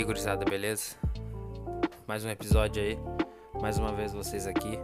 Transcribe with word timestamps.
aí, 0.00 0.04
gurizada, 0.04 0.44
beleza? 0.46 0.96
Mais 2.06 2.24
um 2.24 2.30
episódio 2.30 2.82
aí. 2.82 2.98
Mais 3.60 3.78
uma 3.78 3.92
vez 3.92 4.14
vocês 4.14 4.46
aqui. 4.46 4.78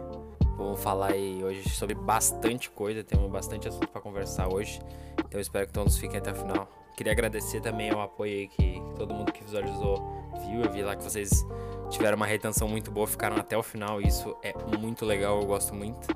Vamos 0.55 0.79
falar 0.79 1.13
aí 1.13 1.43
hoje 1.43 1.67
sobre 1.69 1.95
bastante 1.95 2.69
coisa, 2.69 3.03
temos 3.03 3.29
bastante 3.31 3.67
assunto 3.67 3.87
para 3.87 3.99
conversar 3.99 4.47
hoje. 4.47 4.79
Então 5.25 5.41
espero 5.41 5.65
que 5.65 5.73
todos 5.73 5.97
fiquem 5.97 6.19
até 6.19 6.31
o 6.31 6.35
final. 6.35 6.69
Queria 6.95 7.13
agradecer 7.13 7.61
também 7.61 7.89
ao 7.89 7.99
apoio 7.99 8.31
aí 8.31 8.47
que 8.47 8.79
todo 8.95 9.13
mundo 9.13 9.31
que 9.31 9.43
visualizou 9.43 9.97
viu. 10.45 10.61
Eu 10.61 10.71
vi 10.71 10.83
lá 10.83 10.95
que 10.95 11.03
vocês 11.03 11.43
tiveram 11.89 12.15
uma 12.15 12.27
retenção 12.27 12.67
muito 12.67 12.91
boa, 12.91 13.07
ficaram 13.07 13.37
até 13.37 13.57
o 13.57 13.63
final. 13.63 13.99
Isso 13.99 14.37
é 14.43 14.53
muito 14.77 15.03
legal, 15.03 15.41
eu 15.41 15.47
gosto 15.47 15.73
muito. 15.73 16.07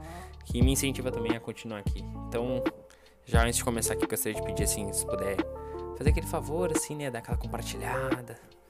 Que 0.46 0.61
me 0.61 0.74
incentiva 0.74 1.11
também 1.11 1.36
a 1.36 1.39
continuar 1.39 1.79
aqui. 1.79 2.04
Então, 2.28 2.64
já 3.25 3.42
antes 3.42 3.57
de 3.57 3.64
começar 3.64 3.93
aqui, 3.93 4.06
gostaria 4.06 4.39
de 4.39 4.46
pedir 4.46 4.64
assim, 4.64 4.93
se 4.93 5.04
puder 5.07 5.38
fazer 5.97 6.11
aquele 6.11 6.28
favor, 6.28 6.71
assim, 6.75 6.96
né? 6.96 7.10
Dar 7.10 7.20
aquela 7.20 7.38
compartilhada? 7.38 8.61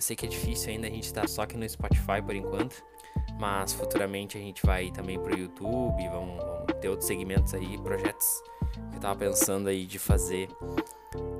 Eu 0.00 0.02
sei 0.02 0.16
que 0.16 0.24
é 0.24 0.28
difícil 0.30 0.70
ainda, 0.70 0.86
a 0.86 0.90
gente 0.90 1.12
tá 1.12 1.28
só 1.28 1.42
aqui 1.42 1.58
no 1.58 1.68
Spotify 1.68 2.22
por 2.24 2.34
enquanto. 2.34 2.82
Mas 3.38 3.74
futuramente 3.74 4.38
a 4.38 4.40
gente 4.40 4.64
vai 4.64 4.90
também 4.90 5.20
pro 5.20 5.38
YouTube, 5.38 6.08
vamos, 6.08 6.42
vamos 6.42 6.80
ter 6.80 6.88
outros 6.88 7.06
segmentos 7.06 7.52
aí, 7.52 7.76
projetos 7.76 8.42
que 8.90 8.96
eu 8.96 9.00
tava 9.00 9.16
pensando 9.16 9.68
aí 9.68 9.84
de 9.84 9.98
fazer, 9.98 10.48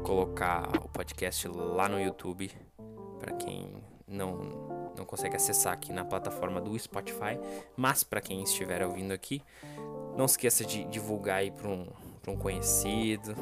colocar 0.02 0.68
o 0.76 0.90
podcast 0.90 1.48
lá 1.48 1.88
no 1.88 1.98
YouTube, 1.98 2.50
para 3.18 3.32
quem 3.32 3.82
não, 4.06 4.92
não 4.94 5.06
consegue 5.06 5.36
acessar 5.36 5.72
aqui 5.72 5.90
na 5.90 6.04
plataforma 6.04 6.60
do 6.60 6.78
Spotify, 6.78 7.40
mas 7.74 8.04
para 8.04 8.20
quem 8.20 8.42
estiver 8.42 8.84
ouvindo 8.84 9.12
aqui, 9.12 9.42
não 10.18 10.26
esqueça 10.26 10.66
de 10.66 10.84
divulgar 10.84 11.38
aí 11.38 11.50
para 11.50 11.66
um, 11.66 11.86
um 12.28 12.36
conhecido, 12.36 13.34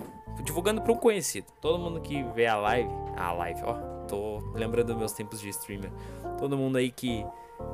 divulgando 0.45 0.81
para 0.81 0.93
um 0.93 0.97
conhecido. 0.97 1.49
Todo 1.61 1.77
mundo 1.77 2.01
que 2.01 2.23
vê 2.23 2.47
a 2.47 2.57
live, 2.57 2.91
a 3.17 3.33
live, 3.33 3.63
ó, 3.65 3.98
tô 4.09 4.41
lembrando 4.55 4.97
meus 4.97 5.13
tempos 5.13 5.41
de 5.41 5.51
streamer. 5.51 5.93
Todo 6.39 6.57
mundo 6.57 6.79
aí 6.79 6.91
que 6.91 7.25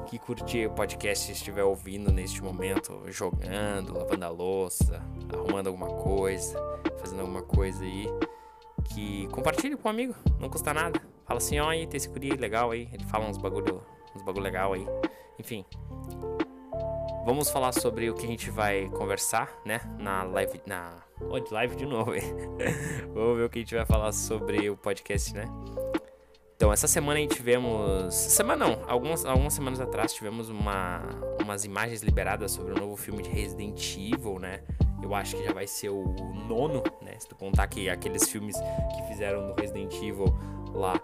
que 0.07 0.19
curtir 0.19 0.67
o 0.67 0.71
podcast 0.71 1.33
estiver 1.33 1.65
ouvindo 1.65 2.13
neste 2.13 2.43
momento, 2.43 3.03
jogando, 3.09 3.97
lavando 3.97 4.25
a 4.25 4.29
louça, 4.29 5.03
arrumando 5.33 5.69
alguma 5.69 5.89
coisa, 5.89 6.59
fazendo 6.99 7.21
alguma 7.21 7.43
coisa 7.43 7.85
aí, 7.85 8.07
que 8.85 9.27
compartilhe 9.29 9.77
com 9.77 9.89
um 9.89 9.91
amigo, 9.91 10.15
não 10.39 10.49
custa 10.49 10.75
nada. 10.75 11.01
Fala 11.25 11.39
assim, 11.39 11.59
ó, 11.59 11.71
aí 11.71 11.87
tem 11.87 11.97
esse 11.97 12.09
guri 12.09 12.31
legal 12.37 12.71
aí, 12.71 12.89
ele 12.93 13.05
fala 13.05 13.27
uns 13.27 13.39
bagulho, 13.39 13.83
uns 14.15 14.23
bagulho 14.23 14.45
legal 14.45 14.75
aí. 14.75 14.87
Enfim, 15.39 15.65
vamos 17.25 17.51
falar 17.51 17.73
sobre 17.73 18.11
o 18.11 18.15
que 18.15 18.27
a 18.27 18.29
gente 18.29 18.51
vai 18.51 18.89
conversar, 18.91 19.51
né, 19.65 19.81
na 19.99 20.23
live, 20.25 20.61
na... 20.67 21.03
Oh, 21.21 21.55
live 21.55 21.77
de 21.77 21.87
novo, 21.87 22.13
Vamos 23.15 23.39
ver 23.39 23.45
o 23.45 23.51
que 23.51 23.59
a 23.59 23.63
gente 23.63 23.75
vai 23.75 23.87
falar 23.87 24.13
sobre 24.13 24.69
o 24.69 24.77
podcast, 24.77 25.33
né? 25.33 25.45
Então, 26.65 26.73
essa 26.73 26.89
semana 26.89 27.19
a 27.19 27.21
gente 27.21 27.37
tivemos. 27.37 28.15
Semana 28.15 28.65
não, 28.65 28.79
algumas, 28.89 29.23
algumas 29.27 29.53
semanas 29.53 29.81
atrás 29.81 30.15
tivemos 30.15 30.49
uma, 30.49 31.03
umas 31.43 31.67
imagens 31.67 32.01
liberadas 32.01 32.53
sobre 32.53 32.73
o 32.73 32.75
novo 32.75 32.97
filme 32.97 33.23
de 33.23 33.29
Resident 33.29 33.99
Evil, 33.99 34.39
né? 34.39 34.63
Eu 35.03 35.15
acho 35.15 35.37
que 35.37 35.45
já 35.45 35.53
vai 35.53 35.67
ser 35.67 35.91
o 35.91 36.03
nono, 36.49 36.83
né? 37.03 37.17
Se 37.19 37.29
tu 37.29 37.37
contar 37.37 37.67
que 37.67 37.91
aqueles 37.91 38.31
filmes 38.31 38.57
que 38.97 39.03
fizeram 39.09 39.47
do 39.47 39.61
Resident 39.61 39.93
Evil 39.97 40.25
lá 40.73 40.99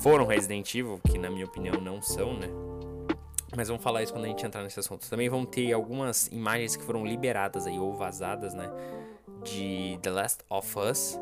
foram 0.00 0.24
Resident 0.24 0.72
Evil, 0.72 1.00
que 1.04 1.18
na 1.18 1.30
minha 1.30 1.46
opinião 1.46 1.80
não 1.80 2.00
são, 2.00 2.34
né? 2.34 2.46
Mas 3.56 3.66
vamos 3.66 3.82
falar 3.82 4.04
isso 4.04 4.12
quando 4.12 4.26
a 4.26 4.28
gente 4.28 4.46
entrar 4.46 4.62
nesse 4.62 4.78
assunto. 4.78 5.10
Também 5.10 5.28
vão 5.28 5.44
ter 5.44 5.72
algumas 5.72 6.28
imagens 6.28 6.76
que 6.76 6.84
foram 6.84 7.04
liberadas 7.04 7.66
aí, 7.66 7.76
ou 7.76 7.92
vazadas, 7.96 8.54
né? 8.54 8.70
De 9.42 9.98
The 10.00 10.10
Last 10.12 10.44
of 10.48 10.78
Us 10.78 11.18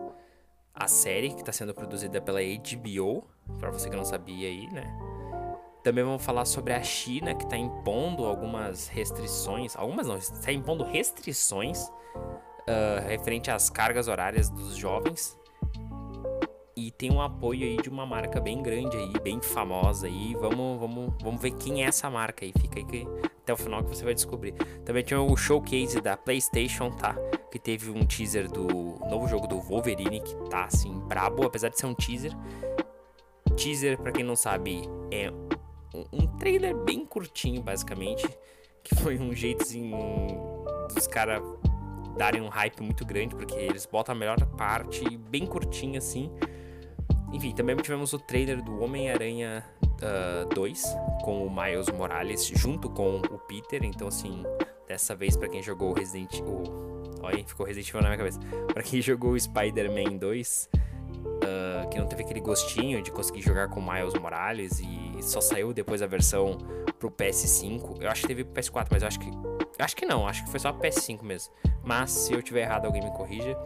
a 0.78 0.86
série 0.86 1.30
que 1.30 1.40
está 1.40 1.52
sendo 1.52 1.74
produzida 1.74 2.20
pela 2.20 2.38
HBO, 2.40 3.26
para 3.58 3.70
você 3.70 3.90
que 3.90 3.96
não 3.96 4.04
sabia 4.04 4.46
aí, 4.46 4.66
né? 4.72 4.84
Também 5.82 6.04
vamos 6.04 6.24
falar 6.24 6.44
sobre 6.44 6.72
a 6.72 6.82
China 6.82 7.34
que 7.34 7.44
está 7.44 7.56
impondo 7.56 8.24
algumas 8.24 8.86
restrições, 8.88 9.74
algumas 9.76 10.06
não, 10.06 10.16
está 10.16 10.52
impondo 10.52 10.84
restrições 10.84 11.88
uh, 11.88 13.06
referente 13.08 13.50
às 13.50 13.68
cargas 13.68 14.06
horárias 14.06 14.48
dos 14.50 14.76
jovens 14.76 15.36
e 16.78 16.92
tem 16.92 17.10
um 17.10 17.20
apoio 17.20 17.64
aí 17.64 17.76
de 17.76 17.88
uma 17.88 18.06
marca 18.06 18.40
bem 18.40 18.62
grande 18.62 18.96
aí, 18.96 19.12
bem 19.20 19.40
famosa 19.40 20.06
aí. 20.06 20.32
Vamos, 20.34 20.78
vamos, 20.78 21.12
vamos 21.20 21.42
ver 21.42 21.50
quem 21.50 21.82
é 21.82 21.88
essa 21.88 22.08
marca 22.08 22.44
aí. 22.44 22.52
Fica 22.52 22.78
aí 22.78 22.84
que, 22.84 23.04
até 23.42 23.52
o 23.52 23.56
final 23.56 23.82
que 23.82 23.96
você 23.96 24.04
vai 24.04 24.14
descobrir. 24.14 24.52
Também 24.84 25.02
tinha 25.02 25.20
o 25.20 25.36
showcase 25.36 26.00
da 26.00 26.16
PlayStation, 26.16 26.92
tá? 26.92 27.16
Que 27.50 27.58
teve 27.58 27.90
um 27.90 28.06
teaser 28.06 28.48
do 28.48 28.64
novo 29.10 29.26
jogo 29.26 29.48
do 29.48 29.58
Wolverine 29.58 30.20
que 30.20 30.36
tá 30.48 30.66
assim 30.66 31.00
brabo, 31.00 31.44
apesar 31.44 31.68
de 31.68 31.78
ser 31.78 31.86
um 31.86 31.94
teaser. 31.94 32.32
Teaser, 33.56 33.98
para 33.98 34.12
quem 34.12 34.22
não 34.22 34.36
sabe, 34.36 34.82
é 35.10 35.32
um 36.12 36.28
trailer 36.38 36.76
bem 36.76 37.04
curtinho, 37.04 37.60
basicamente, 37.60 38.24
que 38.84 38.94
foi 38.94 39.18
um 39.18 39.34
jeito 39.34 39.64
dos 40.94 41.08
caras 41.08 41.42
darem 42.16 42.40
um 42.40 42.48
hype 42.48 42.80
muito 42.82 43.04
grande, 43.04 43.34
porque 43.34 43.56
eles 43.56 43.84
botam 43.84 44.14
a 44.14 44.18
melhor 44.18 44.38
parte 44.56 45.16
bem 45.16 45.44
curtinha 45.44 45.98
assim 45.98 46.30
enfim, 47.32 47.52
também 47.52 47.76
tivemos 47.76 48.12
o 48.12 48.18
trailer 48.18 48.62
do 48.62 48.80
Homem-Aranha 48.80 49.64
uh, 49.84 50.48
ah, 50.50 50.54
2 50.54 50.82
com 51.22 51.46
o 51.46 51.50
Miles 51.50 51.88
Morales 51.90 52.46
junto 52.46 52.88
com 52.88 53.18
o 53.18 53.38
Peter. 53.38 53.84
Então, 53.84 54.08
assim, 54.08 54.42
dessa 54.86 55.14
vez, 55.14 55.36
para 55.36 55.48
quem 55.48 55.62
jogou 55.62 55.92
Resident 55.92 56.34
Evil. 56.38 56.62
Olha, 57.20 57.44
ficou 57.44 57.66
Resident 57.66 57.88
Evil 57.90 58.00
na 58.00 58.08
minha 58.08 58.18
cabeça. 58.18 58.40
Pra 58.72 58.82
quem 58.82 59.00
jogou 59.02 59.38
Spider-Man 59.38 60.16
2, 60.16 60.70
uh, 60.72 61.28
ah, 61.44 61.86
que 61.86 61.98
não 61.98 62.06
teve 62.06 62.22
aquele 62.22 62.40
gostinho 62.40 63.02
de 63.02 63.10
conseguir 63.10 63.42
jogar 63.42 63.68
com 63.68 63.80
o 63.80 63.92
Miles 63.92 64.14
Morales 64.14 64.80
e 64.80 65.22
só 65.22 65.40
saiu 65.40 65.72
depois 65.72 66.00
a 66.00 66.06
versão 66.06 66.56
pro 66.98 67.10
PS5. 67.10 68.00
Eu 68.00 68.10
acho 68.10 68.22
que 68.22 68.28
teve 68.28 68.44
pro 68.44 68.62
PS4, 68.62 68.86
mas 68.90 69.02
eu 69.02 69.08
acho 69.08 69.20
que. 69.20 69.30
Acho 69.78 69.94
que 69.94 70.06
não, 70.06 70.26
acho 70.26 70.44
que 70.44 70.50
foi 70.50 70.58
só 70.58 70.72
PS5 70.72 71.22
mesmo. 71.22 71.52
Mas 71.84 72.10
se 72.10 72.32
eu 72.32 72.42
tiver 72.42 72.62
errado, 72.62 72.86
alguém 72.86 73.02
me 73.02 73.10
corrija. 73.12 73.56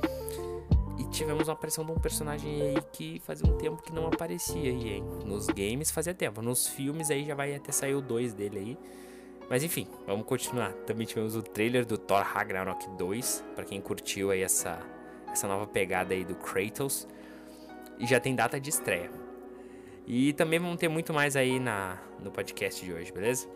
E 0.98 1.04
tivemos 1.04 1.48
uma 1.48 1.54
aparição 1.54 1.84
de 1.84 1.92
um 1.92 1.96
personagem 1.96 2.62
aí 2.62 2.76
que 2.92 3.20
fazia 3.20 3.50
um 3.50 3.56
tempo 3.56 3.82
que 3.82 3.92
não 3.92 4.06
aparecia 4.06 4.70
aí, 4.70 4.94
hein? 4.94 5.04
Nos 5.24 5.46
games 5.46 5.90
fazia 5.90 6.14
tempo. 6.14 6.42
Nos 6.42 6.68
filmes 6.68 7.10
aí 7.10 7.24
já 7.24 7.34
vai 7.34 7.54
até 7.54 7.72
sair 7.72 7.94
o 7.94 8.00
2 8.00 8.34
dele 8.34 8.58
aí. 8.58 8.78
Mas 9.48 9.62
enfim, 9.62 9.86
vamos 10.06 10.26
continuar. 10.26 10.72
Também 10.86 11.06
tivemos 11.06 11.36
o 11.36 11.42
trailer 11.42 11.84
do 11.84 11.98
Thor 11.98 12.22
Ragnarok 12.22 12.88
2, 12.96 13.44
para 13.54 13.64
quem 13.64 13.80
curtiu 13.80 14.30
aí 14.30 14.42
essa, 14.42 14.78
essa 15.30 15.46
nova 15.48 15.66
pegada 15.66 16.14
aí 16.14 16.24
do 16.24 16.34
Kratos. 16.34 17.06
E 17.98 18.06
já 18.06 18.18
tem 18.18 18.34
data 18.34 18.60
de 18.60 18.70
estreia. 18.70 19.10
E 20.06 20.32
também 20.32 20.58
vamos 20.58 20.76
ter 20.76 20.88
muito 20.88 21.12
mais 21.12 21.36
aí 21.36 21.60
na, 21.60 21.98
no 22.20 22.30
podcast 22.30 22.84
de 22.84 22.92
hoje, 22.92 23.12
beleza? 23.12 23.48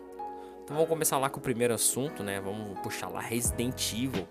Então 0.63 0.75
vamos 0.75 0.89
começar 0.89 1.17
lá 1.17 1.29
com 1.29 1.39
o 1.39 1.41
primeiro 1.41 1.73
assunto, 1.73 2.23
né? 2.23 2.39
Vamos 2.39 2.79
puxar 2.79 3.09
lá 3.09 3.19
Resident 3.19 3.93
Evil. 3.93 4.27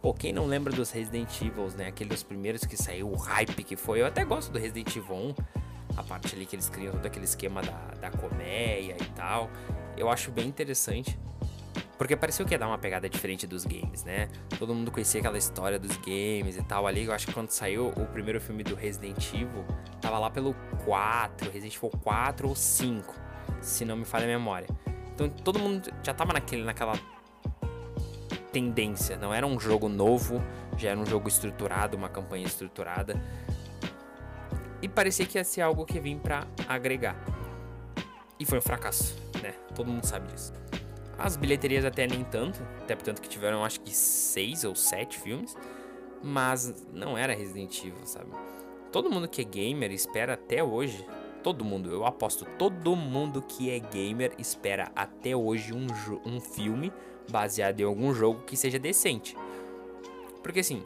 Pô, 0.00 0.14
quem 0.14 0.32
não 0.32 0.46
lembra 0.46 0.72
dos 0.72 0.90
Resident 0.90 1.40
Evil, 1.40 1.68
né? 1.76 1.88
Aqueles 1.88 2.22
primeiros 2.22 2.64
que 2.64 2.76
saiu, 2.76 3.10
o 3.10 3.16
hype 3.16 3.64
que 3.64 3.76
foi. 3.76 4.00
Eu 4.00 4.06
até 4.06 4.24
gosto 4.24 4.52
do 4.52 4.58
Resident 4.58 4.94
Evil 4.96 5.14
1. 5.14 5.34
A 5.96 6.02
parte 6.02 6.34
ali 6.34 6.46
que 6.46 6.54
eles 6.54 6.68
criam 6.68 6.92
todo 6.92 7.04
aquele 7.04 7.24
esquema 7.24 7.60
da, 7.60 7.94
da 8.00 8.10
colmeia 8.10 8.96
e 9.00 9.04
tal. 9.16 9.50
Eu 9.96 10.08
acho 10.08 10.30
bem 10.30 10.46
interessante. 10.46 11.18
Porque 11.98 12.14
pareceu 12.14 12.46
que 12.46 12.54
ia 12.54 12.58
dar 12.58 12.68
uma 12.68 12.78
pegada 12.78 13.08
diferente 13.08 13.44
dos 13.44 13.64
games, 13.64 14.04
né? 14.04 14.28
Todo 14.56 14.72
mundo 14.72 14.88
conhecia 14.92 15.18
aquela 15.18 15.36
história 15.36 15.80
dos 15.80 15.96
games 15.96 16.56
e 16.56 16.62
tal 16.62 16.86
ali. 16.86 17.04
Eu 17.04 17.12
acho 17.12 17.26
que 17.26 17.34
quando 17.34 17.50
saiu 17.50 17.88
o 17.88 18.06
primeiro 18.06 18.40
filme 18.40 18.62
do 18.62 18.76
Resident 18.76 19.34
Evil, 19.34 19.64
tava 20.00 20.16
lá 20.20 20.30
pelo 20.30 20.54
4, 20.84 21.50
Resident 21.50 21.74
Evil 21.74 21.90
4 22.04 22.48
ou 22.48 22.54
5, 22.54 23.14
se 23.60 23.84
não 23.84 23.96
me 23.96 24.04
falha 24.04 24.26
a 24.26 24.28
memória. 24.28 24.68
Então 25.12 25.28
todo 25.28 25.58
mundo 25.58 25.90
já 26.04 26.14
tava 26.14 26.32
naquele, 26.32 26.62
naquela 26.62 26.92
tendência, 28.52 29.16
não 29.16 29.32
era 29.32 29.46
um 29.46 29.58
jogo 29.58 29.88
novo, 29.88 30.42
já 30.76 30.90
era 30.90 30.98
um 30.98 31.06
jogo 31.06 31.28
estruturado, 31.28 31.96
uma 31.96 32.08
campanha 32.08 32.46
estruturada. 32.46 33.20
E 34.80 34.88
parecia 34.88 35.26
que 35.26 35.38
ia 35.38 35.44
ser 35.44 35.62
algo 35.62 35.84
que 35.84 35.98
vinha 35.98 36.18
para 36.18 36.46
agregar. 36.68 37.16
E 38.38 38.44
foi 38.44 38.58
um 38.58 38.62
fracasso, 38.62 39.16
né? 39.42 39.52
Todo 39.74 39.90
mundo 39.90 40.04
sabe 40.04 40.32
disso. 40.32 40.52
As 41.18 41.36
bilheterias 41.36 41.84
até 41.84 42.06
nem 42.06 42.22
tanto, 42.22 42.62
até 42.80 42.94
tanto 42.94 43.20
que 43.20 43.28
tiveram 43.28 43.64
acho 43.64 43.80
que 43.80 43.90
seis 43.90 44.62
ou 44.62 44.76
sete 44.76 45.18
filmes, 45.18 45.56
mas 46.22 46.86
não 46.92 47.18
era 47.18 47.34
Resident 47.34 47.76
Evil, 47.80 48.06
sabe? 48.06 48.30
Todo 48.92 49.10
mundo 49.10 49.28
que 49.28 49.42
é 49.42 49.44
gamer 49.44 49.90
espera 49.90 50.34
até 50.34 50.62
hoje, 50.62 51.04
todo 51.42 51.64
mundo, 51.64 51.90
eu 51.90 52.06
aposto, 52.06 52.44
todo 52.56 52.94
mundo 52.94 53.42
que 53.42 53.68
é 53.70 53.80
gamer 53.80 54.32
espera 54.38 54.92
até 54.94 55.34
hoje 55.34 55.74
um, 55.74 55.86
um 56.24 56.40
filme 56.40 56.92
baseado 57.30 57.80
em 57.80 57.84
algum 57.84 58.12
jogo 58.14 58.42
que 58.42 58.56
seja 58.56 58.78
decente. 58.78 59.36
Porque 60.42 60.60
assim, 60.60 60.82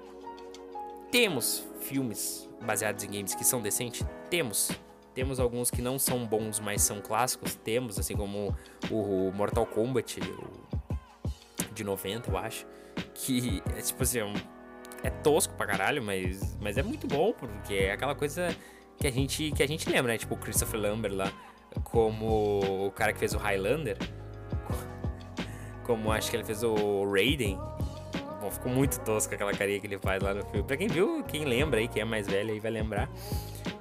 temos 1.11 1.65
filmes 1.81 2.49
baseados 2.61 3.05
em 3.05 3.09
games 3.09 3.35
que 3.35 3.45
são 3.45 3.61
decentes? 3.61 4.05
Temos. 4.31 4.71
Temos 5.15 5.39
alguns 5.39 5.71
que 5.71 5.83
não 5.83 5.99
são 5.99 6.25
bons, 6.25 6.59
mas 6.59 6.81
são 6.81 7.01
clássicos. 7.01 7.55
Temos, 7.55 7.99
assim 7.99 8.17
como 8.17 8.57
o 8.91 9.31
Mortal 9.33 9.67
Kombat 9.67 10.21
o 10.21 10.73
de 11.75 11.85
90, 11.85 12.31
eu 12.31 12.39
acho. 12.39 12.67
Que 13.15 13.63
é 13.77 13.83
tipo 13.83 14.03
assim, 14.03 14.21
é, 15.03 15.11
tosco 15.11 15.55
pra 15.55 15.67
caralho, 15.67 16.03
mas, 16.03 16.57
mas 16.61 16.79
é 16.79 16.83
muito 16.83 17.07
bom, 17.07 17.33
porque 17.33 17.75
é 17.75 17.93
aquela 17.93 18.15
coisa 18.15 18.57
que 18.97 19.07
a 19.07 19.11
gente, 19.11 19.51
que 19.53 19.63
a 19.63 19.69
gente 19.69 19.89
lembra, 19.91 20.13
né? 20.13 20.19
Tipo 20.19 20.35
o 20.35 20.39
Christopher 20.39 20.81
Lambert 20.81 21.15
lá, 21.15 21.33
como 21.85 22.87
o 22.87 22.91
cara 22.93 23.13
que 23.13 23.19
fez 23.19 23.35
o 23.35 23.39
Highlander, 23.39 23.99
como 25.85 26.11
acho 26.11 26.31
que 26.31 26.37
ele 26.37 26.45
fez 26.45 26.63
o 26.63 27.05
Raiden. 27.11 27.59
Bom, 28.41 28.51
ficou 28.51 28.73
muito 28.73 28.99
tosco 29.01 29.35
aquela 29.35 29.53
carinha 29.53 29.79
que 29.79 29.87
ele 29.87 29.99
faz 29.99 30.23
lá 30.23 30.35
no 30.35 30.45
filme. 30.47 30.63
Pra 30.63 30.77
quem 30.77 30.89
viu, 30.89 31.23
quem 31.23 31.45
lembra 31.45 31.81
aí, 31.81 31.89
quem 31.89 32.03
é 32.03 32.05
mais 32.05 32.27
velho 32.27 32.53
aí 32.53 32.59
vai 32.59 32.71
lembrar. 32.71 33.09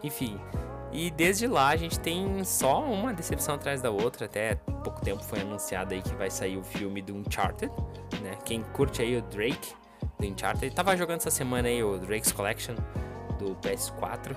Enfim, 0.03 0.39
e 0.91 1.09
desde 1.09 1.47
lá 1.47 1.69
a 1.69 1.75
gente 1.75 1.99
tem 1.99 2.43
só 2.43 2.83
uma 2.83 3.13
decepção 3.13 3.55
atrás 3.55 3.81
da 3.81 3.89
outra. 3.89 4.25
Até 4.25 4.55
pouco 4.83 5.01
tempo 5.01 5.23
foi 5.23 5.41
anunciado 5.41 5.93
aí 5.93 6.01
que 6.01 6.13
vai 6.15 6.29
sair 6.29 6.57
o 6.57 6.63
filme 6.63 7.01
do 7.01 7.15
Uncharted, 7.15 7.71
né? 8.21 8.37
Quem 8.45 8.61
curte 8.61 9.01
aí 9.01 9.17
o 9.17 9.21
Drake 9.21 9.73
do 10.19 10.27
Uncharted, 10.27 10.73
tava 10.75 10.95
jogando 10.97 11.19
essa 11.19 11.31
semana 11.31 11.67
aí 11.67 11.83
o 11.83 11.97
Drake's 11.97 12.31
Collection 12.31 12.75
do 13.39 13.55
PS4 13.55 14.35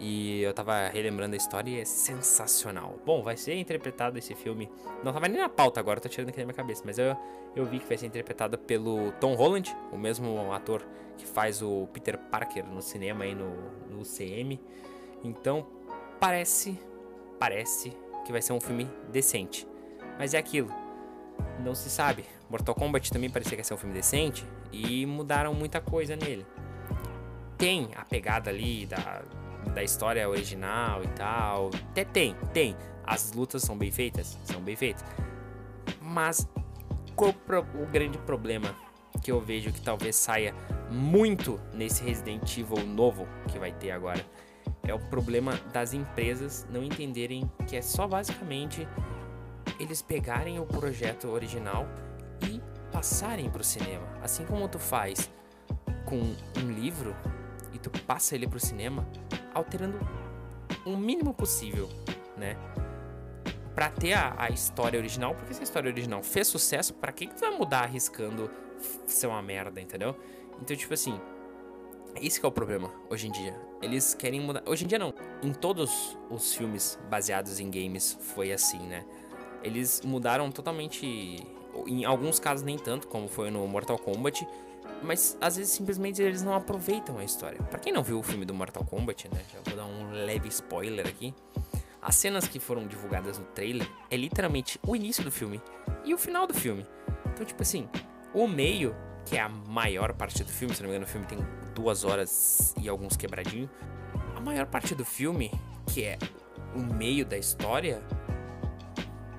e 0.00 0.42
eu 0.42 0.52
tava 0.54 0.88
relembrando 0.88 1.34
a 1.34 1.36
história 1.36 1.70
e 1.70 1.80
é 1.80 1.84
sensacional. 1.84 2.98
Bom, 3.04 3.22
vai 3.22 3.36
ser 3.36 3.54
interpretado 3.56 4.16
esse 4.16 4.34
filme. 4.34 4.70
Não 5.02 5.12
tava 5.12 5.26
nem 5.28 5.40
na 5.40 5.48
pauta 5.48 5.80
agora, 5.80 6.00
tô 6.00 6.08
tirando 6.08 6.28
aqui 6.28 6.38
da 6.38 6.44
minha 6.44 6.54
cabeça, 6.54 6.82
mas 6.84 6.98
eu, 6.98 7.16
eu 7.56 7.66
vi 7.66 7.80
que 7.80 7.86
vai 7.86 7.98
ser 7.98 8.06
interpretado 8.06 8.56
pelo 8.56 9.12
Tom 9.12 9.34
Holland, 9.34 9.74
o 9.92 9.98
mesmo 9.98 10.52
ator 10.52 10.86
que 11.16 11.26
faz 11.26 11.60
o 11.62 11.88
Peter 11.92 12.16
Parker 12.16 12.64
no 12.64 12.80
cinema 12.80 13.24
aí 13.24 13.34
no, 13.34 13.50
no 13.90 14.00
UCM. 14.02 14.60
Então, 15.24 15.66
parece, 16.20 16.78
parece 17.38 17.92
que 18.24 18.30
vai 18.30 18.40
ser 18.40 18.52
um 18.52 18.60
filme 18.60 18.88
decente. 19.10 19.66
Mas 20.16 20.32
é 20.32 20.38
aquilo, 20.38 20.72
não 21.64 21.74
se 21.74 21.90
sabe. 21.90 22.24
Mortal 22.48 22.74
Kombat 22.74 23.10
também 23.12 23.28
parecia 23.28 23.56
que 23.56 23.60
ia 23.60 23.64
ser 23.64 23.74
um 23.74 23.78
filme 23.78 23.94
decente 23.94 24.46
e 24.72 25.04
mudaram 25.06 25.52
muita 25.54 25.80
coisa 25.80 26.14
nele. 26.14 26.46
Tem 27.56 27.90
a 27.96 28.04
pegada 28.04 28.50
ali 28.50 28.86
da, 28.86 29.22
da 29.78 29.84
história 29.84 30.28
original 30.28 31.04
e 31.04 31.08
tal. 31.08 31.70
Até 31.90 32.04
tem, 32.04 32.34
tem. 32.52 32.76
As 33.04 33.32
lutas 33.32 33.62
são 33.62 33.78
bem 33.78 33.92
feitas, 33.92 34.36
são 34.42 34.60
bem 34.60 34.74
feitas. 34.74 35.04
Mas 36.02 36.48
qual 37.14 37.32
o 37.74 37.86
grande 37.86 38.18
problema 38.18 38.74
que 39.22 39.30
eu 39.30 39.40
vejo 39.40 39.72
que 39.72 39.80
talvez 39.80 40.16
saia 40.16 40.52
muito 40.90 41.60
nesse 41.72 42.02
Resident 42.02 42.58
Evil 42.58 42.84
novo 42.84 43.26
que 43.46 43.58
vai 43.58 43.70
ter 43.70 43.92
agora? 43.92 44.24
é 44.84 44.94
o 44.94 44.98
problema 44.98 45.52
das 45.70 45.92
empresas 45.92 46.66
não 46.70 46.82
entenderem 46.82 47.50
que 47.66 47.76
é 47.76 47.82
só 47.82 48.08
basicamente 48.08 48.88
eles 49.78 50.00
pegarem 50.00 50.58
o 50.58 50.64
projeto 50.64 51.28
original 51.28 51.86
e 52.48 52.58
passarem 52.90 53.50
para 53.50 53.60
o 53.60 53.64
cinema. 53.64 54.06
Assim 54.22 54.46
como 54.46 54.66
tu 54.66 54.78
faz 54.78 55.30
com 56.06 56.16
um 56.16 56.72
livro 56.72 57.14
e 57.74 57.78
tu 57.78 57.90
passa 57.90 58.34
ele 58.34 58.48
para 58.48 58.56
o 58.56 58.60
cinema, 58.60 59.06
alterando 59.54 59.98
o 60.84 60.96
mínimo 60.96 61.34
possível, 61.34 61.88
né? 62.36 62.56
Para 63.74 63.90
ter 63.90 64.14
a, 64.14 64.34
a, 64.36 64.48
história 64.48 64.98
original, 64.98 65.34
porque 65.34 65.54
se 65.54 65.60
a 65.60 65.62
história 65.62 65.90
original 65.90 66.22
fez 66.22 66.48
sucesso, 66.48 66.94
para 66.94 67.12
que, 67.12 67.26
que 67.26 67.34
tu 67.34 67.40
vai 67.40 67.56
mudar 67.56 67.84
arriscando 67.84 68.50
ser 69.06 69.26
uma 69.28 69.40
merda, 69.40 69.80
entendeu? 69.80 70.16
Então, 70.60 70.76
tipo 70.76 70.92
assim, 70.92 71.20
esse 72.16 72.44
é 72.44 72.48
o 72.48 72.50
problema 72.50 72.92
hoje 73.08 73.28
em 73.28 73.30
dia. 73.30 73.54
Eles 73.80 74.14
querem 74.14 74.40
mudar. 74.40 74.62
Hoje 74.66 74.84
em 74.84 74.88
dia 74.88 74.98
não. 74.98 75.14
Em 75.42 75.52
todos 75.52 76.18
os 76.30 76.54
filmes 76.54 76.98
baseados 77.08 77.60
em 77.60 77.70
games 77.70 78.18
foi 78.20 78.52
assim, 78.52 78.80
né? 78.80 79.04
Eles 79.62 80.00
mudaram 80.04 80.50
totalmente. 80.50 81.06
Em 81.86 82.04
alguns 82.04 82.40
casos 82.40 82.64
nem 82.64 82.76
tanto, 82.76 83.06
como 83.06 83.28
foi 83.28 83.50
no 83.50 83.66
Mortal 83.68 83.98
Kombat. 83.98 84.46
Mas 85.02 85.36
às 85.40 85.56
vezes 85.56 85.72
simplesmente 85.72 86.20
eles 86.20 86.42
não 86.42 86.54
aproveitam 86.54 87.18
a 87.18 87.24
história. 87.24 87.62
Para 87.62 87.78
quem 87.78 87.92
não 87.92 88.02
viu 88.02 88.18
o 88.18 88.22
filme 88.22 88.44
do 88.44 88.52
Mortal 88.52 88.84
Kombat, 88.84 89.28
né? 89.28 89.40
Já 89.52 89.60
vou 89.64 89.76
dar 89.76 89.86
um 89.86 90.10
leve 90.10 90.48
spoiler 90.48 91.06
aqui. 91.06 91.34
As 92.00 92.16
cenas 92.16 92.46
que 92.46 92.58
foram 92.58 92.86
divulgadas 92.86 93.38
no 93.38 93.44
trailer 93.46 93.88
é 94.10 94.16
literalmente 94.16 94.78
o 94.86 94.94
início 94.94 95.22
do 95.24 95.30
filme 95.30 95.60
e 96.04 96.14
o 96.14 96.18
final 96.18 96.46
do 96.46 96.54
filme. 96.54 96.86
Então, 97.26 97.44
tipo 97.44 97.62
assim, 97.62 97.88
o 98.32 98.46
meio, 98.46 98.94
que 99.24 99.36
é 99.36 99.40
a 99.40 99.48
maior 99.48 100.12
parte 100.14 100.42
do 100.42 100.50
filme, 100.50 100.74
se 100.74 100.82
não 100.82 100.88
me 100.88 100.96
engano, 100.96 101.08
o 101.08 101.12
filme 101.12 101.26
tem 101.26 101.38
duas 101.74 102.04
horas 102.04 102.74
e 102.80 102.88
alguns 102.88 103.16
quebradinhos. 103.16 103.70
A 104.34 104.40
maior 104.40 104.66
parte 104.66 104.94
do 104.94 105.04
filme, 105.04 105.50
que 105.86 106.04
é 106.04 106.18
o 106.74 106.80
meio 106.80 107.24
da 107.24 107.36
história, 107.36 108.02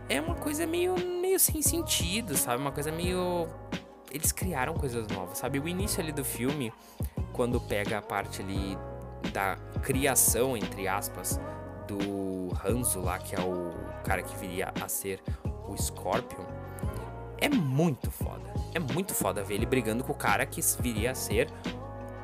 é 0.10 0.20
uma 0.20 0.36
coisa 0.36 0.66
meio, 0.66 0.96
meio 1.22 1.40
sem 1.40 1.62
sentido, 1.62 2.36
sabe? 2.36 2.62
Uma 2.62 2.72
coisa 2.72 2.92
meio. 2.92 3.48
Eles 4.12 4.32
criaram 4.32 4.74
coisas 4.74 5.08
novas, 5.08 5.38
sabe? 5.38 5.60
O 5.60 5.68
início 5.68 6.02
ali 6.02 6.12
do 6.12 6.26
filme, 6.26 6.74
quando 7.34 7.60
pega 7.60 7.98
a 7.98 8.02
parte 8.02 8.42
ali 8.42 8.78
da 9.34 9.58
criação, 9.82 10.58
entre 10.58 10.88
aspas, 10.88 11.40
do 11.88 12.50
Hanzo 12.66 13.02
lá, 13.02 13.20
que 13.20 13.36
é 13.36 13.40
o 13.40 13.72
cara 14.04 14.22
que 14.22 14.36
viria 14.38 14.74
a 14.82 14.88
ser 14.88 15.22
o 15.68 15.78
Scorpion, 15.78 16.46
é 17.40 17.50
muito 17.50 18.12
foda. 18.12 18.54
É 18.74 18.80
muito 18.80 19.14
foda 19.14 19.44
ver 19.44 19.56
ele 19.56 19.66
brigando 19.66 20.04
com 20.04 20.12
o 20.12 20.16
cara 20.16 20.46
que 20.46 20.62
viria 20.82 21.12
a 21.12 21.16
ser 21.16 21.50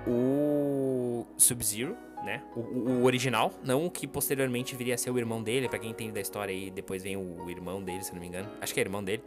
o 0.07 1.25
Sub-Zero, 1.37 1.95
né? 2.23 2.43
O, 2.55 2.59
o, 2.59 3.03
original, 3.03 3.51
não 3.63 3.85
o 3.85 3.91
que 3.91 4.07
posteriormente 4.07 4.75
viria 4.75 4.95
a 4.95 4.97
ser 4.97 5.11
o 5.11 5.17
irmão 5.17 5.41
dele, 5.41 5.69
para 5.69 5.79
quem 5.79 5.91
entende 5.91 6.11
da 6.11 6.21
história 6.21 6.53
aí, 6.53 6.69
depois 6.69 7.03
vem 7.03 7.15
o 7.15 7.49
irmão 7.49 7.81
dele, 7.81 8.03
se 8.03 8.13
não 8.13 8.19
me 8.19 8.27
engano. 8.27 8.49
Acho 8.61 8.73
que 8.73 8.79
é 8.79 8.83
irmão 8.83 9.03
dele. 9.03 9.23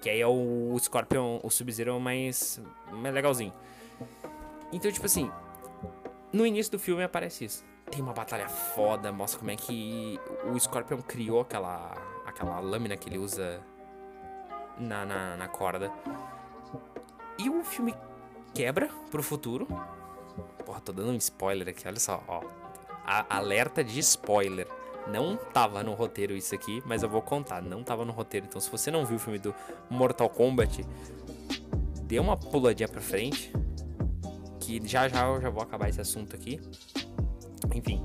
Que 0.00 0.08
aí 0.10 0.20
é 0.20 0.26
o 0.26 0.76
Scorpion, 0.78 1.40
o 1.42 1.50
Sub-Zero 1.50 1.98
mais, 2.00 2.60
mais 2.90 3.14
legalzinho. 3.14 3.52
Então, 4.72 4.90
tipo 4.90 5.06
assim, 5.06 5.30
no 6.32 6.46
início 6.46 6.72
do 6.72 6.78
filme 6.78 7.02
aparece 7.02 7.44
isso. 7.44 7.64
Tem 7.90 8.00
uma 8.00 8.12
batalha 8.12 8.48
foda, 8.48 9.12
mostra 9.12 9.38
como 9.38 9.50
é 9.50 9.56
que 9.56 10.18
o 10.52 10.58
Scorpion 10.58 11.02
criou 11.02 11.40
aquela, 11.40 11.96
aquela 12.24 12.60
lâmina 12.60 12.96
que 12.96 13.08
ele 13.08 13.18
usa 13.18 13.60
na, 14.78 15.04
na, 15.04 15.36
na 15.36 15.48
corda. 15.48 15.92
E 17.38 17.50
o 17.50 17.62
filme 17.64 17.94
quebra 18.54 18.88
pro 19.10 19.22
futuro, 19.22 19.66
Porra, 20.64 20.80
tô 20.80 20.92
dando 20.92 21.10
um 21.10 21.16
spoiler 21.16 21.68
aqui, 21.68 21.86
olha 21.86 21.98
só, 21.98 22.22
ó. 22.28 22.42
A 23.04 23.38
alerta 23.38 23.82
de 23.82 23.98
spoiler. 23.98 24.68
Não 25.08 25.36
tava 25.36 25.82
no 25.82 25.94
roteiro 25.94 26.34
isso 26.34 26.54
aqui, 26.54 26.82
mas 26.86 27.02
eu 27.02 27.08
vou 27.08 27.22
contar. 27.22 27.62
Não 27.62 27.82
tava 27.82 28.04
no 28.04 28.12
roteiro. 28.12 28.46
Então, 28.46 28.60
se 28.60 28.70
você 28.70 28.90
não 28.90 29.04
viu 29.04 29.16
o 29.16 29.18
filme 29.18 29.38
do 29.38 29.54
Mortal 29.88 30.28
Kombat, 30.28 30.84
dê 32.04 32.18
uma 32.18 32.36
puladinha 32.36 32.88
pra 32.88 33.00
frente. 33.00 33.52
Que 34.60 34.80
já 34.86 35.08
já 35.08 35.26
eu 35.26 35.40
já 35.40 35.50
vou 35.50 35.62
acabar 35.62 35.88
esse 35.88 36.00
assunto 36.00 36.36
aqui. 36.36 36.60
Enfim. 37.74 38.04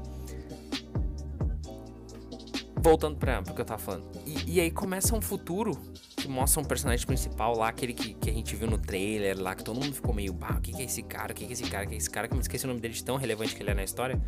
Voltando 2.82 3.18
pra, 3.18 3.40
o 3.40 3.54
que 3.54 3.62
eu 3.62 3.66
tava 3.66 3.82
falando. 3.82 4.06
E, 4.26 4.56
e 4.56 4.60
aí 4.60 4.72
começa 4.72 5.16
um 5.16 5.22
futuro 5.22 5.72
que 6.16 6.28
mostra 6.28 6.62
um 6.62 6.66
personagem 6.66 7.06
principal 7.06 7.56
lá, 7.58 7.70
aquele 7.70 7.94
que, 7.94 8.14
que 8.14 8.30
a 8.30 8.34
gente 8.34 8.56
viu 8.56 8.68
no 8.68 8.78
trailer 8.78 9.40
lá, 9.40 9.56
que 9.56 9.64
todo 9.64 9.80
mundo 9.80 9.94
ficou 9.94 10.14
meio, 10.14 10.34
bah, 10.34 10.56
o 10.58 10.62
que, 10.62 10.72
que 10.72 10.82
é 10.82 10.86
esse 10.86 11.04
cara? 11.04 11.32
O 11.32 11.36
que, 11.36 11.46
que 11.46 11.52
é 11.52 11.54
esse 11.54 11.64
cara? 11.64 11.86
O 11.86 11.88
que 11.88 11.94
é 11.94 11.98
esse 11.98 12.10
cara? 12.10 12.28
Que 12.28 12.34
eu 12.34 12.38
me 12.38 12.42
esqueci 12.42 12.66
o 12.66 12.68
nome 12.68 12.80
dele 12.80 12.94
de 12.94 13.04
tão 13.04 13.16
relevante 13.16 13.56
que 13.56 13.62
ele 13.62 13.72
é 13.72 13.74
na 13.74 13.84
história. 13.84 14.20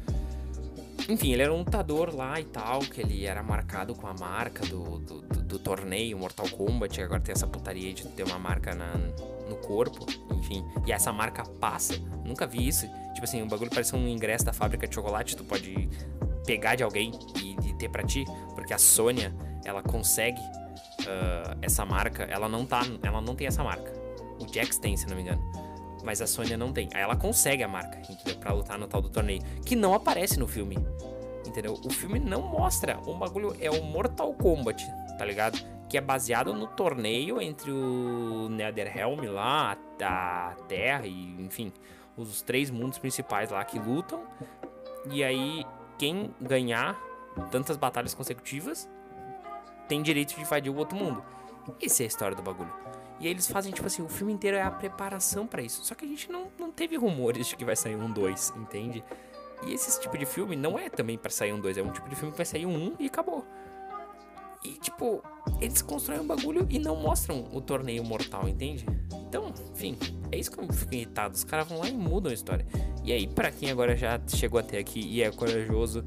Enfim, 1.10 1.32
ele 1.32 1.42
era 1.42 1.54
um 1.54 1.60
lutador 1.60 2.14
lá 2.14 2.40
e 2.40 2.44
tal, 2.44 2.80
que 2.82 3.02
ele 3.02 3.26
era 3.26 3.42
marcado 3.42 3.96
com 3.96 4.08
a 4.08 4.14
marca 4.14 4.66
do, 4.66 5.00
do, 5.00 5.22
do, 5.22 5.44
do 5.44 5.60
torneio 5.60 6.18
Mortal 6.18 6.50
Kombat, 6.50 7.02
agora 7.02 7.22
tem 7.22 7.32
essa 7.32 7.48
putaria 7.48 7.94
de 7.94 8.06
ter 8.10 8.24
uma 8.24 8.38
marca 8.38 8.76
na, 8.76 8.94
no 9.48 9.56
corpo, 9.58 10.06
enfim. 10.34 10.66
E 10.86 10.92
essa 10.92 11.14
marca 11.14 11.44
passa. 11.44 11.98
Nunca 12.26 12.46
vi 12.46 12.68
isso. 12.68 12.88
Tipo 13.14 13.24
assim, 13.24 13.42
um 13.42 13.48
bagulho 13.48 13.70
parece 13.70 13.96
um 13.96 14.08
ingresso 14.08 14.46
da 14.46 14.54
fábrica 14.54 14.86
de 14.86 14.94
chocolate, 14.94 15.36
tu 15.36 15.46
pode 15.46 15.90
pegar 16.46 16.76
de 16.76 16.84
alguém 16.84 17.12
e, 17.42 17.56
e 17.68 17.74
ter 17.74 17.90
para 17.90 18.04
ti, 18.04 18.26
porque 18.54 18.74
a 18.74 18.78
Sônia, 18.78 19.34
ela 19.66 19.82
consegue 19.82 20.40
uh, 20.40 21.58
essa 21.62 21.86
marca, 21.86 22.24
ela 22.24 22.48
não 22.48 22.66
tá, 22.66 22.82
ela 23.02 23.22
não 23.22 23.36
tem 23.36 23.48
essa 23.48 23.64
marca. 23.64 23.92
O 24.40 24.54
Jax 24.54 24.78
tem, 24.78 24.96
se 24.96 25.08
não 25.08 25.16
me 25.16 25.24
engano. 25.24 25.42
Mas 26.08 26.22
a 26.22 26.26
Sônia 26.26 26.56
não 26.56 26.72
tem. 26.72 26.88
Aí 26.94 27.02
ela 27.02 27.18
consegue 27.18 27.62
a 27.64 27.68
marca, 27.68 28.00
entendeu? 28.00 28.40
Pra 28.40 28.54
lutar 28.54 28.80
no 28.80 28.88
tal 28.88 29.02
do 29.02 29.10
torneio. 29.10 29.42
Que 29.66 29.76
não 29.76 29.94
aparece 29.94 30.40
no 30.40 30.48
filme. 30.48 30.78
Entendeu? 31.46 31.74
O 31.84 31.90
filme 31.90 32.18
não 32.18 32.44
mostra. 32.44 32.98
O 33.06 33.14
bagulho 33.14 33.54
é 33.60 33.70
o 33.70 33.84
Mortal 33.84 34.34
Kombat, 34.34 34.88
tá 35.18 35.26
ligado? 35.26 35.60
Que 35.90 35.98
é 35.98 36.02
baseado 36.02 36.54
no 36.54 36.66
torneio 36.66 37.42
entre 37.42 37.70
o 37.72 38.48
Netherrealm 38.50 39.20
lá, 39.26 39.78
a 40.02 40.56
Terra 40.70 41.06
e, 41.06 41.42
enfim, 41.42 41.74
os 42.16 42.42
três 42.42 42.70
mundos 42.70 42.98
principais 42.98 43.52
lá 43.52 43.62
que 43.66 43.78
lutam. 43.78 44.24
E 45.12 45.26
aí, 45.26 45.66
quem 45.98 46.34
ganhar 46.40 46.98
tantas 47.52 47.76
batalhas 47.76 48.14
consecutivas 48.14 48.90
tem 49.90 50.02
direito 50.02 50.36
de 50.36 50.40
invadir 50.40 50.72
o 50.72 50.78
outro 50.78 50.96
mundo. 50.96 51.22
Essa 51.82 52.04
é 52.04 52.06
a 52.06 52.08
história 52.08 52.36
do 52.36 52.42
bagulho. 52.42 52.87
E 53.20 53.26
aí 53.26 53.32
eles 53.32 53.48
fazem, 53.48 53.72
tipo 53.72 53.88
assim, 53.88 54.02
o 54.02 54.10
filme 54.10 54.32
inteiro 54.32 54.58
é 54.58 54.62
a 54.62 54.72
preparação 54.72 55.48
para 55.48 55.62
isso. 55.62 55.84
Só 55.84 55.96
que 55.96 56.06
a 56.06 56.08
gente 56.08 56.32
não, 56.32 56.48
não 56.60 56.72
teve 56.72 56.96
rumores 56.96 57.48
de 57.48 57.56
que 57.56 57.66
vai 57.66 57.76
sair 57.76 57.96
um 57.96 58.12
2, 58.12 58.54
entende? 58.58 59.04
E 59.66 59.74
esse 59.74 60.00
tipo 60.00 60.18
de 60.18 60.26
filme 60.26 60.56
não 60.56 60.78
é 60.78 60.90
também 60.90 61.18
para 61.18 61.32
sair 61.32 61.52
um 61.52 61.60
2, 61.60 61.78
é 61.78 61.82
um 61.82 61.92
tipo 61.92 62.08
de 62.08 62.16
filme 62.16 62.32
que 62.32 62.38
vai 62.38 62.46
sair 62.46 62.66
um 62.66 62.76
1 62.76 62.84
um 62.86 62.96
e 63.00 63.08
acabou. 63.08 63.46
E 64.64 64.74
tipo, 64.74 65.24
eles 65.60 65.82
constroem 65.82 66.22
um 66.22 66.28
bagulho 66.28 66.68
e 66.70 66.78
não 66.78 66.96
mostram 66.96 67.48
o 67.52 67.62
torneio 67.62 68.04
mortal, 68.04 68.48
entende? 68.48 68.86
Então, 69.28 69.54
enfim, 69.74 69.98
é 70.32 70.38
isso 70.38 70.52
que 70.52 70.60
eu 70.60 70.72
fico 70.72 70.94
irritado. 70.94 71.36
Os 71.36 71.44
caras 71.44 71.68
vão 71.68 71.80
lá 71.80 71.90
e 71.90 71.94
mudam 71.94 72.32
a 72.32 72.34
história. 72.34 72.66
E 73.04 73.12
aí, 73.12 73.28
para 73.28 73.52
quem 73.52 73.72
agora 73.72 73.96
já 73.96 74.20
chegou 74.28 74.60
até 74.60 74.78
aqui 74.78 75.00
e 75.00 75.24
é 75.24 75.32
corajoso 75.32 76.06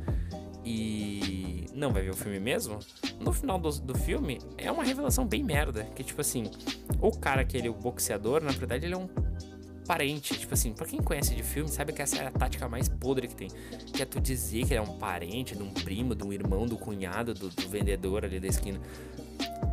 e 0.64 1.39
não 1.80 1.92
vai 1.92 2.02
ver 2.02 2.10
o 2.10 2.16
filme 2.16 2.38
mesmo, 2.38 2.78
no 3.18 3.32
final 3.32 3.58
do, 3.58 3.70
do 3.80 3.96
filme 3.96 4.38
é 4.58 4.70
uma 4.70 4.84
revelação 4.84 5.26
bem 5.26 5.42
merda. 5.42 5.84
Que 5.96 6.04
tipo 6.04 6.20
assim, 6.20 6.44
o 7.00 7.10
cara 7.10 7.44
que 7.44 7.56
ele 7.56 7.66
é 7.66 7.70
o 7.70 7.75
boxeador, 7.75 8.42
na 8.42 8.52
verdade, 8.52 8.87
ele 8.87 8.94
é 8.94 8.99
um 8.99 9.08
parente. 9.87 10.38
Tipo 10.38 10.54
assim, 10.54 10.72
pra 10.72 10.87
quem 10.87 11.02
conhece 11.02 11.34
de 11.34 11.42
filme, 11.42 11.68
sabe 11.68 11.92
que 11.92 12.00
essa 12.00 12.16
é 12.18 12.26
a 12.26 12.30
tática 12.30 12.68
mais 12.68 12.88
podre 12.88 13.26
que 13.26 13.34
tem. 13.34 13.49
Que 13.92 14.02
é 14.02 14.04
tu 14.04 14.20
dizer 14.20 14.66
que 14.66 14.75
ele 14.75 14.78
é 14.78 14.82
um 14.82 14.99
parente, 14.99 15.56
de 15.56 15.62
um 15.62 15.70
primo, 15.70 16.14
de 16.14 16.22
um 16.22 16.32
irmão, 16.32 16.66
do 16.66 16.76
cunhado, 16.76 17.34
do, 17.34 17.49
do 17.49 17.68
vendedor 17.68 18.25
ali 18.25 18.38
da 18.38 18.46
esquina. 18.46 18.78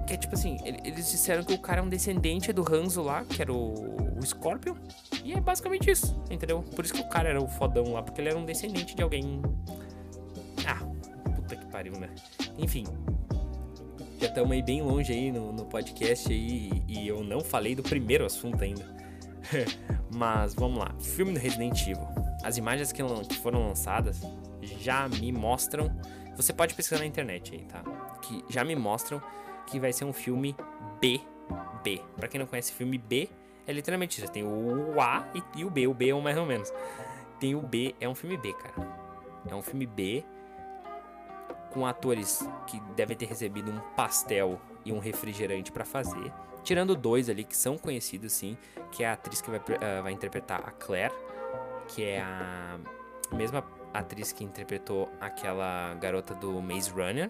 Que 0.07 0.13
é 0.13 0.17
tipo 0.17 0.33
assim, 0.33 0.57
eles 0.63 1.11
disseram 1.11 1.43
que 1.43 1.53
o 1.53 1.59
cara 1.59 1.81
é 1.81 1.83
um 1.83 1.89
descendente 1.89 2.53
do 2.53 2.63
Hanzo 2.63 3.03
lá, 3.03 3.25
que 3.25 3.41
era 3.41 3.53
o, 3.53 4.17
o 4.17 4.25
Scorpion. 4.25 4.75
E 5.23 5.33
é 5.33 5.41
basicamente 5.41 5.91
isso, 5.91 6.19
entendeu? 6.31 6.63
Por 6.63 6.85
isso 6.85 6.93
que 6.93 7.01
o 7.01 7.09
cara 7.09 7.29
era 7.29 7.41
o 7.41 7.47
fodão 7.47 7.91
lá, 7.91 8.01
porque 8.01 8.21
ele 8.21 8.29
era 8.29 8.37
um 8.37 8.45
descendente 8.45 8.95
de 8.95 9.03
alguém. 9.03 9.41
Pariu, 11.77 11.93
né? 11.99 12.09
Enfim. 12.57 12.85
Já 14.19 14.29
estamos 14.29 14.51
aí 14.51 14.63
bem 14.63 14.81
longe 14.81 15.13
aí 15.13 15.31
no, 15.31 15.53
no 15.53 15.63
podcast 15.67 16.27
aí 16.33 16.71
e 16.87 17.07
eu 17.07 17.23
não 17.23 17.41
falei 17.41 17.75
do 17.75 17.83
primeiro 17.83 18.25
assunto 18.25 18.63
ainda. 18.63 18.83
Mas 20.11 20.55
vamos 20.55 20.79
lá, 20.79 20.95
filme 20.99 21.33
do 21.33 21.39
Resident 21.39 21.79
Evil. 21.83 22.07
As 22.43 22.57
imagens 22.57 22.91
que 22.91 23.03
foram 23.43 23.67
lançadas 23.67 24.21
já 24.79 25.07
me 25.07 25.31
mostram. 25.31 25.95
Você 26.35 26.51
pode 26.51 26.73
pesquisar 26.73 26.99
na 26.99 27.05
internet 27.05 27.53
aí, 27.53 27.61
tá? 27.65 27.83
Que 28.23 28.43
já 28.49 28.63
me 28.63 28.75
mostram 28.75 29.21
que 29.67 29.79
vai 29.79 29.93
ser 29.93 30.05
um 30.05 30.13
filme 30.13 30.55
B. 30.99 31.21
B. 31.83 32.01
Pra 32.15 32.27
quem 32.27 32.39
não 32.39 32.47
conhece 32.47 32.73
filme 32.73 32.97
B, 32.97 33.29
é 33.67 33.71
literalmente 33.71 34.19
isso. 34.19 34.31
Tem 34.31 34.43
o 34.43 34.99
A 34.99 35.31
e, 35.55 35.63
o 35.63 35.69
B. 35.69 35.85
O 35.85 35.93
B 35.93 36.09
é 36.09 36.15
um 36.15 36.21
mais 36.21 36.39
ou 36.39 36.45
menos. 36.47 36.73
Tem 37.39 37.53
o 37.53 37.61
B, 37.61 37.93
é 38.01 38.09
um 38.09 38.15
filme 38.15 38.35
B, 38.35 38.51
cara. 38.53 38.73
É 39.47 39.53
um 39.53 39.61
filme 39.61 39.85
B 39.85 40.25
com 41.77 41.85
atores 41.85 42.43
que 42.65 42.79
devem 42.95 43.15
ter 43.15 43.27
recebido 43.27 43.69
um 43.69 43.79
pastel 43.95 44.59
e 44.83 44.91
um 44.91 44.97
refrigerante 44.97 45.71
para 45.71 45.85
fazer. 45.85 46.33
Tirando 46.63 46.95
dois 46.95 47.29
ali 47.29 47.43
que 47.43 47.55
são 47.55 47.77
conhecidos, 47.77 48.33
sim, 48.33 48.57
que 48.91 49.03
é 49.03 49.09
a 49.09 49.13
atriz 49.13 49.41
que 49.41 49.51
vai, 49.51 49.59
uh, 49.59 50.01
vai 50.01 50.11
interpretar 50.11 50.67
a 50.67 50.71
Claire, 50.71 51.13
que 51.87 52.03
é 52.03 52.19
a 52.19 52.79
mesma 53.31 53.63
atriz 53.93 54.31
que 54.31 54.43
interpretou 54.43 55.07
aquela 55.21 55.93
garota 55.93 56.33
do 56.33 56.59
Maze 56.59 56.89
Runner. 56.89 57.29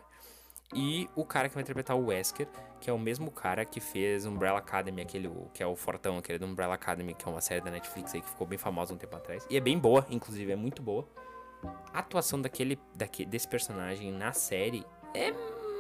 E 0.74 1.10
o 1.14 1.26
cara 1.26 1.50
que 1.50 1.56
vai 1.56 1.62
interpretar 1.62 1.98
o 1.98 2.06
Wesker, 2.06 2.48
que 2.80 2.90
é 2.90 2.94
o 2.94 3.00
mesmo 3.00 3.30
cara 3.30 3.66
que 3.66 3.82
fez 3.82 4.26
Umbrella 4.26 4.60
Academy, 4.60 5.02
aquele 5.02 5.30
que 5.54 5.62
é 5.62 5.68
o 5.68 5.76
Fortão, 5.76 6.18
aquele 6.18 6.40
do 6.40 6.46
Umbrella 6.46 6.76
Academy, 6.76 7.14
que 7.14 7.28
é 7.28 7.30
uma 7.30 7.42
série 7.42 7.60
da 7.60 7.70
Netflix 7.70 8.16
aí 8.16 8.22
que 8.22 8.30
ficou 8.30 8.48
bem 8.48 8.58
famosa 8.58 8.94
um 8.94 8.98
tempo 8.98 9.16
atrás. 9.18 9.46
E 9.50 9.58
é 9.58 9.60
bem 9.60 9.78
boa, 9.78 10.08
inclusive, 10.10 10.54
é 10.54 10.56
muito 10.56 10.82
boa. 10.82 11.06
A 11.94 12.00
atuação 12.00 12.42
daquele, 12.42 12.80
daquele 12.96 13.30
desse 13.30 13.48
personagem 13.48 14.12
na 14.12 14.34
série 14.34 14.86
é 15.14 15.32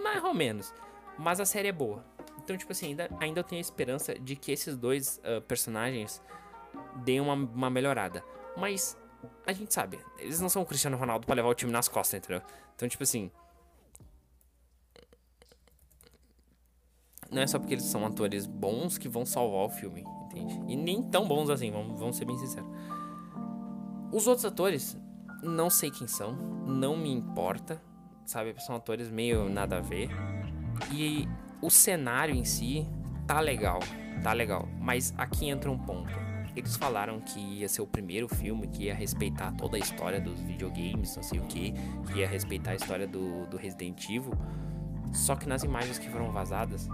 mais 0.04 0.24
ou 0.24 0.34
menos, 0.34 0.74
mas 1.18 1.40
a 1.40 1.46
série 1.46 1.68
é 1.68 1.72
boa. 1.72 2.04
Então, 2.44 2.58
tipo 2.58 2.72
assim, 2.72 2.88
ainda, 2.88 3.10
ainda 3.20 3.40
eu 3.42 3.44
tenho 3.44 3.60
a 3.60 3.62
esperança 3.62 4.18
de 4.18 4.36
que 4.36 4.52
esses 4.52 4.78
dois 4.78 5.20
uh, 5.20 5.42
personagens 5.42 6.22
deem 7.04 7.20
uma, 7.20 7.34
uma 7.34 7.70
melhorada. 7.70 8.24
Mas 8.56 8.98
a 9.46 9.54
gente 9.54 9.74
sabe, 9.74 10.00
eles 10.18 10.40
não 10.40 10.50
são 10.50 10.62
o 10.62 10.66
Cristiano 10.66 10.98
Ronaldo 10.98 11.26
para 11.26 11.36
levar 11.36 11.50
o 11.50 11.56
time 11.56 11.72
nas 11.72 11.88
costas, 11.88 12.20
entendeu? 12.20 12.42
Então, 12.76 12.88
tipo 12.88 13.04
assim. 13.04 13.32
Não 17.30 17.42
é 17.42 17.48
só 17.48 17.60
porque 17.60 17.74
eles 17.74 17.84
são 17.84 18.06
atores 18.06 18.46
bons 18.46 18.98
que 18.98 19.10
vão 19.10 19.26
salvar 19.26 19.66
o 19.66 19.70
filme, 19.70 20.06
entende? 20.26 20.54
E 20.72 20.76
nem 20.78 21.04
tão 21.04 21.28
bons 21.28 21.50
assim, 21.50 21.70
vamos, 21.72 22.00
vamos 22.00 22.16
ser 22.16 22.24
bem 22.24 22.38
sinceros. 22.38 22.70
Os 24.14 24.26
outros 24.28 24.46
atores, 24.46 24.98
não 25.42 25.70
sei 25.70 25.92
quem 25.92 26.08
são, 26.08 26.34
não 26.66 26.98
me 26.98 27.12
importa, 27.12 27.82
sabe? 28.26 28.56
São 28.62 28.76
atores 28.76 29.10
meio 29.10 29.50
nada 29.50 29.78
a 29.78 29.82
ver. 29.82 30.10
E 30.92 31.28
o 31.62 31.70
cenário 31.70 32.36
em 32.36 32.44
si 32.44 32.88
tá 33.26 33.40
legal, 33.40 33.80
tá 34.24 34.34
legal. 34.34 34.68
Mas 34.80 35.14
aqui 35.18 35.50
entra 35.50 35.72
um 35.72 35.78
ponto. 35.78 36.28
Eles 36.56 36.76
falaram 36.76 37.20
que 37.22 37.40
ia 37.40 37.70
ser 37.70 37.82
o 37.82 37.88
primeiro 37.88 38.28
filme 38.28 38.68
que 38.68 38.86
ia 38.86 38.96
respeitar 38.96 39.52
toda 39.52 39.78
a 39.78 39.80
história 39.80 40.20
dos 40.20 40.42
videogames, 40.42 41.16
não 41.16 41.22
sei 41.22 41.40
o 41.40 41.44
que, 41.44 41.72
que 42.08 42.20
ia 42.20 42.28
respeitar 42.28 42.72
a 42.72 42.76
história 42.76 43.08
do, 43.08 43.46
do 43.46 43.58
Resident 43.58 44.04
Evil. 44.10 44.34
Só 45.14 45.36
que 45.36 45.48
nas 45.48 45.64
imagens 45.64 46.00
que 46.00 46.10
foram 46.10 46.32
vazadas 46.32 46.90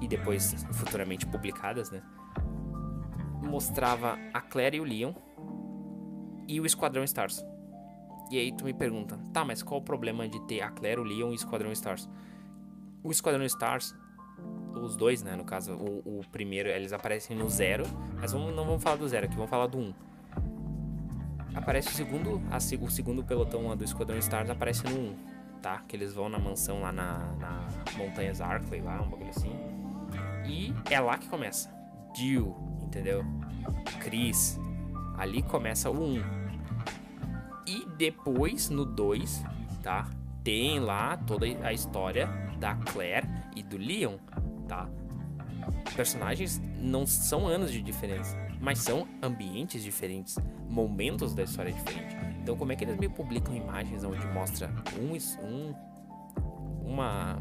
e 0.00 0.06
depois 0.06 0.64
futuramente 0.72 1.26
publicadas, 1.26 1.90
né? 1.90 2.02
Mostrava 3.42 4.16
a 4.32 4.40
Claire 4.40 4.76
e 4.76 4.80
o 4.80 4.84
Leon 4.84 5.12
e 6.52 6.60
o 6.60 6.66
Esquadrão 6.66 7.02
Stars. 7.04 7.42
E 8.30 8.38
aí 8.38 8.52
tu 8.52 8.64
me 8.64 8.74
pergunta, 8.74 9.18
tá, 9.32 9.42
mas 9.42 9.62
qual 9.62 9.80
o 9.80 9.82
problema 9.82 10.28
de 10.28 10.38
ter 10.46 10.60
a 10.60 10.70
Claire, 10.70 11.00
o 11.00 11.04
Leon 11.04 11.30
e 11.30 11.32
o 11.32 11.34
Esquadrão 11.34 11.72
Stars? 11.72 12.08
O 13.02 13.10
Esquadrão 13.10 13.42
Stars, 13.46 13.94
os 14.74 14.94
dois, 14.94 15.22
né? 15.22 15.34
No 15.34 15.44
caso, 15.44 15.72
o, 15.72 16.20
o 16.20 16.20
primeiro, 16.30 16.68
eles 16.68 16.92
aparecem 16.92 17.34
no 17.34 17.48
zero. 17.48 17.84
Mas 18.20 18.32
vamos, 18.32 18.54
não 18.54 18.66
vamos 18.66 18.82
falar 18.82 18.96
do 18.96 19.08
zero 19.08 19.24
aqui, 19.24 19.34
vamos 19.34 19.50
falar 19.50 19.66
do 19.66 19.78
um. 19.78 19.94
Aparece 21.54 21.88
o 21.88 21.92
segundo, 21.92 22.42
a, 22.50 22.56
o 22.56 22.90
segundo 22.90 23.24
pelotão 23.24 23.74
do 23.74 23.84
Esquadrão 23.84 24.18
Stars 24.18 24.50
aparece 24.50 24.84
no 24.84 25.10
1, 25.10 25.16
tá? 25.62 25.82
Que 25.88 25.96
eles 25.96 26.12
vão 26.12 26.28
na 26.28 26.38
mansão 26.38 26.82
lá 26.82 26.92
na, 26.92 27.18
na 27.38 27.66
Montanhas 27.96 28.42
Arkley, 28.42 28.82
lá, 28.82 29.00
um 29.00 29.08
bagulho 29.08 29.30
assim. 29.30 29.54
E 30.46 30.74
é 30.90 31.00
lá 31.00 31.16
que 31.16 31.28
começa. 31.28 31.70
Jill, 32.14 32.54
entendeu? 32.82 33.24
Chris. 34.00 34.60
Ali 35.16 35.42
começa 35.42 35.90
o 35.90 35.98
1. 35.98 36.41
Depois, 38.02 38.68
no 38.68 38.84
2, 38.84 39.44
tá? 39.80 40.10
Tem 40.42 40.80
lá 40.80 41.16
toda 41.16 41.46
a 41.64 41.72
história 41.72 42.26
da 42.58 42.74
Claire 42.74 43.28
e 43.54 43.62
do 43.62 43.78
Leon, 43.78 44.16
tá? 44.66 44.90
Personagens 45.94 46.60
não 46.80 47.06
são 47.06 47.46
anos 47.46 47.70
de 47.70 47.80
diferença, 47.80 48.36
mas 48.60 48.80
são 48.80 49.06
ambientes 49.22 49.84
diferentes, 49.84 50.36
momentos 50.68 51.32
da 51.32 51.44
história 51.44 51.72
diferentes. 51.72 52.16
Então, 52.42 52.56
como 52.56 52.72
é 52.72 52.74
que 52.74 52.82
eles 52.82 52.96
me 52.96 53.08
publicam 53.08 53.54
imagens 53.54 54.02
onde 54.02 54.26
mostra 54.26 54.68
um, 54.98 55.14
um 55.46 55.74
uma 56.84 57.38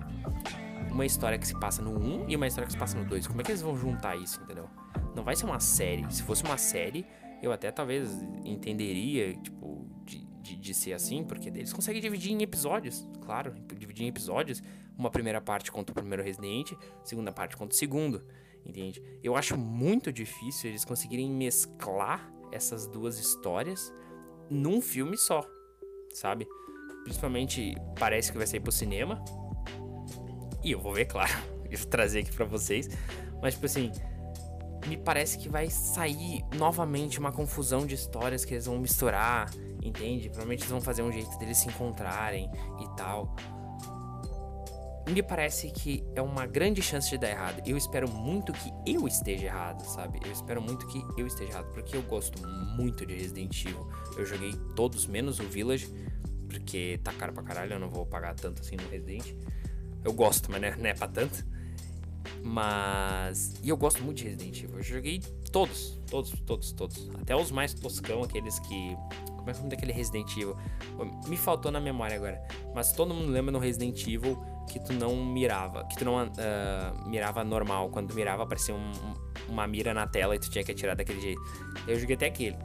uma 0.91 1.08
história 1.08 1.39
que 1.39 1.48
se 1.48 1.60
passa 1.60 1.82
no 1.82 1.98
1 1.98 2.30
e 2.30 2.36
uma 2.36 2.46
história 2.46 2.68
que 2.68 2.74
se 2.74 2.77
passa 2.77 2.96
no 3.00 3.06
2? 3.06 3.25
Como 3.25 3.41
é 3.41 3.44
que 3.44 3.50
eles 3.50 3.63
vão 3.63 3.75
juntar 3.75 4.15
isso, 4.15 4.39
entendeu? 4.44 4.70
Não 5.15 5.24
vai 5.24 5.36
ser 5.36 5.46
uma 5.46 5.60
série. 5.60 6.06
Se 6.13 6.22
fosse 6.22 6.44
uma 6.44 6.58
série, 6.60 7.03
eu 7.41 7.51
até 7.51 7.72
talvez 7.72 8.24
entenderia, 8.46 9.34
tipo, 9.34 9.61
de, 10.42 10.56
de, 10.56 10.74
ser 10.74 10.94
assim, 10.94 11.24
porque 11.24 11.50
eles 11.50 11.72
conseguem 11.72 12.02
dividir 12.02 12.32
em 12.32 12.42
episódios, 12.42 13.08
claro, 13.22 13.54
dividir 13.76 14.06
em 14.06 14.08
episódios 14.08 14.62
uma 14.98 15.10
primeira 15.10 15.40
parte 15.40 15.72
contra 15.72 15.92
o 15.92 15.96
primeiro 15.96 16.24
Resident, 16.24 16.72
segunda 17.04 17.32
parte 17.32 17.56
contra 17.56 17.74
o 17.74 17.78
segundo, 17.78 18.26
entende? 18.66 19.02
Eu 19.24 19.36
acho 19.36 19.58
muito 19.58 20.12
difícil 20.12 20.70
eles 20.70 20.86
conseguirem 20.86 21.30
mesclar 21.30 22.32
essas 22.52 22.88
duas 22.88 23.18
histórias 23.20 23.94
num 24.50 24.82
filme 24.82 25.18
só, 25.18 25.48
sabe? 26.14 26.48
Principalmente 27.04 27.76
parece 27.98 28.32
que 28.32 28.38
vai 28.38 28.46
sair 28.46 28.60
pro 28.60 28.72
cinema. 28.72 29.24
E 30.64 30.72
eu 30.72 30.80
vou 30.80 30.94
ver, 30.94 31.06
claro, 31.06 31.32
eu 31.70 31.86
trazer 31.86 32.20
aqui 32.20 32.32
para 32.32 32.46
vocês, 32.46 32.90
mas 33.42 33.54
tipo 33.54 33.66
assim, 33.66 33.92
me 34.88 34.98
parece 34.98 35.38
que 35.38 35.50
vai 35.50 35.70
sair 35.70 36.44
novamente 36.56 37.20
uma 37.20 37.32
confusão 37.32 37.86
de 37.86 37.96
histórias 37.96 38.44
que 38.44 38.54
eles 38.54 38.66
vão 38.66 38.80
misturar, 38.80 39.50
entende? 39.82 40.30
Provavelmente 40.30 40.62
eles 40.62 40.72
vão 40.72 40.82
fazer 40.82 41.02
um 41.02 41.12
jeito 41.12 41.38
deles 41.38 41.58
se 41.58 41.68
encontrarem 41.68 42.50
e 42.80 42.96
tal 42.96 43.36
me 45.10 45.22
parece 45.24 45.72
que 45.72 46.04
é 46.16 46.22
uma 46.22 46.46
grande 46.46 46.82
chance 46.82 47.10
de 47.10 47.18
dar 47.18 47.30
errado. 47.30 47.62
Eu 47.66 47.78
espero 47.78 48.10
muito 48.10 48.54
que 48.54 48.72
eu 48.86 49.08
esteja 49.08 49.46
errado, 49.46 49.84
sabe? 49.84 50.20
Eu 50.24 50.32
espero 50.32 50.62
muito 50.62 50.86
que 50.88 51.04
eu 51.18 51.26
esteja 51.26 51.52
errado, 51.52 51.74
porque 51.74 51.96
eu 51.96 52.02
gosto 52.04 52.48
muito 52.76 53.06
de 53.06 53.16
Resident 53.16 53.66
Evil. 53.66 53.88
Eu 54.18 54.26
joguei 54.26 54.54
todos, 54.76 55.08
menos 55.08 55.40
o 55.40 55.44
Village, 55.44 55.88
porque 56.48 57.00
tá 57.04 57.12
caro 57.14 57.34
pra 57.34 57.44
caralho, 57.44 57.74
eu 57.74 57.80
não 57.80 57.90
vou 57.90 58.06
pagar 58.06 58.36
tanto 58.36 58.62
assim 58.62 58.76
no 58.76 58.88
Resident. 58.90 59.34
Eu 60.04 60.14
gosto, 60.14 60.52
mas 60.52 60.78
não 60.78 60.90
é 60.90 60.94
pra 60.94 61.08
tanto. 61.08 61.46
Mas. 62.44 63.56
E 63.64 63.70
eu 63.70 63.78
gosto 63.78 64.04
muito 64.04 64.18
de 64.18 64.26
Resident 64.26 64.64
Evil. 64.64 64.78
Eu 64.78 64.84
joguei 64.84 65.20
todos, 65.52 66.00
todos, 66.10 66.32
todos, 66.46 66.72
todos. 66.74 67.10
Até 67.20 67.36
os 67.36 67.52
mais 67.52 67.74
toscão, 67.74 68.24
aqueles 68.24 68.60
que. 68.60 68.96
Como 69.42 69.50
é 69.50 69.54
que 69.54 69.62
daquele 69.64 69.92
Resident 69.92 70.32
Evil? 70.38 70.56
Me 71.28 71.36
faltou 71.36 71.72
na 71.72 71.80
memória 71.80 72.16
agora. 72.16 72.42
Mas 72.76 72.92
todo 72.92 73.14
mundo 73.14 73.32
lembra 73.32 73.52
no 73.52 73.58
Resident 73.58 74.08
Evil 74.08 74.40
que 74.70 74.80
tu 74.80 74.94
não 74.94 75.16
mirava, 75.26 75.84
que 75.86 75.98
tu 75.98 76.06
não 76.06 76.24
uh, 76.24 77.10
mirava 77.10 77.44
normal. 77.44 77.90
Quando 77.90 78.10
tu 78.10 78.16
mirava, 78.16 78.44
aparecia 78.44 78.76
um, 78.76 78.92
uma 79.50 79.66
mira 79.66 79.94
na 79.94 80.06
tela 80.06 80.36
e 80.36 80.40
tu 80.40 80.50
tinha 80.50 80.64
que 80.64 80.72
atirar 80.72 80.96
daquele 80.96 81.20
jeito. 81.20 81.42
Eu 81.88 82.00
joguei 82.00 82.16
até 82.16 82.28
aquele. 82.28 82.58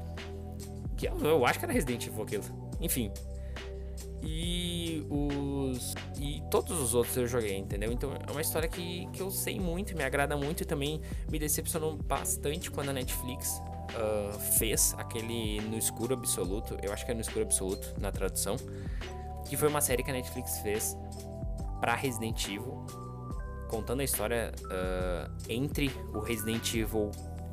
Que 0.98 1.08
eu, 1.08 1.18
eu 1.18 1.46
acho 1.46 1.58
que 1.58 1.64
era 1.64 1.72
Resident 1.72 2.06
Evil 2.06 2.22
aquilo. 2.22 2.44
Enfim. 2.78 3.10
E 4.22 5.06
os. 5.08 5.94
E 6.20 6.42
todos 6.50 6.78
os 6.78 6.94
outros 6.94 7.16
eu 7.16 7.26
joguei, 7.26 7.56
entendeu? 7.56 7.90
Então 7.90 8.12
é 8.12 8.30
uma 8.30 8.42
história 8.42 8.68
que, 8.68 9.06
que 9.12 9.22
eu 9.22 9.30
sei 9.30 9.58
muito, 9.58 9.96
me 9.96 10.04
agrada 10.04 10.36
muito 10.36 10.62
e 10.62 10.66
também 10.66 11.00
me 11.30 11.38
decepcionou 11.38 11.96
bastante 11.96 12.70
quando 12.70 12.90
a 12.90 12.92
Netflix 12.92 13.62
uh, 13.94 14.38
fez 14.38 14.94
aquele 14.98 15.60
No 15.62 15.76
Escuro 15.76 16.14
Absoluto. 16.14 16.76
Eu 16.82 16.92
acho 16.92 17.04
que 17.04 17.12
é 17.12 17.14
No 17.14 17.20
Escuro 17.20 17.42
Absoluto 17.42 17.94
na 17.98 18.10
tradução 18.10 18.56
que 19.48 19.56
foi 19.56 19.68
uma 19.68 19.80
série 19.80 20.02
que 20.02 20.10
a 20.10 20.14
Netflix 20.14 20.58
fez 20.58 20.96
para 21.80 21.94
Resident 21.94 22.44
Evil, 22.46 22.84
contando 23.68 24.00
a 24.00 24.04
história 24.04 24.52
uh, 24.64 25.32
entre 25.48 25.90
o 26.12 26.18
Resident 26.18 26.74
Evil 26.74 27.10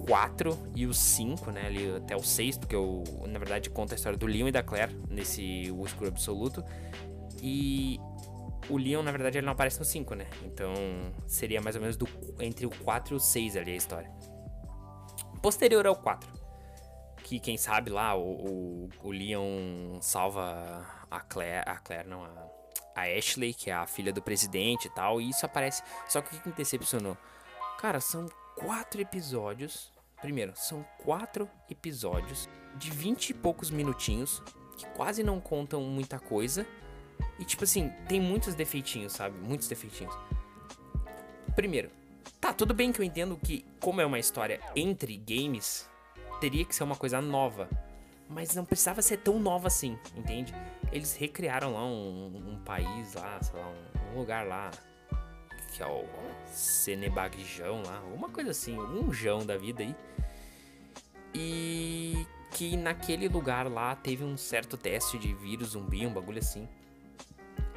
4 0.08 0.58
e 0.76 0.86
o 0.86 0.94
5, 0.94 1.52
né, 1.52 1.68
ali 1.68 1.96
até 1.96 2.16
o 2.16 2.24
6, 2.24 2.58
porque 2.58 2.76
eu, 2.76 3.04
na 3.28 3.40
verdade, 3.40 3.70
conta 3.70 3.94
a 3.94 3.96
história 3.96 4.18
do 4.18 4.26
Leon 4.26 4.48
e 4.48 4.52
da 4.52 4.64
Claire 4.64 4.94
nesse 5.10 5.72
O 5.72 5.86
Escuro 5.86 6.10
Absoluto. 6.10 6.64
E 7.42 8.00
o 8.70 8.78
Leon, 8.78 9.04
na 9.04 9.12
verdade, 9.12 9.38
ele 9.38 9.46
não 9.46 9.54
aparece 9.54 9.80
no 9.80 9.86
5, 9.86 10.16
né? 10.16 10.26
Então, 10.44 10.74
seria 11.28 11.62
mais 11.62 11.76
ou 11.76 11.82
menos 11.82 11.96
do, 11.96 12.08
entre 12.40 12.66
o 12.66 12.70
4 12.70 13.14
e 13.14 13.18
o 13.18 13.20
6 13.20 13.58
ali 13.58 13.72
a 13.72 13.76
história. 13.76 14.12
Posterior 15.44 15.86
ao 15.86 15.98
4, 15.98 16.32
que 17.18 17.38
quem 17.38 17.58
sabe 17.58 17.92
lá, 17.92 18.16
o, 18.16 18.22
o, 18.22 18.90
o 19.04 19.12
Leon 19.12 20.00
salva 20.00 20.88
a 21.12 21.20
Claire, 21.20 21.70
a 21.70 21.76
Claire 21.80 22.08
não, 22.08 22.24
a, 22.24 22.48
a 22.96 23.02
Ashley, 23.02 23.54
que 23.54 23.70
é 23.70 23.74
a 23.74 23.86
filha 23.86 24.14
do 24.14 24.22
presidente 24.22 24.86
e 24.86 24.90
tal, 24.92 25.20
e 25.20 25.30
isso 25.30 25.46
aparece. 25.46 25.84
Só 26.08 26.22
que 26.22 26.34
o 26.34 26.40
que 26.40 26.48
me 26.48 26.56
decepcionou? 26.56 27.18
Cara, 27.78 28.00
são 28.00 28.26
quatro 28.56 29.02
episódios. 29.02 29.92
Primeiro, 30.22 30.54
são 30.56 30.82
quatro 31.04 31.50
episódios 31.70 32.48
de 32.78 32.90
vinte 32.90 33.32
e 33.32 33.34
poucos 33.34 33.70
minutinhos 33.70 34.42
que 34.78 34.86
quase 34.92 35.24
não 35.24 35.42
contam 35.42 35.82
muita 35.82 36.20
coisa. 36.20 36.66
E 37.38 37.44
tipo 37.44 37.66
assim, 37.66 37.90
tem 38.08 38.22
muitos 38.22 38.56
defeitinhos, 38.56 39.12
sabe? 39.12 39.38
Muitos 39.38 39.68
defeitinhos. 39.68 40.18
Primeiro, 41.54 41.92
tá, 42.44 42.52
tudo 42.52 42.74
bem 42.74 42.92
que 42.92 43.00
eu 43.00 43.06
entendo 43.06 43.38
que, 43.38 43.64
como 43.80 44.02
é 44.02 44.06
uma 44.06 44.20
história 44.20 44.60
entre 44.76 45.16
games, 45.16 45.90
teria 46.42 46.66
que 46.66 46.76
ser 46.76 46.84
uma 46.84 46.98
coisa 46.98 47.22
nova. 47.22 47.70
Mas 48.28 48.54
não 48.54 48.66
precisava 48.66 49.02
ser 49.02 49.18
tão 49.20 49.40
nova 49.40 49.68
assim, 49.68 49.98
entende? 50.14 50.54
Eles 50.92 51.16
recriaram 51.16 51.72
lá 51.72 51.86
um, 51.86 52.52
um 52.52 52.60
país 52.66 53.14
lá, 53.14 53.42
sei 53.42 53.58
lá, 53.58 53.74
um, 54.12 54.20
lugar 54.20 54.46
lá, 54.46 54.72
que 55.72 55.82
é 55.82 55.88
o 55.88 56.04
Cenebagjão 56.48 57.82
lá, 57.82 58.02
uma 58.14 58.28
coisa 58.28 58.52
assim, 58.52 58.78
um 58.78 59.14
jão 59.14 59.46
da 59.46 59.56
vida 59.56 59.82
aí. 59.82 59.96
E 61.34 62.28
que 62.52 62.76
naquele 62.76 63.30
lugar 63.30 63.72
lá 63.72 63.96
teve 63.96 64.26
um 64.26 64.36
certo 64.36 64.76
teste 64.76 65.18
de 65.18 65.34
vírus 65.34 65.70
zumbi, 65.70 66.06
um 66.06 66.14
bagulho 66.14 66.40
assim. 66.40 66.68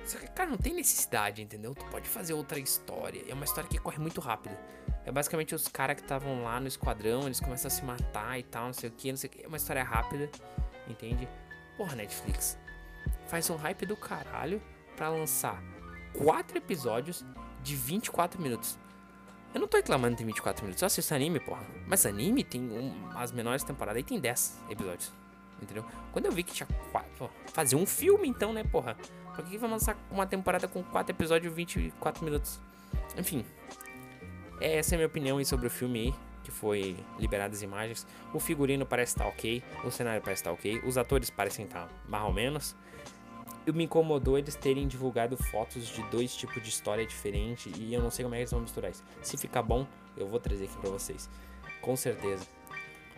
Só 0.06 0.18
que, 0.18 0.28
cara, 0.28 0.48
não 0.48 0.56
tem 0.56 0.72
necessidade, 0.72 1.42
entendeu? 1.42 1.74
Tu 1.74 1.84
pode 1.86 2.08
fazer 2.08 2.32
outra 2.32 2.58
história. 2.58 3.24
É 3.28 3.34
uma 3.34 3.44
história 3.44 3.68
que 3.68 3.78
corre 3.78 3.98
muito 3.98 4.20
rápido. 4.20 4.56
É 5.04 5.10
basicamente 5.10 5.54
os 5.54 5.66
caras 5.66 5.96
que 5.96 6.02
estavam 6.02 6.44
lá 6.44 6.60
no 6.60 6.68
esquadrão, 6.68 7.24
eles 7.24 7.40
começam 7.40 7.66
a 7.66 7.70
se 7.70 7.84
matar 7.84 8.38
e 8.38 8.44
tal, 8.44 8.66
não 8.66 8.72
sei 8.72 8.88
o 8.88 8.92
que, 8.92 9.10
não 9.10 9.16
sei 9.16 9.28
o 9.28 9.32
que. 9.32 9.44
É 9.44 9.48
uma 9.48 9.56
história 9.56 9.82
rápida, 9.82 10.30
entende? 10.88 11.28
Porra, 11.76 11.96
Netflix. 11.96 12.56
Faz 13.26 13.50
um 13.50 13.56
hype 13.56 13.84
do 13.84 13.96
caralho 13.96 14.62
pra 14.96 15.08
lançar 15.08 15.60
quatro 16.12 16.56
episódios 16.56 17.24
de 17.62 17.74
24 17.74 18.40
minutos. 18.40 18.78
Eu 19.52 19.60
não 19.60 19.66
tô 19.66 19.76
reclamando 19.76 20.16
de 20.16 20.24
24 20.24 20.64
minutos, 20.64 20.82
eu 20.82 20.86
assisto 20.86 21.14
anime, 21.14 21.40
porra. 21.40 21.64
Mas 21.86 22.06
anime 22.06 22.44
tem 22.44 22.60
um, 22.60 23.10
as 23.16 23.32
menores 23.32 23.64
temporadas 23.64 23.96
aí 23.96 24.04
tem 24.04 24.20
10 24.20 24.60
episódios. 24.70 25.12
Entendeu? 25.60 25.84
Quando 26.12 26.26
eu 26.26 26.32
vi 26.32 26.42
que 26.42 26.52
tinha 26.52 26.66
4. 26.92 27.30
Fazer 27.52 27.76
um 27.76 27.86
filme 27.86 28.28
então, 28.28 28.52
né, 28.52 28.62
porra? 28.62 28.96
Por 29.36 29.44
que, 29.44 29.58
vai 29.58 29.70
lançar 29.70 29.96
uma 30.10 30.26
temporada 30.26 30.66
com 30.66 30.82
4 30.82 31.14
episódios 31.14 31.52
e 31.52 31.54
24 31.54 32.24
minutos? 32.24 32.58
Enfim. 33.18 33.44
Essa 34.58 34.94
é 34.94 34.96
a 34.96 34.98
minha 34.98 35.06
opinião 35.06 35.44
sobre 35.44 35.66
o 35.66 35.70
filme 35.70 36.00
aí, 36.00 36.14
que 36.42 36.50
foi 36.50 36.96
liberado 37.18 37.54
as 37.54 37.60
imagens. 37.60 38.06
O 38.32 38.40
figurino 38.40 38.86
parece 38.86 39.12
estar 39.12 39.24
tá 39.24 39.30
ok, 39.30 39.62
o 39.84 39.90
cenário 39.90 40.22
parece 40.22 40.40
estar 40.40 40.50
tá 40.50 40.54
ok, 40.54 40.80
os 40.86 40.96
atores 40.96 41.28
parecem 41.28 41.66
estar 41.66 41.86
tá 41.86 41.92
mais 42.08 42.24
ou 42.24 42.32
menos. 42.32 42.74
E 43.66 43.72
me 43.72 43.84
incomodou 43.84 44.38
eles 44.38 44.54
terem 44.54 44.88
divulgado 44.88 45.36
fotos 45.36 45.86
de 45.88 46.02
dois 46.04 46.34
tipos 46.34 46.62
de 46.62 46.70
história 46.70 47.04
diferente 47.04 47.70
e 47.76 47.92
eu 47.92 48.00
não 48.00 48.10
sei 48.10 48.24
como 48.24 48.34
é 48.34 48.38
que 48.38 48.42
eles 48.42 48.50
vão 48.52 48.60
misturar 48.60 48.90
isso. 48.90 49.04
Se 49.20 49.36
ficar 49.36 49.62
bom, 49.62 49.86
eu 50.16 50.26
vou 50.26 50.40
trazer 50.40 50.64
aqui 50.64 50.76
pra 50.78 50.88
vocês. 50.88 51.28
Com 51.82 51.94
certeza. 51.94 52.55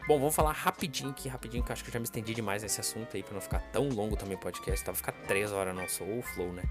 Bom, 0.08 0.18
vamos 0.18 0.34
falar 0.34 0.52
rapidinho 0.52 1.10
aqui, 1.10 1.28
rapidinho, 1.28 1.62
que 1.62 1.70
eu 1.70 1.72
acho 1.74 1.84
que 1.84 1.90
eu 1.90 1.92
já 1.92 1.98
me 1.98 2.06
estendi 2.06 2.32
demais 2.32 2.62
nesse 2.62 2.80
assunto 2.80 3.14
aí, 3.14 3.22
pra 3.22 3.34
não 3.34 3.42
ficar 3.42 3.60
tão 3.70 3.90
longo 3.90 4.16
também 4.16 4.36
o 4.36 4.40
podcast, 4.40 4.82
tá? 4.82 4.94
Ficar 4.94 5.12
3 5.12 5.52
horas 5.52 5.76
não, 5.76 5.86
sou 5.86 6.20
o 6.20 6.22
flow, 6.22 6.50
né? 6.50 6.62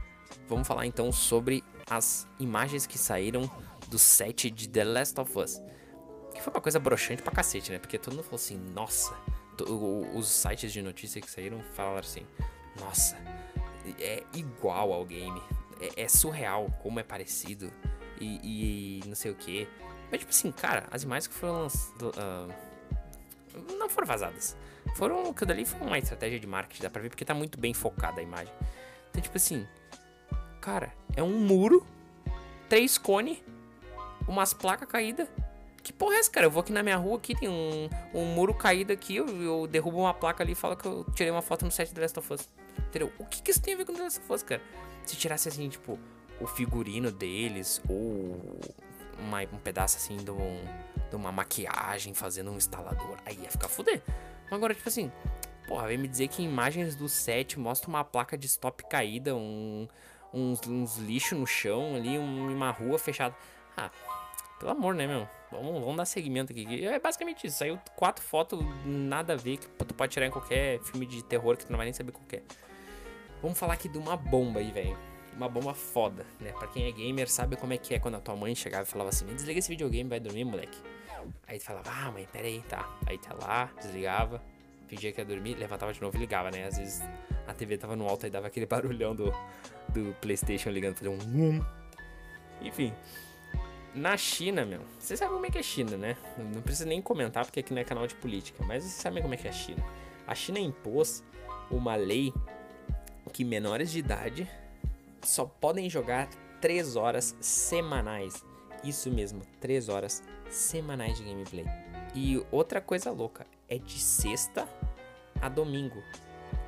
Vamos 0.47 0.67
falar 0.67 0.87
então 0.87 1.11
sobre 1.11 1.63
as 1.87 2.27
imagens 2.39 2.87
que 2.87 2.97
saíram 2.97 3.43
do 3.89 3.99
set 3.99 4.49
de 4.49 4.67
The 4.67 4.83
Last 4.83 5.19
of 5.19 5.37
Us. 5.37 5.61
Que 6.33 6.41
foi 6.41 6.51
uma 6.51 6.59
coisa 6.59 6.79
broxante 6.79 7.21
pra 7.21 7.31
cacete, 7.31 7.71
né? 7.71 7.77
Porque 7.77 7.99
todo 7.99 8.15
mundo 8.15 8.23
falou 8.23 8.37
assim, 8.37 8.57
nossa. 8.57 9.15
Os 10.15 10.27
sites 10.27 10.73
de 10.73 10.81
notícia 10.81 11.21
que 11.21 11.29
saíram 11.29 11.61
falaram 11.75 11.99
assim, 11.99 12.25
nossa, 12.79 13.15
é 13.99 14.23
igual 14.33 14.91
ao 14.91 15.05
game. 15.05 15.43
É, 15.79 16.05
é 16.05 16.07
surreal 16.07 16.75
como 16.81 16.99
é 16.99 17.03
parecido. 17.03 17.71
E, 18.19 19.01
e, 19.03 19.07
não 19.07 19.13
sei 19.13 19.29
o 19.29 19.35
que. 19.35 19.69
Mas, 20.09 20.21
tipo 20.21 20.31
assim, 20.31 20.51
cara, 20.51 20.87
as 20.89 21.03
imagens 21.03 21.27
que 21.27 21.35
foram 21.35 21.61
lançadas. 21.61 22.17
Uh, 22.17 22.66
não 23.57 23.89
foram 23.89 24.07
vazadas. 24.07 24.55
Foram. 24.95 25.29
Aquilo 25.29 25.47
dali 25.47 25.65
foi 25.65 25.79
uma 25.81 25.97
estratégia 25.97 26.39
de 26.39 26.47
marketing, 26.47 26.83
dá 26.83 26.89
pra 26.89 27.01
ver, 27.01 27.09
porque 27.09 27.25
tá 27.25 27.33
muito 27.33 27.59
bem 27.59 27.73
focada 27.73 28.19
a 28.19 28.23
imagem. 28.23 28.53
Então, 29.09 29.21
tipo 29.21 29.37
assim. 29.37 29.67
Cara, 30.61 30.93
é 31.15 31.23
um 31.23 31.39
muro, 31.39 31.85
três 32.67 32.97
cones, 32.97 33.37
umas 34.27 34.53
placas 34.53 34.87
caídas. 34.87 35.27
Que 35.81 35.93
porra 35.93 36.15
é 36.15 36.19
essa, 36.19 36.29
cara? 36.29 36.45
Eu 36.45 36.51
vou 36.51 36.59
aqui 36.59 36.73
na 36.73 36.83
minha 36.83 36.97
rua, 36.97 37.17
aqui 37.17 37.33
tem 37.33 37.47
um, 37.47 37.89
um 38.13 38.25
muro 38.25 38.53
caído 38.53 38.91
aqui, 38.91 39.15
eu, 39.15 39.25
eu 39.41 39.67
derrubo 39.67 39.99
uma 39.99 40.13
placa 40.13 40.43
ali 40.43 40.51
e 40.51 40.55
falo 40.55 40.75
que 40.75 40.85
eu 40.85 41.05
tirei 41.15 41.31
uma 41.31 41.41
foto 41.41 41.63
no 41.63 41.71
set 41.71 41.93
do 41.93 42.01
Last 42.01 42.19
of 42.19 42.33
Us. 42.33 42.49
Entendeu? 42.89 43.11
O 43.17 43.25
que, 43.25 43.41
que 43.41 43.51
isso 43.51 43.61
tem 43.61 43.73
a 43.73 43.77
ver 43.77 43.85
com 43.85 43.93
The 43.93 44.03
Last 44.03 44.19
of 44.19 44.33
Us, 44.33 44.43
cara? 44.43 44.61
Se 45.05 45.15
tirasse 45.15 45.47
assim, 45.47 45.69
tipo, 45.69 45.97
o 46.41 46.47
figurino 46.47 47.09
deles, 47.11 47.81
ou 47.87 48.59
uma, 49.19 49.41
um 49.41 49.59
pedaço 49.59 49.97
assim 49.97 50.17
de 50.17 50.31
um 50.31 50.63
de 51.09 51.15
uma 51.15 51.31
maquiagem 51.31 52.13
fazendo 52.13 52.51
um 52.51 52.57
instalador. 52.57 53.17
Aí 53.25 53.37
ia 53.41 53.49
ficar 53.49 53.67
fuder. 53.67 54.01
Agora, 54.51 54.73
tipo 54.73 54.87
assim, 54.87 55.11
porra, 55.67 55.87
vem 55.87 55.97
me 55.97 56.07
dizer 56.07 56.27
que 56.27 56.41
imagens 56.43 56.95
do 56.95 57.07
set 57.07 57.59
mostra 57.59 57.89
uma 57.89 58.03
placa 58.03 58.37
de 58.37 58.45
stop 58.45 58.83
caída, 58.89 59.35
um, 59.35 59.87
uns, 60.33 60.61
uns 60.67 60.97
lixos 60.97 61.37
no 61.37 61.47
chão 61.47 61.95
ali, 61.95 62.17
uma 62.17 62.71
rua 62.71 62.97
fechada. 62.99 63.35
Ah, 63.75 63.89
pelo 64.59 64.71
amor, 64.71 64.95
né, 64.95 65.07
meu? 65.07 65.27
Vamos, 65.51 65.79
vamos 65.81 65.97
dar 65.97 66.05
seguimento 66.05 66.51
aqui. 66.51 66.85
É 66.85 66.99
basicamente 66.99 67.47
isso. 67.47 67.57
Saiu 67.57 67.79
quatro 67.95 68.23
fotos, 68.23 68.59
nada 68.85 69.33
a 69.33 69.35
ver, 69.35 69.57
que 69.57 69.67
tu 69.67 69.93
pode 69.93 70.11
tirar 70.11 70.25
em 70.25 70.31
qualquer 70.31 70.79
filme 70.81 71.05
de 71.05 71.23
terror 71.23 71.55
que 71.55 71.65
tu 71.65 71.71
não 71.71 71.77
vai 71.77 71.85
nem 71.85 71.93
saber 71.93 72.11
qual 72.11 72.25
é. 72.33 72.41
Vamos 73.41 73.57
falar 73.57 73.73
aqui 73.75 73.87
de 73.87 73.97
uma 73.97 74.17
bomba 74.17 74.59
aí, 74.59 74.71
velho 74.71 75.16
uma 75.37 75.47
bomba 75.47 75.73
foda, 75.73 76.25
né? 76.39 76.51
Pra 76.51 76.67
quem 76.67 76.87
é 76.87 76.91
gamer 76.91 77.29
sabe 77.29 77.55
como 77.55 77.71
é 77.71 77.77
que 77.77 77.93
é 77.93 77.99
quando 77.99 78.15
a 78.15 78.19
tua 78.19 78.35
mãe 78.35 78.53
chegava 78.55 78.83
e 78.83 78.87
falava 78.87 79.09
assim: 79.09 79.25
desliga 79.27 79.59
esse 79.59 79.69
videogame, 79.69 80.09
vai 80.09 80.19
dormir, 80.19 80.43
moleque. 80.43 80.77
Aí 81.47 81.59
tu 81.59 81.65
falava, 81.65 81.89
ah, 81.89 82.11
mãe, 82.11 82.27
peraí, 82.31 82.61
tá. 82.67 82.89
Aí 83.05 83.17
tá 83.17 83.33
lá, 83.33 83.69
desligava, 83.79 84.41
fingia 84.87 85.11
que 85.11 85.21
ia 85.21 85.25
dormir, 85.25 85.55
levantava 85.55 85.93
de 85.93 86.01
novo 86.01 86.17
e 86.17 86.19
ligava, 86.19 86.49
né? 86.49 86.65
Às 86.65 86.77
vezes 86.77 87.01
a 87.47 87.53
TV 87.53 87.77
tava 87.77 87.95
no 87.95 88.07
alto 88.07 88.25
e 88.25 88.29
dava 88.29 88.47
aquele 88.47 88.65
barulhão 88.67 89.15
do, 89.15 89.31
do 89.89 90.13
PlayStation 90.21 90.69
ligando, 90.69 90.95
fazer 90.95 91.09
um 91.09 91.17
um. 91.17 91.63
Enfim. 92.61 92.93
Na 93.93 94.15
China, 94.15 94.63
meu, 94.63 94.81
vocês 94.99 95.17
sabem 95.17 95.33
como 95.33 95.45
é 95.45 95.49
que 95.49 95.57
é 95.57 95.61
a 95.61 95.63
China, 95.63 95.97
né? 95.97 96.17
Não 96.37 96.61
precisa 96.61 96.87
nem 96.87 97.01
comentar 97.01 97.45
porque 97.45 97.59
aqui 97.59 97.73
não 97.73 97.81
é 97.81 97.83
canal 97.83 98.05
de 98.05 98.15
política, 98.15 98.63
mas 98.63 98.83
vocês 98.83 98.95
sabem 98.95 99.21
como 99.21 99.33
é 99.33 99.37
que 99.37 99.47
é 99.47 99.49
a 99.49 99.53
China. 99.53 99.83
A 100.27 100.35
China 100.35 100.59
impôs 100.59 101.23
uma 101.71 101.95
lei 101.95 102.33
que 103.33 103.43
menores 103.43 103.91
de 103.91 103.99
idade 103.99 104.49
só 105.27 105.45
podem 105.45 105.89
jogar 105.89 106.29
3 106.61 106.95
horas 106.95 107.35
semanais. 107.41 108.45
Isso 108.83 109.11
mesmo, 109.11 109.41
3 109.59 109.89
horas 109.89 110.23
semanais 110.49 111.17
de 111.17 111.25
gameplay. 111.25 111.65
E 112.15 112.43
outra 112.49 112.79
coisa 112.79 113.11
louca, 113.11 113.45
é 113.67 113.77
de 113.77 113.99
sexta 113.99 114.67
a 115.41 115.49
domingo. 115.49 116.01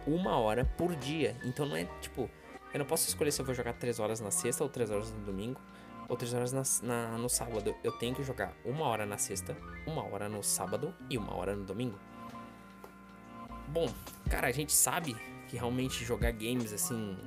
Uma 0.06 0.38
hora 0.38 0.66
por 0.78 0.94
dia. 0.96 1.38
Então 1.46 1.66
não 1.66 1.76
é 1.76 1.86
tipo, 2.02 2.30
eu 2.74 2.80
não 2.80 2.86
posso 2.86 3.08
escolher 3.08 3.32
se 3.32 3.42
eu 3.42 3.46
vou 3.46 3.56
jogar 3.56 3.74
3 3.74 3.98
horas 4.00 4.20
na 4.20 4.30
sexta 4.30 4.62
ou 4.62 4.70
3 4.70 4.92
horas 4.92 5.12
no 5.12 5.22
domingo. 5.22 5.62
Ou 6.10 6.18
3 6.18 6.34
horas 6.34 6.52
na, 6.52 6.64
na, 6.84 7.18
no 7.18 7.30
sábado. 7.30 7.74
Eu 7.82 7.94
tenho 7.94 8.14
que 8.14 8.24
jogar 8.24 8.54
uma 8.66 8.86
hora 8.88 9.06
na 9.06 9.18
sexta, 9.18 9.56
uma 9.88 10.04
hora 10.04 10.28
no 10.28 10.44
sábado 10.44 10.94
e 11.10 11.18
uma 11.18 11.34
hora 11.34 11.56
no 11.56 11.64
domingo. 11.64 11.98
Bom, 13.70 13.88
cara, 14.30 14.48
a 14.48 14.52
gente 14.52 14.74
sabe 14.74 15.16
que 15.48 15.56
realmente 15.56 16.04
jogar 16.04 16.32
games 16.32 16.74
assim 16.74 17.18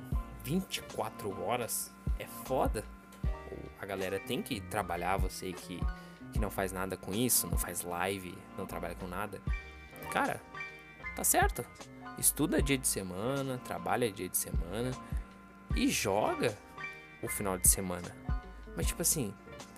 24 0.43 1.41
horas 1.41 1.91
é 2.19 2.25
foda. 2.45 2.83
A 3.79 3.85
galera 3.85 4.19
tem 4.19 4.41
que 4.41 4.61
trabalhar, 4.61 5.17
você 5.17 5.51
que, 5.51 5.79
que 6.31 6.39
não 6.39 6.49
faz 6.49 6.71
nada 6.71 6.95
com 6.97 7.13
isso, 7.13 7.47
não 7.47 7.57
faz 7.57 7.81
live, 7.81 8.37
não 8.57 8.65
trabalha 8.65 8.95
com 8.95 9.07
nada. 9.07 9.41
Cara, 10.11 10.41
tá 11.15 11.23
certo. 11.23 11.65
Estuda 12.17 12.61
dia 12.61 12.77
de 12.77 12.87
semana, 12.87 13.59
trabalha 13.65 14.11
dia 14.11 14.29
de 14.29 14.37
semana 14.37 14.91
e 15.75 15.87
joga 15.89 16.57
o 17.21 17.27
final 17.27 17.57
de 17.57 17.67
semana. 17.67 18.15
Mas 18.75 18.87
tipo 18.87 19.01
assim, 19.01 19.33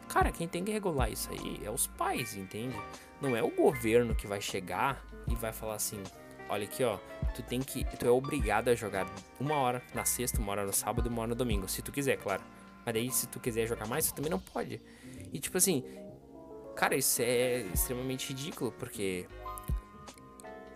cara, 0.08 0.32
quem 0.32 0.48
tem 0.48 0.64
que 0.64 0.72
regular 0.72 1.12
isso 1.12 1.30
aí 1.32 1.62
é 1.64 1.70
os 1.70 1.88
pais, 1.88 2.36
entende? 2.36 2.76
Não 3.22 3.36
é 3.36 3.42
o 3.42 3.50
governo 3.50 4.14
que 4.14 4.28
vai 4.28 4.42
chegar 4.42 5.04
e 5.28 5.36
vai 5.36 5.54
falar 5.54 5.76
assim: 5.76 6.02
olha 6.50 6.66
aqui, 6.66 6.84
ó, 6.84 7.00
tu 7.36 7.44
tem 7.44 7.62
que. 7.62 7.84
Tu 7.98 8.06
é 8.06 8.10
obrigado 8.10 8.70
a 8.70 8.76
jogar 8.76 9.06
uma 9.40 9.56
hora 9.56 9.82
na 9.94 10.06
sexta, 10.06 10.40
uma 10.40 10.52
hora 10.52 10.66
no 10.66 10.74
sábado 10.74 11.08
uma 11.08 11.22
hora 11.22 11.30
no 11.30 11.36
domingo. 11.36 11.68
Se 11.68 11.82
tu 11.82 11.92
quiser, 11.92 12.18
claro. 12.18 12.42
Mas 12.86 12.94
daí, 12.94 13.12
se 13.12 13.28
tu 13.28 13.40
quiser 13.40 13.68
jogar 13.68 13.88
mais, 13.88 14.08
tu 14.08 14.16
também 14.16 14.32
não 14.32 14.40
pode. 14.40 14.82
E 15.34 15.40
tipo 15.40 15.58
assim, 15.58 15.84
cara, 16.76 16.96
isso 16.96 17.22
é 17.22 17.62
extremamente 17.74 18.30
ridículo, 18.30 18.72
porque 18.72 19.28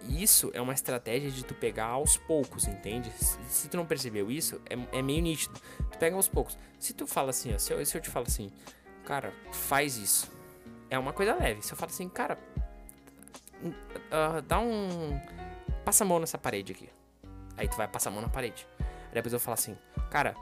isso 0.07 0.49
é 0.53 0.61
uma 0.61 0.73
estratégia 0.73 1.29
de 1.29 1.43
tu 1.43 1.53
pegar 1.53 1.85
aos 1.85 2.17
poucos, 2.17 2.67
entende? 2.67 3.11
Se 3.47 3.69
tu 3.69 3.77
não 3.77 3.85
percebeu 3.85 4.31
isso, 4.31 4.59
é, 4.69 4.97
é 4.97 5.01
meio 5.01 5.21
nítido. 5.21 5.59
Tu 5.91 5.97
pega 5.97 6.15
aos 6.15 6.27
poucos. 6.27 6.57
Se 6.79 6.93
tu 6.93 7.05
fala 7.05 7.29
assim, 7.29 7.53
ó, 7.53 7.57
se 7.57 7.73
eu, 7.73 7.85
se 7.85 7.97
eu 7.97 8.01
te 8.01 8.09
falo 8.09 8.25
assim, 8.27 8.51
cara, 9.05 9.33
faz 9.51 9.97
isso. 9.97 10.31
É 10.89 10.97
uma 10.97 11.13
coisa 11.13 11.35
leve. 11.35 11.61
Se 11.61 11.73
eu 11.73 11.77
falo 11.77 11.91
assim, 11.91 12.09
cara, 12.09 12.39
uh, 13.63 14.41
dá 14.47 14.59
um. 14.59 15.19
Passa 15.89 16.03
a 16.03 16.07
mão 16.07 16.19
nessa 16.19 16.37
parede 16.37 16.71
aqui. 16.71 16.87
Aí 17.57 17.67
tu 17.67 17.75
vai 17.75 17.87
passar 17.87 18.11
a 18.11 18.13
mão 18.13 18.21
na 18.21 18.29
parede. 18.29 18.67
Aí 18.79 19.15
depois 19.15 19.33
eu 19.33 19.39
falo 19.39 19.55
assim, 19.55 19.75
cara, 20.11 20.35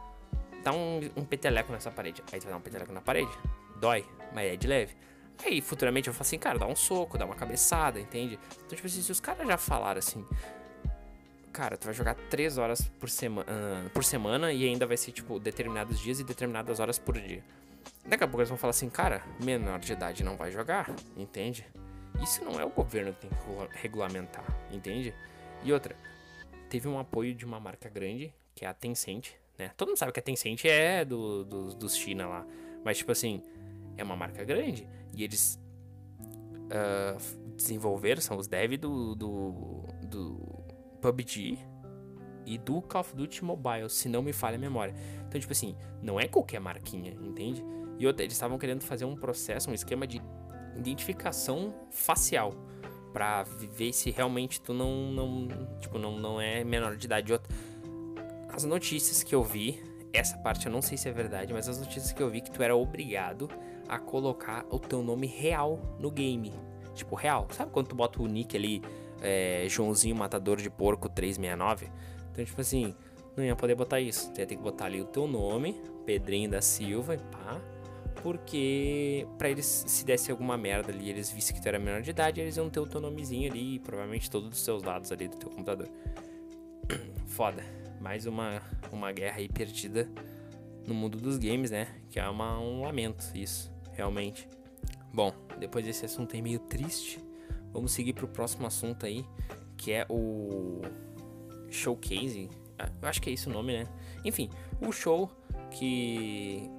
dá 0.62 0.74
um, 0.74 1.00
um 1.16 1.24
peteleco 1.24 1.72
nessa 1.72 1.90
parede. 1.90 2.22
Aí 2.34 2.38
tu 2.38 2.44
vai 2.44 2.52
dar 2.52 2.58
um 2.58 2.62
peteleco 2.62 2.92
na 2.92 3.00
parede. 3.00 3.32
Dói, 3.80 4.06
mas 4.34 4.52
é 4.52 4.58
de 4.58 4.68
leve. 4.68 4.94
Aí 5.46 5.62
futuramente 5.62 6.10
eu 6.10 6.14
falo 6.14 6.24
assim, 6.24 6.38
cara, 6.38 6.60
dá 6.60 6.68
um 6.68 6.76
soco, 6.76 7.18
dá 7.18 7.24
uma 7.24 7.34
cabeçada, 7.34 7.98
entende? 7.98 8.38
Então, 8.58 8.76
tipo 8.76 8.88
assim, 8.88 9.02
se 9.02 9.10
os 9.10 9.22
caras 9.22 9.48
já 9.48 9.58
falaram 9.58 10.00
assim, 10.00 10.26
cara, 11.54 11.78
tu 11.78 11.86
vai 11.86 11.94
jogar 11.94 12.16
3 12.30 12.58
horas 12.58 12.82
por, 13.00 13.10
sema 13.10 13.44
uh, 13.44 13.90
por 13.92 14.04
semana 14.04 14.52
e 14.52 14.66
ainda 14.66 14.86
vai 14.86 14.98
ser, 14.98 15.14
tipo, 15.14 15.40
determinados 15.40 15.98
dias 15.98 16.20
e 16.20 16.26
determinadas 16.26 16.82
horas 16.82 17.00
por 17.00 17.18
dia. 17.18 17.42
Daqui 18.06 18.26
a 18.26 18.28
pouco 18.28 18.42
eles 18.42 18.50
vão 18.50 18.58
falar 18.58 18.72
assim, 18.72 18.90
cara, 18.90 19.24
menor 19.42 19.80
de 19.80 19.94
idade 19.94 20.26
não 20.26 20.36
vai 20.36 20.52
jogar, 20.52 20.94
entende? 21.16 21.66
Isso 22.22 22.44
não 22.44 22.60
é 22.60 22.66
o 22.66 22.70
governo 22.70 23.14
que 23.14 23.28
tem 23.28 23.30
que 23.30 23.78
regulamentar, 23.82 24.44
entende? 24.70 25.16
E 25.64 25.74
outra, 25.74 25.96
teve 26.70 26.88
um 26.88 27.00
apoio 27.00 27.34
de 27.34 27.46
uma 27.46 27.60
marca 27.60 27.90
grande, 27.90 28.34
que 28.56 28.66
é 28.66 28.68
a 28.68 28.74
Tencent, 28.74 29.32
né? 29.58 29.72
Todo 29.76 29.90
mundo 29.90 29.98
sabe 29.98 30.12
que 30.12 30.20
a 30.20 30.24
Tencent 30.24 30.66
é 30.66 31.04
do, 31.04 31.44
do, 31.44 31.68
dos 31.76 31.96
China 31.96 32.28
lá. 32.28 32.48
Mas, 32.84 32.98
tipo 32.98 33.12
assim, 33.12 33.42
é 33.98 34.04
uma 34.04 34.16
marca 34.16 34.44
grande. 34.44 34.88
E 35.14 35.24
eles 35.24 35.60
uh, 36.20 37.54
desenvolveram, 37.56 38.22
são 38.22 38.38
os 38.38 38.48
devs 38.48 38.80
do, 38.80 39.16
do, 39.16 39.86
do 40.04 40.40
PUBG 41.02 41.58
e 42.46 42.58
do 42.58 42.82
Call 42.82 43.02
of 43.02 43.16
Duty 43.16 43.44
Mobile, 43.44 43.90
se 43.90 44.08
não 44.08 44.22
me 44.22 44.32
falha 44.32 44.56
a 44.56 44.60
memória. 44.60 44.96
Então, 45.28 45.40
tipo 45.40 45.52
assim, 45.52 45.76
não 46.02 46.20
é 46.20 46.28
qualquer 46.28 46.62
marquinha, 46.62 47.12
entende? 47.14 47.64
E 48.00 48.08
outra, 48.08 48.24
eles 48.24 48.34
estavam 48.34 48.58
querendo 48.58 48.84
fazer 48.84 49.06
um 49.06 49.16
processo, 49.16 49.70
um 49.70 49.74
esquema 49.74 50.08
de 50.08 50.22
identificação 50.76 51.74
facial 51.92 52.54
para 53.18 53.42
ver 53.42 53.94
se 53.94 54.12
realmente 54.12 54.62
tu 54.62 54.76
não 54.76 55.12
não 55.12 55.48
tipo 55.80 55.98
não, 55.98 56.20
não 56.20 56.40
é 56.40 56.64
menor 56.64 56.96
de 56.96 57.08
idade. 57.08 57.34
Outra, 57.34 57.52
as 58.54 58.64
notícias 58.64 59.24
que 59.24 59.34
eu 59.34 59.44
vi, 59.44 59.82
essa 60.14 60.38
parte 60.38 60.68
eu 60.68 60.72
não 60.72 60.84
sei 60.84 61.00
se 61.00 61.10
é 61.10 61.12
verdade, 61.12 61.52
mas 61.52 61.68
as 61.68 61.80
notícias 61.80 62.12
que 62.12 62.22
eu 62.22 62.30
vi 62.30 62.42
que 62.42 62.52
tu 62.52 62.62
era 62.62 62.76
obrigado 62.76 63.50
a 63.90 63.98
colocar 63.98 64.64
o 64.70 64.78
teu 64.78 65.02
nome 65.02 65.26
real 65.26 65.80
no 66.00 66.12
game. 66.12 66.54
Tipo, 66.94 67.16
real. 67.16 67.48
Sabe 67.50 67.72
quando 67.72 67.88
tu 67.88 67.96
bota 67.96 68.22
o 68.22 68.28
nick 68.28 68.56
ali, 68.56 68.84
é, 69.20 69.66
Joãozinho 69.68 70.16
Matador 70.16 70.58
de 70.58 70.70
Porco 70.70 71.10
369? 71.10 71.90
Então, 72.32 72.46
tipo 72.46 72.62
assim, 72.62 72.94
não 73.36 73.44
ia 73.44 73.56
poder 73.56 73.74
botar 73.74 74.00
isso. 74.00 74.32
Tu 74.32 74.42
ia 74.42 74.46
ter 74.46 74.58
que 74.58 74.62
botar 74.62 74.86
ali 74.86 75.02
o 75.02 75.06
teu 75.06 75.26
nome, 75.26 75.82
Pedrinho 76.06 76.52
da 76.52 76.62
Silva 76.62 77.16
e 77.16 77.18
pá. 77.18 77.60
Porque 78.24 79.26
pra 79.38 79.50
eles, 79.50 79.66
se 79.66 80.06
desse 80.06 80.32
alguma 80.32 80.58
merda 80.58 80.92
ali, 80.92 81.10
eles 81.10 81.32
vissem 81.32 81.56
que 81.56 81.62
tu 81.62 81.68
era 81.68 81.80
menor 81.80 82.02
de 82.02 82.10
idade, 82.10 82.42
eles 82.42 82.58
iam 82.58 82.70
ter 82.70 82.80
o 82.80 82.88
teu 82.88 83.00
nomezinho 83.00 83.50
ali 83.50 83.76
e 83.76 83.80
provavelmente 83.80 84.30
todos 84.30 84.50
os 84.50 84.60
seus 84.60 84.82
dados 84.82 85.12
ali 85.12 85.28
do 85.28 85.38
teu 85.38 85.50
computador. 85.50 85.88
Foda. 87.28 87.64
Mais 88.02 88.26
uma, 88.26 88.62
uma 88.92 89.12
guerra 89.12 89.38
aí 89.38 89.50
perdida 89.50 90.10
no 90.86 90.94
mundo 90.94 91.18
dos 91.18 91.38
games, 91.38 91.72
né? 91.72 91.88
Que 92.10 92.20
é 92.20 92.28
uma, 92.30 92.60
um 92.60 92.82
lamento 92.82 93.26
isso 93.36 93.72
realmente. 93.94 94.48
Bom, 95.14 95.34
depois 95.60 95.86
desse 95.86 96.06
assunto 96.06 96.36
aí 96.36 96.42
meio 96.42 96.60
triste, 96.60 97.20
vamos 97.74 97.92
seguir 97.92 98.14
pro 98.14 98.28
próximo 98.28 98.68
assunto 98.68 99.06
aí, 99.06 99.26
que 99.76 99.92
é 99.92 100.06
o 100.10 100.82
showcase. 101.70 102.50
Ah, 102.78 102.90
eu 103.02 103.08
acho 103.08 103.22
que 103.22 103.30
é 103.30 103.34
esse 103.34 103.48
o 103.48 103.52
nome, 103.52 103.74
né? 103.74 103.88
Enfim, 104.24 104.50
o 104.80 104.92
show 104.92 105.30
que 105.72 106.70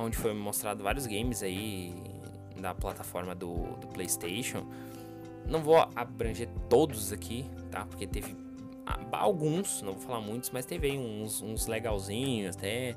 onde 0.00 0.16
foi 0.16 0.34
mostrado 0.34 0.82
vários 0.82 1.06
games 1.06 1.42
aí 1.42 1.94
da 2.60 2.74
plataforma 2.74 3.34
do, 3.34 3.54
do 3.76 3.86
PlayStation. 3.88 4.66
Não 5.46 5.62
vou 5.62 5.76
abranger 5.96 6.48
todos 6.68 7.12
aqui, 7.12 7.44
tá? 7.70 7.86
Porque 7.86 8.06
teve 8.06 8.36
alguns, 9.12 9.82
não 9.82 9.92
vou 9.92 10.02
falar 10.02 10.20
muitos, 10.20 10.50
mas 10.50 10.66
teve 10.66 10.98
uns, 10.98 11.40
uns 11.42 11.66
legalzinhos 11.66 12.56
até 12.56 12.96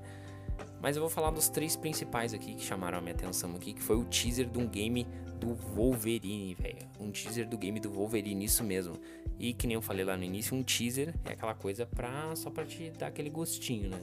mas 0.81 0.97
eu 0.97 1.01
vou 1.01 1.09
falar 1.09 1.31
dos 1.31 1.47
três 1.47 1.77
principais 1.77 2.33
aqui 2.33 2.55
que 2.55 2.61
chamaram 2.61 2.97
a 2.97 3.01
minha 3.01 3.15
atenção 3.15 3.55
aqui, 3.55 3.73
que 3.73 3.81
foi 3.81 3.95
o 3.95 4.03
teaser 4.03 4.49
de 4.49 4.59
um 4.59 4.67
game 4.67 5.07
do 5.39 5.53
Wolverine, 5.55 6.53
velho. 6.55 6.89
Um 6.99 7.09
teaser 7.09 7.47
do 7.47 7.57
game 7.57 7.79
do 7.79 7.89
Wolverine, 7.89 8.43
isso 8.43 8.65
mesmo. 8.65 8.99
E 9.39 9.53
que 9.53 9.65
nem 9.65 9.75
eu 9.75 9.81
falei 9.81 10.03
lá 10.03 10.17
no 10.17 10.25
início, 10.25 10.55
um 10.55 10.61
teaser 10.61 11.15
é 11.23 11.31
aquela 11.31 11.53
coisa 11.53 11.85
pra, 11.85 12.35
só 12.35 12.49
pra 12.49 12.65
te 12.65 12.91
dar 12.91 13.07
aquele 13.07 13.29
gostinho, 13.29 13.89
né? 13.89 14.01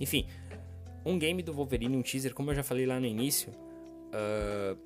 Enfim, 0.00 0.26
um 1.08 1.18
game 1.18 1.42
do 1.42 1.52
Wolverine, 1.52 1.96
um 1.96 2.02
teaser, 2.02 2.34
como 2.34 2.50
eu 2.50 2.54
já 2.54 2.62
falei 2.62 2.86
lá 2.86 3.00
no 3.00 3.06
início, 3.06 3.50
uh, 4.12 4.78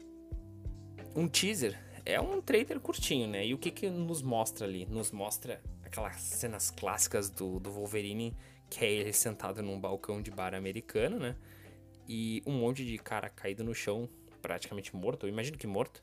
um 1.14 1.28
teaser 1.28 1.78
é 2.04 2.20
um 2.20 2.40
trailer 2.40 2.80
curtinho, 2.80 3.28
né? 3.28 3.46
E 3.46 3.54
o 3.54 3.58
que 3.58 3.70
que 3.70 3.90
nos 3.90 4.22
mostra 4.22 4.66
ali? 4.66 4.86
Nos 4.86 5.10
mostra 5.10 5.60
aquelas 5.84 6.20
cenas 6.20 6.70
clássicas 6.70 7.28
do, 7.28 7.58
do 7.60 7.70
Wolverine 7.70 8.34
que 8.70 8.86
é 8.86 8.90
ele 8.90 9.12
sentado 9.12 9.62
num 9.62 9.78
balcão 9.78 10.22
de 10.22 10.30
bar 10.30 10.54
americano, 10.54 11.18
né? 11.18 11.36
E 12.08 12.42
um 12.46 12.52
monte 12.52 12.86
de 12.86 12.96
cara 12.96 13.28
caído 13.28 13.62
no 13.62 13.74
chão, 13.74 14.08
praticamente 14.40 14.96
morto, 14.96 15.26
eu 15.26 15.28
imagino 15.28 15.58
que 15.58 15.66
morto. 15.66 16.02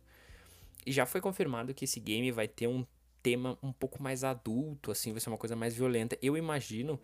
E 0.86 0.92
já 0.92 1.04
foi 1.08 1.20
confirmado 1.20 1.74
que 1.74 1.86
esse 1.86 2.00
game 2.00 2.32
vai 2.32 2.48
ter 2.48 2.68
um 2.68 2.86
tema 3.24 3.58
um 3.64 3.74
pouco 3.74 4.02
mais 4.02 4.24
adulto, 4.24 4.92
assim, 4.92 5.12
vai 5.12 5.20
ser 5.20 5.30
uma 5.30 5.38
coisa 5.38 5.56
mais 5.56 5.76
violenta. 5.76 6.16
Eu 6.22 6.38
imagino 6.38 7.00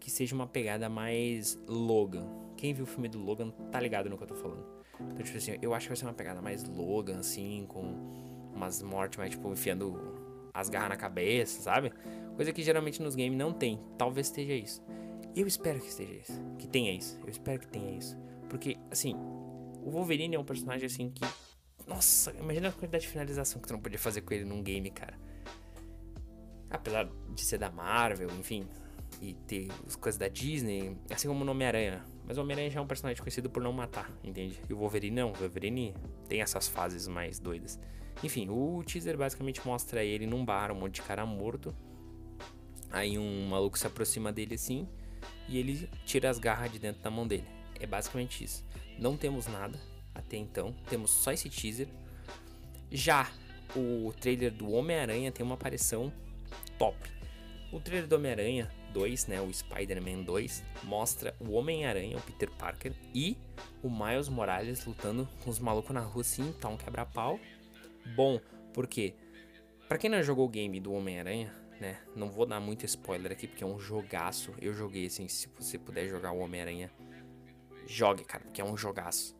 que 0.00 0.10
seja 0.10 0.34
uma 0.34 0.46
pegada 0.46 0.88
mais 0.88 1.60
Logan. 1.68 2.26
Quem 2.62 2.72
viu 2.72 2.84
o 2.84 2.86
filme 2.86 3.08
do 3.08 3.18
Logan 3.18 3.50
tá 3.72 3.80
ligado 3.80 4.08
no 4.08 4.16
que 4.16 4.22
eu 4.22 4.28
tô 4.28 4.36
falando. 4.36 4.64
Então, 5.00 5.24
tipo 5.24 5.36
assim, 5.36 5.58
eu 5.60 5.74
acho 5.74 5.86
que 5.86 5.88
vai 5.88 5.96
ser 5.96 6.04
uma 6.04 6.14
pegada 6.14 6.40
mais 6.40 6.62
Logan, 6.62 7.18
assim, 7.18 7.66
com 7.66 7.82
umas 8.54 8.80
mortes 8.80 9.18
mais, 9.18 9.32
tipo, 9.32 9.50
enfiando 9.50 9.98
as 10.54 10.68
garras 10.68 10.90
na 10.90 10.96
cabeça, 10.96 11.60
sabe? 11.60 11.92
Coisa 12.36 12.52
que 12.52 12.62
geralmente 12.62 13.02
nos 13.02 13.16
games 13.16 13.36
não 13.36 13.52
tem. 13.52 13.80
Talvez 13.98 14.28
esteja 14.28 14.52
isso. 14.52 14.80
Eu 15.34 15.48
espero 15.48 15.80
que 15.80 15.88
esteja 15.88 16.12
isso. 16.12 16.40
Que 16.56 16.68
tenha 16.68 16.92
isso. 16.92 17.18
Eu 17.24 17.30
espero 17.30 17.58
que 17.58 17.66
tenha 17.66 17.98
isso. 17.98 18.16
Porque, 18.48 18.76
assim, 18.92 19.16
o 19.82 19.90
Wolverine 19.90 20.36
é 20.36 20.38
um 20.38 20.44
personagem 20.44 20.86
assim 20.86 21.10
que. 21.10 21.26
Nossa, 21.84 22.30
imagina 22.38 22.68
a 22.68 22.72
quantidade 22.72 23.02
de 23.02 23.10
finalização 23.10 23.60
que 23.60 23.66
tu 23.66 23.72
não 23.72 23.80
podia 23.80 23.98
fazer 23.98 24.20
com 24.20 24.32
ele 24.34 24.44
num 24.44 24.62
game, 24.62 24.88
cara. 24.92 25.18
Apesar 26.70 27.10
de 27.34 27.40
ser 27.40 27.58
da 27.58 27.72
Marvel, 27.72 28.30
enfim, 28.38 28.68
e 29.22 29.34
ter 29.34 29.68
as 29.86 29.94
coisas 29.94 30.18
da 30.18 30.26
Disney, 30.26 30.96
assim 31.08 31.28
como 31.28 31.44
o 31.44 31.48
Homem-Aranha. 31.48 32.04
Mas 32.26 32.36
o 32.36 32.40
Homem-Aranha 32.40 32.70
já 32.70 32.80
é 32.80 32.82
um 32.82 32.86
personagem 32.86 33.22
conhecido 33.22 33.48
por 33.48 33.62
não 33.62 33.72
matar, 33.72 34.10
entende? 34.22 34.60
E 34.68 34.74
o 34.74 34.78
Wolverine 34.78 35.14
não. 35.14 35.30
O 35.30 35.34
Wolverine 35.34 35.94
tem 36.28 36.42
essas 36.42 36.66
fases 36.66 37.06
mais 37.06 37.38
doidas. 37.38 37.78
Enfim, 38.22 38.48
o 38.50 38.82
teaser 38.84 39.16
basicamente 39.16 39.64
mostra 39.64 40.02
ele 40.02 40.26
num 40.26 40.44
bar, 40.44 40.72
um 40.72 40.74
monte 40.74 40.96
de 40.96 41.02
cara 41.02 41.24
morto. 41.24 41.72
Aí 42.90 43.16
um 43.16 43.46
maluco 43.46 43.78
se 43.78 43.86
aproxima 43.86 44.32
dele 44.32 44.56
assim 44.56 44.88
e 45.48 45.56
ele 45.56 45.88
tira 46.04 46.28
as 46.28 46.38
garras 46.38 46.72
de 46.72 46.80
dentro 46.80 47.00
da 47.00 47.10
mão 47.10 47.26
dele. 47.26 47.46
É 47.78 47.86
basicamente 47.86 48.42
isso. 48.42 48.66
Não 48.98 49.16
temos 49.16 49.46
nada 49.46 49.78
até 50.12 50.36
então, 50.36 50.74
temos 50.90 51.10
só 51.10 51.32
esse 51.32 51.48
teaser. 51.48 51.88
Já 52.90 53.30
o 53.76 54.12
trailer 54.20 54.52
do 54.52 54.70
Homem-Aranha 54.72 55.30
tem 55.30 55.46
uma 55.46 55.54
aparição 55.54 56.12
top. 56.76 56.98
O 57.72 57.80
trailer 57.80 58.08
do 58.08 58.16
Homem-Aranha 58.16 58.70
2, 58.92 59.26
né, 59.26 59.40
o 59.40 59.52
Spider-Man 59.52 60.22
2, 60.22 60.62
mostra 60.84 61.34
o 61.40 61.52
Homem-Aranha, 61.52 62.16
o 62.16 62.20
Peter 62.20 62.50
Parker, 62.50 62.92
e 63.14 63.36
o 63.82 63.90
Miles 63.90 64.28
Morales 64.28 64.84
lutando 64.84 65.28
com 65.42 65.50
os 65.50 65.58
malucos 65.58 65.92
na 65.94 66.00
rua 66.00 66.20
assim, 66.20 66.52
tá 66.60 66.68
um 66.68 66.76
quebra-pau 66.76 67.38
bom, 68.14 68.40
porque 68.72 69.14
para 69.88 69.98
quem 69.98 70.10
não 70.10 70.22
jogou 70.22 70.46
o 70.46 70.48
game 70.48 70.80
do 70.80 70.92
Homem-Aranha, 70.92 71.52
né? 71.80 72.00
Não 72.14 72.30
vou 72.30 72.46
dar 72.46 72.60
muito 72.60 72.86
spoiler 72.86 73.32
aqui 73.32 73.48
porque 73.48 73.64
é 73.64 73.66
um 73.66 73.78
jogaço. 73.78 74.54
Eu 74.60 74.72
joguei 74.72 75.06
assim, 75.06 75.26
se 75.26 75.48
você 75.58 75.78
puder 75.78 76.06
jogar 76.06 76.30
o 76.30 76.38
Homem-Aranha, 76.38 76.90
jogue, 77.86 78.24
cara, 78.24 78.44
porque 78.44 78.60
é 78.60 78.64
um 78.64 78.76
jogaço. 78.76 79.36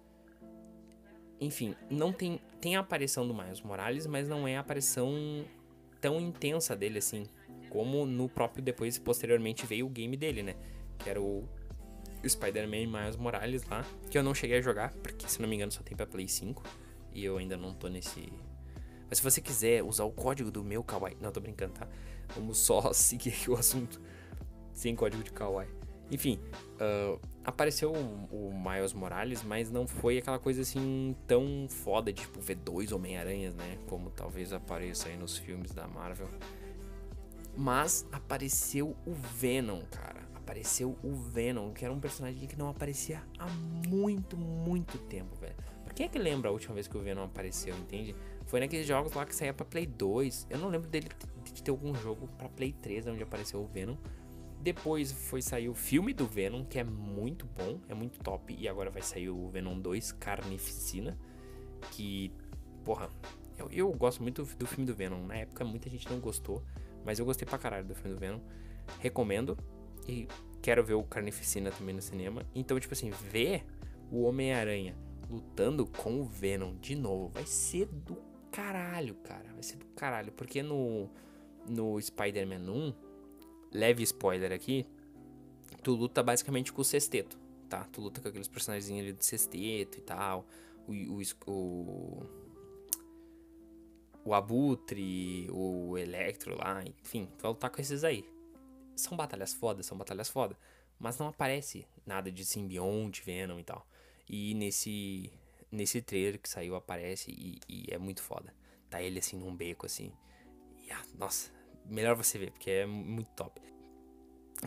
Enfim, 1.41 1.75
não 1.89 2.13
tem 2.13 2.41
tem 2.61 2.77
a 2.77 2.81
aparição 2.81 3.27
do 3.27 3.35
Miles 3.35 3.61
Morales, 3.61 4.07
mas 4.07 4.29
não 4.29 4.47
é 4.47 4.57
a 4.57 4.61
aparição 4.61 5.45
tão 6.01 6.21
intensa 6.21 6.77
dele 6.77 6.99
assim, 6.99 7.27
como 7.73 8.05
no 8.05 8.29
próprio 8.29 8.63
depois 8.63 8.99
posteriormente 8.99 9.65
veio 9.65 9.87
o 9.87 9.89
game 9.89 10.15
dele, 10.15 10.43
né? 10.43 10.55
Que 10.99 11.09
era 11.09 11.19
o 11.19 11.49
Spider-Man 12.23 12.87
Miles 12.87 13.17
Morales 13.17 13.65
lá, 13.65 13.83
que 14.11 14.19
eu 14.19 14.23
não 14.23 14.35
cheguei 14.35 14.59
a 14.59 14.61
jogar, 14.61 14.93
porque 15.03 15.27
se 15.27 15.41
não 15.41 15.49
me 15.49 15.57
engano 15.57 15.73
só 15.73 15.83
tem 15.83 15.97
para 15.97 16.07
Play 16.07 16.29
5 16.29 16.63
e 17.15 17.25
eu 17.25 17.39
ainda 17.39 17.57
não 17.57 17.73
tô 17.73 17.89
nesse 17.89 18.31
Mas 19.09 19.17
se 19.17 19.25
você 19.25 19.41
quiser 19.41 19.83
usar 19.83 20.05
o 20.05 20.11
código 20.11 20.51
do 20.51 20.63
meu 20.63 20.85
Kawaii. 20.85 21.17
Não, 21.19 21.33
tô 21.33 21.41
brincando, 21.41 21.73
tá? 21.73 21.89
Vamos 22.37 22.59
só 22.59 22.93
seguir 22.93 23.31
aqui 23.31 23.51
o 23.51 23.55
assunto 23.55 23.99
sem 24.75 24.95
código 24.95 25.23
de 25.23 25.33
Kawaii. 25.33 25.71
Enfim, 26.11 26.39
uh, 26.75 27.19
apareceu 27.43 27.91
o, 27.91 28.49
o, 28.51 28.53
Miles 28.53 28.93
Morales, 28.93 29.43
mas 29.43 29.71
não 29.71 29.87
foi 29.87 30.19
aquela 30.19 30.39
coisa 30.39 30.61
assim 30.61 31.17
tão 31.27 31.67
foda, 31.71 32.13
tipo 32.13 32.39
ver 32.39 32.57
dois 32.57 32.93
Homem-Aranhas, 32.93 33.55
né? 33.55 33.79
Como 33.89 34.11
talvez 34.11 34.53
apareça 34.53 35.09
aí 35.09 35.17
nos 35.17 35.39
filmes 35.39 35.73
da 35.73 35.89
Marvel. 35.89 36.29
Mas 37.57 38.07
apareceu 38.11 38.97
o 39.07 39.13
Venom, 39.13 39.83
cara. 39.91 40.23
Apareceu 40.35 40.99
o 41.03 41.15
Venom, 41.15 41.73
que 41.73 41.85
era 41.85 41.93
um 41.93 42.01
personagem 42.01 42.47
que 42.47 42.59
não 42.59 42.69
aparecia 42.69 43.23
há 43.39 43.47
muito, 43.89 44.37
muito 44.37 44.99
tempo, 44.99 45.37
velho. 45.37 45.55
Por 45.85 45.95
quem 45.95 46.07
é 46.07 46.09
que 46.09 46.19
lembra 46.19 46.49
a 46.49 46.53
última 46.53 46.75
vez 46.75 46.89
que 46.89 46.97
o 46.97 47.01
Venom 47.01 47.25
apareceu, 47.25 47.77
entende? 47.77 48.17
Foi 48.47 48.61
naqueles 48.61 48.87
jogos 48.87 49.13
lá 49.13 49.25
que 49.25 49.35
saía 49.35 49.53
pra 49.53 49.65
Play 49.65 49.87
2. 49.87 50.47
Eu 50.51 50.59
não 50.59 50.69
lembro 50.69 50.89
dele 50.89 51.09
de 51.45 51.63
ter 51.63 51.71
algum 51.71 51.95
jogo 51.95 52.29
pra 52.39 52.49
Play 52.49 52.73
3 52.73 53.07
onde 53.09 53.23
apareceu 53.23 53.61
o 53.61 53.67
Venom. 53.67 53.97
Depois 54.61 55.13
foi 55.13 55.43
sair 55.43 55.69
o 55.69 55.75
filme 55.75 56.15
do 56.15 56.27
Venom, 56.27 56.65
que 56.65 56.79
é 56.79 56.85
muito 56.85 57.47
bom, 57.47 57.81
é 57.89 57.95
muito 57.95 58.21
top. 58.21 58.57
E 58.59 58.69
agora 58.69 58.91
vai 58.91 59.03
sair 59.03 59.29
o 59.29 59.49
Venom 59.49 59.79
2, 59.79 60.13
Carnificina. 60.13 61.19
Que, 61.91 62.33
porra, 62.85 63.11
eu, 63.59 63.69
eu 63.71 63.93
gosto 63.93 64.23
muito 64.23 64.45
do 64.45 64.67
filme 64.67 64.87
do 64.87 64.95
Venom. 64.95 65.27
Na 65.27 65.37
época 65.37 65.65
muita 65.65 65.91
gente 65.91 66.09
não 66.09 66.21
gostou, 66.21 66.63
mas 67.05 67.19
eu 67.19 67.25
gostei 67.25 67.47
pra 67.47 67.59
caralho 67.59 67.87
do 67.87 67.95
filme 67.95 68.15
do 68.15 68.21
Venom. 68.21 68.41
Recomendo. 68.99 69.57
E 70.09 70.27
quero 70.61 70.85
ver 70.85 70.95
o 70.95 71.03
Carnificina 71.03 71.71
também 71.71 71.95
no 71.95 72.03
cinema. 72.03 72.45
Então, 72.55 72.79
tipo 72.79 72.95
assim, 72.95 73.11
ver 73.11 73.65
o 74.11 74.23
Homem-Aranha 74.23 74.97
lutando 75.31 75.87
com 75.87 76.21
o 76.21 76.25
Venom 76.25 76.75
de 76.77 76.95
novo 76.95 77.29
vai 77.29 77.47
ser 77.47 77.87
do 77.87 78.17
caralho, 78.51 79.15
cara. 79.17 79.53
Vai 79.53 79.63
ser 79.63 79.77
do 79.77 79.87
caralho. 79.87 80.33
Porque 80.33 80.63
no, 80.63 81.09
no 81.69 82.01
Spider-Man 82.01 82.71
1 82.71 82.95
leve 83.73 84.03
spoiler 84.03 84.53
aqui, 84.53 84.87
tu 85.83 85.93
luta 85.95 86.23
basicamente 86.23 86.73
com 86.73 86.83
o 86.83 86.85
sexteto, 86.85 87.39
tá? 87.69 87.85
Tu 87.91 88.01
luta 88.01 88.21
com 88.21 88.29
aqueles 88.29 88.49
personagens 88.49 88.91
ali 88.91 89.13
do 89.13 89.25
sexteto 89.25 89.99
e 89.99 90.03
tal, 90.03 90.47
o, 90.87 90.93
o, 90.93 91.23
o, 91.47 92.27
o 94.25 94.35
Abutre, 94.35 95.49
o 95.51 95.97
Electro 95.99 96.57
lá, 96.57 96.83
enfim, 96.85 97.29
vai 97.41 97.51
lutar 97.51 97.71
com 97.71 97.81
esses 97.81 98.05
aí. 98.05 98.25
São 98.95 99.17
batalhas 99.17 99.53
fodas, 99.53 99.87
são 99.87 99.97
batalhas 99.97 100.29
fodas, 100.29 100.57
mas 100.99 101.19
não 101.19 101.29
aparece 101.29 101.87
nada 102.07 102.31
de 102.31 102.45
simbionte, 102.45 103.23
Venom 103.25 103.59
e 103.59 103.65
tal. 103.65 103.87
E 104.29 104.55
nesse 104.55 105.33
nesse 105.71 106.03
trailer 106.03 106.39
que 106.39 106.49
saiu 106.49 106.77
aparece 106.77 107.31
e, 107.31 107.59
e 107.69 107.87
é 107.91 107.99
muito 107.99 108.23
foda. 108.23 108.55
Tá 108.91 109.01
ele 109.01 109.19
assim 109.19 109.39
num 109.39 109.57
beco 109.57 109.87
assim. 109.87 110.13
E, 110.83 110.93
ah, 110.93 111.03
nossa, 111.15 111.51
melhor 111.87 112.15
você 112.15 112.39
ver, 112.39 112.51
porque 112.53 112.71
é 112.71 112.87
muito 112.87 113.31
top. 113.35 113.61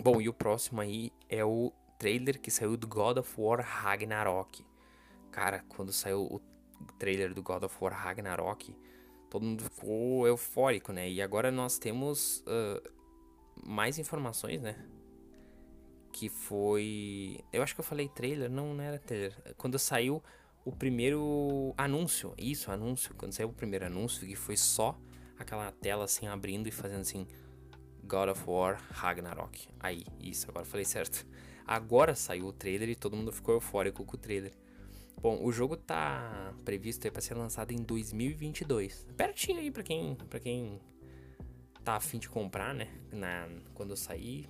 Bom, 0.01 0.19
e 0.19 0.27
o 0.27 0.33
próximo 0.33 0.81
aí 0.81 1.11
é 1.29 1.45
o 1.45 1.71
trailer 1.99 2.41
que 2.41 2.49
saiu 2.49 2.75
do 2.75 2.87
God 2.87 3.17
of 3.17 3.33
War 3.39 3.61
Ragnarok. 3.61 4.65
Cara, 5.31 5.63
quando 5.69 5.93
saiu 5.93 6.23
o 6.23 6.41
trailer 6.97 7.33
do 7.33 7.43
God 7.43 7.63
of 7.63 7.77
War 7.79 7.93
Ragnarok, 7.93 8.75
todo 9.29 9.43
mundo 9.43 9.63
ficou 9.63 10.27
eufórico, 10.27 10.91
né? 10.93 11.09
E 11.09 11.21
agora 11.21 11.51
nós 11.51 11.77
temos 11.77 12.43
uh, 12.47 12.89
mais 13.63 13.97
informações, 13.99 14.61
né? 14.61 14.75
Que 16.11 16.29
foi. 16.29 17.39
Eu 17.51 17.61
acho 17.61 17.73
que 17.73 17.81
eu 17.81 17.85
falei 17.85 18.07
trailer, 18.07 18.49
não, 18.49 18.73
não 18.73 18.83
era 18.83 18.97
trailer. 18.99 19.33
Quando 19.57 19.77
saiu 19.77 20.23
o 20.63 20.71
primeiro 20.71 21.73
anúncio, 21.77 22.33
isso, 22.38 22.71
anúncio. 22.71 23.13
Quando 23.15 23.33
saiu 23.33 23.49
o 23.49 23.53
primeiro 23.53 23.85
anúncio, 23.85 24.25
que 24.25 24.35
foi 24.35 24.57
só 24.57 24.97
aquela 25.38 25.71
tela 25.71 26.05
assim 26.05 26.27
abrindo 26.27 26.67
e 26.67 26.71
fazendo 26.71 27.01
assim 27.01 27.27
God 28.03 28.29
of 28.29 28.43
War 28.47 28.81
Ragnarok. 28.91 29.67
Aí, 29.79 30.03
isso, 30.19 30.49
agora 30.49 30.65
falei 30.65 30.85
certo. 30.85 31.25
Agora 31.65 32.15
saiu 32.15 32.45
o 32.47 32.53
trailer 32.53 32.89
e 32.89 32.95
todo 32.95 33.15
mundo 33.15 33.31
ficou 33.31 33.55
eufórico 33.55 34.05
com 34.05 34.15
o 34.15 34.19
trailer. 34.19 34.53
Bom, 35.21 35.43
o 35.43 35.51
jogo 35.51 35.75
tá 35.75 36.54
previsto 36.63 37.12
para 37.12 37.21
ser 37.21 37.34
lançado 37.34 37.71
em 37.71 37.82
2022. 37.82 39.08
Pertinho 39.17 39.60
aí 39.60 39.71
para 39.71 39.84
quem, 39.84 40.15
para 40.15 40.39
quem 40.39 40.80
tá 41.84 41.95
afim 41.95 42.19
de 42.19 42.30
comprar, 42.30 42.73
né? 42.73 42.88
Na, 43.12 43.47
quando 43.73 43.95
sair. 43.95 44.47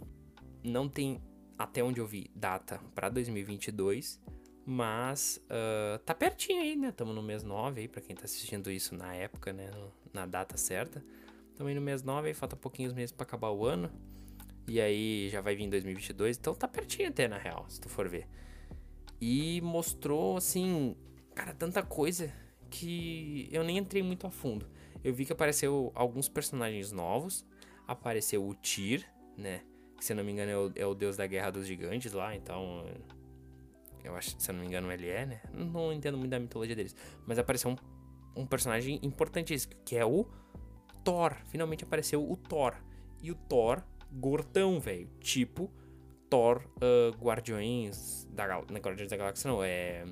Não 0.64 0.90
tem, 0.90 1.22
até 1.58 1.84
onde 1.84 2.00
eu 2.00 2.08
vi, 2.08 2.30
data 2.36 2.80
para 2.94 3.10
2022. 3.10 4.20
Mas 4.66 5.40
uh, 5.46 6.00
tá 6.00 6.16
pertinho 6.16 6.60
aí, 6.60 6.76
né? 6.76 6.90
Estamos 6.90 7.14
no 7.14 7.22
mês 7.22 7.44
9 7.44 7.82
aí, 7.82 7.88
pra 7.88 8.02
quem 8.02 8.16
tá 8.16 8.26
assistindo 8.26 8.72
isso 8.72 8.96
na 8.96 9.14
época, 9.14 9.54
né? 9.54 9.70
Na 10.12 10.26
data 10.26 10.58
certa. 10.58 11.04
Aí 11.60 11.76
no 11.76 11.82
mês 11.82 12.02
9, 12.02 12.28
aí 12.28 12.34
falta 12.34 12.56
pouquinhos 12.56 12.92
meses 12.92 13.12
para 13.12 13.26
acabar 13.26 13.52
o 13.52 13.66
ano. 13.66 13.92
E 14.68 14.82
aí 14.82 15.30
já 15.30 15.42
vai 15.42 15.56
vir 15.56 15.70
2022, 15.70 16.38
então 16.38 16.56
tá 16.56 16.68
pertinho 16.68 17.10
até 17.10 17.28
na 17.28 17.38
real, 17.38 17.66
se 17.70 17.80
tu 17.80 17.88
for 17.88 18.10
ver. 18.10 18.28
E 19.20 19.62
mostrou 19.62 20.38
assim, 20.38 20.96
cara, 21.34 21.54
tanta 21.54 21.82
coisa 21.82 22.32
que 22.70 23.48
eu 23.52 23.64
nem 23.64 23.78
entrei 23.78 24.04
muito 24.04 24.28
a 24.28 24.32
fundo. 24.32 24.68
Eu 25.04 25.14
vi 25.14 25.26
que 25.26 25.34
apareceu 25.34 25.92
alguns 25.96 26.28
personagens 26.28 26.92
novos, 26.92 27.46
apareceu 27.88 28.46
o 28.46 28.54
Tyr, 28.56 29.06
né? 29.38 29.62
Que 29.98 30.04
se 30.04 30.14
eu 30.14 30.18
não 30.18 30.24
me 30.24 30.32
engano 30.32 30.52
é 30.52 30.58
o, 30.58 30.72
é 30.76 30.86
o 30.86 30.94
deus 30.94 31.16
da 31.16 31.26
guerra 31.26 31.52
dos 31.52 31.66
gigantes 31.68 32.12
lá, 32.12 32.36
então 32.36 32.86
eu 34.06 34.16
acho, 34.16 34.36
se 34.38 34.50
eu 34.50 34.54
não 34.54 34.62
me 34.62 34.68
engano, 34.68 34.92
ele 34.92 35.10
é, 35.10 35.26
né? 35.26 35.42
Não 35.52 35.92
entendo 35.92 36.18
muito 36.18 36.32
da 36.32 36.40
mitologia 36.40 36.76
deles. 36.76 36.96
Mas 37.26 37.40
apareceu 37.40 37.72
um, 37.72 38.42
um 38.42 38.46
personagem 38.46 39.00
importantíssimo, 39.02 39.74
que 39.84 39.96
é 39.96 40.06
o 40.06 40.26
Thor. 41.04 41.36
Finalmente 41.46 41.84
apareceu 41.84 42.30
o 42.30 42.36
Thor. 42.38 42.76
E 43.22 43.32
o 43.32 43.36
Thor, 43.36 43.82
gordão, 44.12 44.80
velho. 44.80 45.10
Tipo 45.20 45.72
Thor 46.30 46.62
uh, 46.78 47.16
Guardiões 47.18 48.26
da 48.32 48.48
Galáxia. 48.48 48.74
Não 48.74 48.82
Guardiões 48.82 49.10
da 49.10 49.18
Galáxia, 49.18 49.50
não. 49.50 49.64
É. 49.64 50.06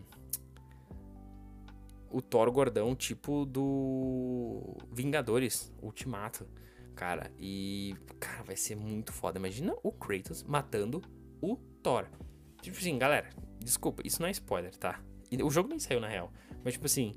O 2.10 2.22
Thor 2.22 2.52
gordão, 2.52 2.96
tipo 2.96 3.46
do. 3.46 4.78
Vingadores 4.92 5.74
Ultimato. 5.82 6.48
Cara, 6.96 7.32
e. 7.40 7.96
Cara, 8.20 8.44
vai 8.44 8.56
ser 8.56 8.76
muito 8.76 9.12
foda. 9.12 9.40
Imagina 9.40 9.74
o 9.84 9.92
Kratos 9.92 10.44
matando 10.44 11.02
o 11.42 11.58
Thor. 11.82 12.08
Tipo 12.62 12.78
assim, 12.78 12.98
galera, 12.98 13.30
desculpa, 13.60 14.02
isso 14.06 14.22
não 14.22 14.28
é 14.28 14.32
spoiler, 14.32 14.76
tá? 14.78 15.04
O 15.44 15.50
jogo 15.50 15.70
nem 15.70 15.80
saiu 15.80 16.00
na 16.00 16.08
real. 16.08 16.32
Mas, 16.64 16.74
tipo 16.74 16.86
assim, 16.86 17.14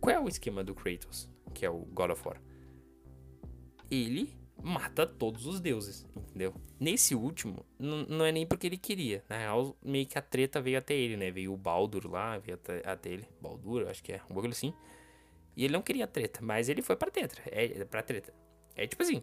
qual 0.00 0.14
é 0.14 0.20
o 0.20 0.28
esquema 0.28 0.62
do 0.62 0.74
Kratos, 0.74 1.28
que 1.52 1.66
é 1.66 1.70
o 1.70 1.80
God 1.80 2.12
of 2.12 2.22
War? 2.26 2.40
Ele 3.90 4.37
mata 4.62 5.06
todos 5.06 5.46
os 5.46 5.60
deuses, 5.60 6.06
entendeu? 6.16 6.54
Nesse 6.78 7.14
último, 7.14 7.64
não 7.78 8.24
é 8.24 8.32
nem 8.32 8.46
porque 8.46 8.66
ele 8.66 8.76
queria. 8.76 9.24
Na 9.28 9.38
real, 9.38 9.76
meio 9.84 10.06
que 10.06 10.18
a 10.18 10.22
treta 10.22 10.60
veio 10.60 10.78
até 10.78 10.94
ele, 10.94 11.16
né? 11.16 11.30
Veio 11.30 11.52
o 11.52 11.56
Baldur 11.56 12.10
lá, 12.10 12.38
veio 12.38 12.56
até, 12.56 12.82
até 12.88 13.10
ele. 13.10 13.28
Baldur, 13.40 13.88
acho 13.88 14.02
que 14.02 14.12
é, 14.12 14.20
um 14.30 14.34
bagulho 14.34 14.52
assim. 14.52 14.72
E 15.56 15.64
ele 15.64 15.72
não 15.72 15.82
queria 15.82 16.06
treta, 16.06 16.40
mas 16.42 16.68
ele 16.68 16.82
foi 16.82 16.96
pra 16.96 17.10
treta. 17.10 17.36
É, 17.46 17.84
pra 17.84 18.02
treta. 18.02 18.32
É 18.76 18.86
tipo 18.86 19.02
assim, 19.02 19.22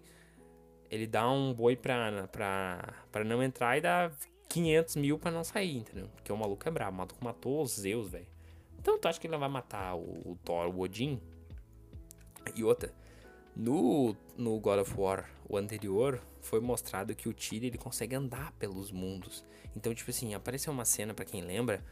ele 0.89 1.08
dá 1.08 1.30
um 1.30 1.54
boi 1.54 1.76
pra, 1.76 2.28
pra, 2.28 2.93
pra 3.12 3.24
não 3.24 3.41
entrar 3.41 3.78
e 3.78 3.82
dá 3.82 4.12
500 4.50 4.95
mil 4.98 5.17
pra 5.17 5.32
não 5.32 5.43
sair, 5.43 5.78
entendeu? 5.78 6.08
Porque 6.10 6.32
o 6.32 6.38
maluco 6.38 6.67
é 6.67 6.71
brabo, 6.71 6.98
matou, 6.98 7.17
matou 7.21 7.62
os 7.62 7.71
Zeus, 7.71 8.10
velho. 8.10 8.28
Então 8.80 9.00
tu 9.00 9.08
acha 9.08 9.19
que 9.19 9.28
ele 9.28 9.38
vai 9.38 9.50
matar 9.50 9.95
o, 9.95 10.32
o 10.32 10.38
Thor, 10.43 10.67
o 10.67 10.82
Odin? 10.82 11.21
E 12.56 12.63
outra, 12.63 12.93
no, 13.55 14.15
no 14.37 14.59
God 14.59 14.79
of 14.79 14.93
War, 14.97 15.29
o 15.47 15.57
anterior, 15.57 16.21
foi 16.41 16.59
mostrado 16.59 17.15
que 17.15 17.29
o 17.29 17.33
Tyr 17.33 17.63
ele 17.63 17.77
consegue 17.77 18.15
andar 18.15 18.51
pelos 18.53 18.91
mundos. 18.91 19.45
Então, 19.75 19.93
tipo 19.93 20.09
assim, 20.09 20.33
apareceu 20.33 20.71
uma 20.73 20.85
cena, 20.85 21.13
para 21.13 21.25
quem 21.25 21.41
lembra, 21.41 21.83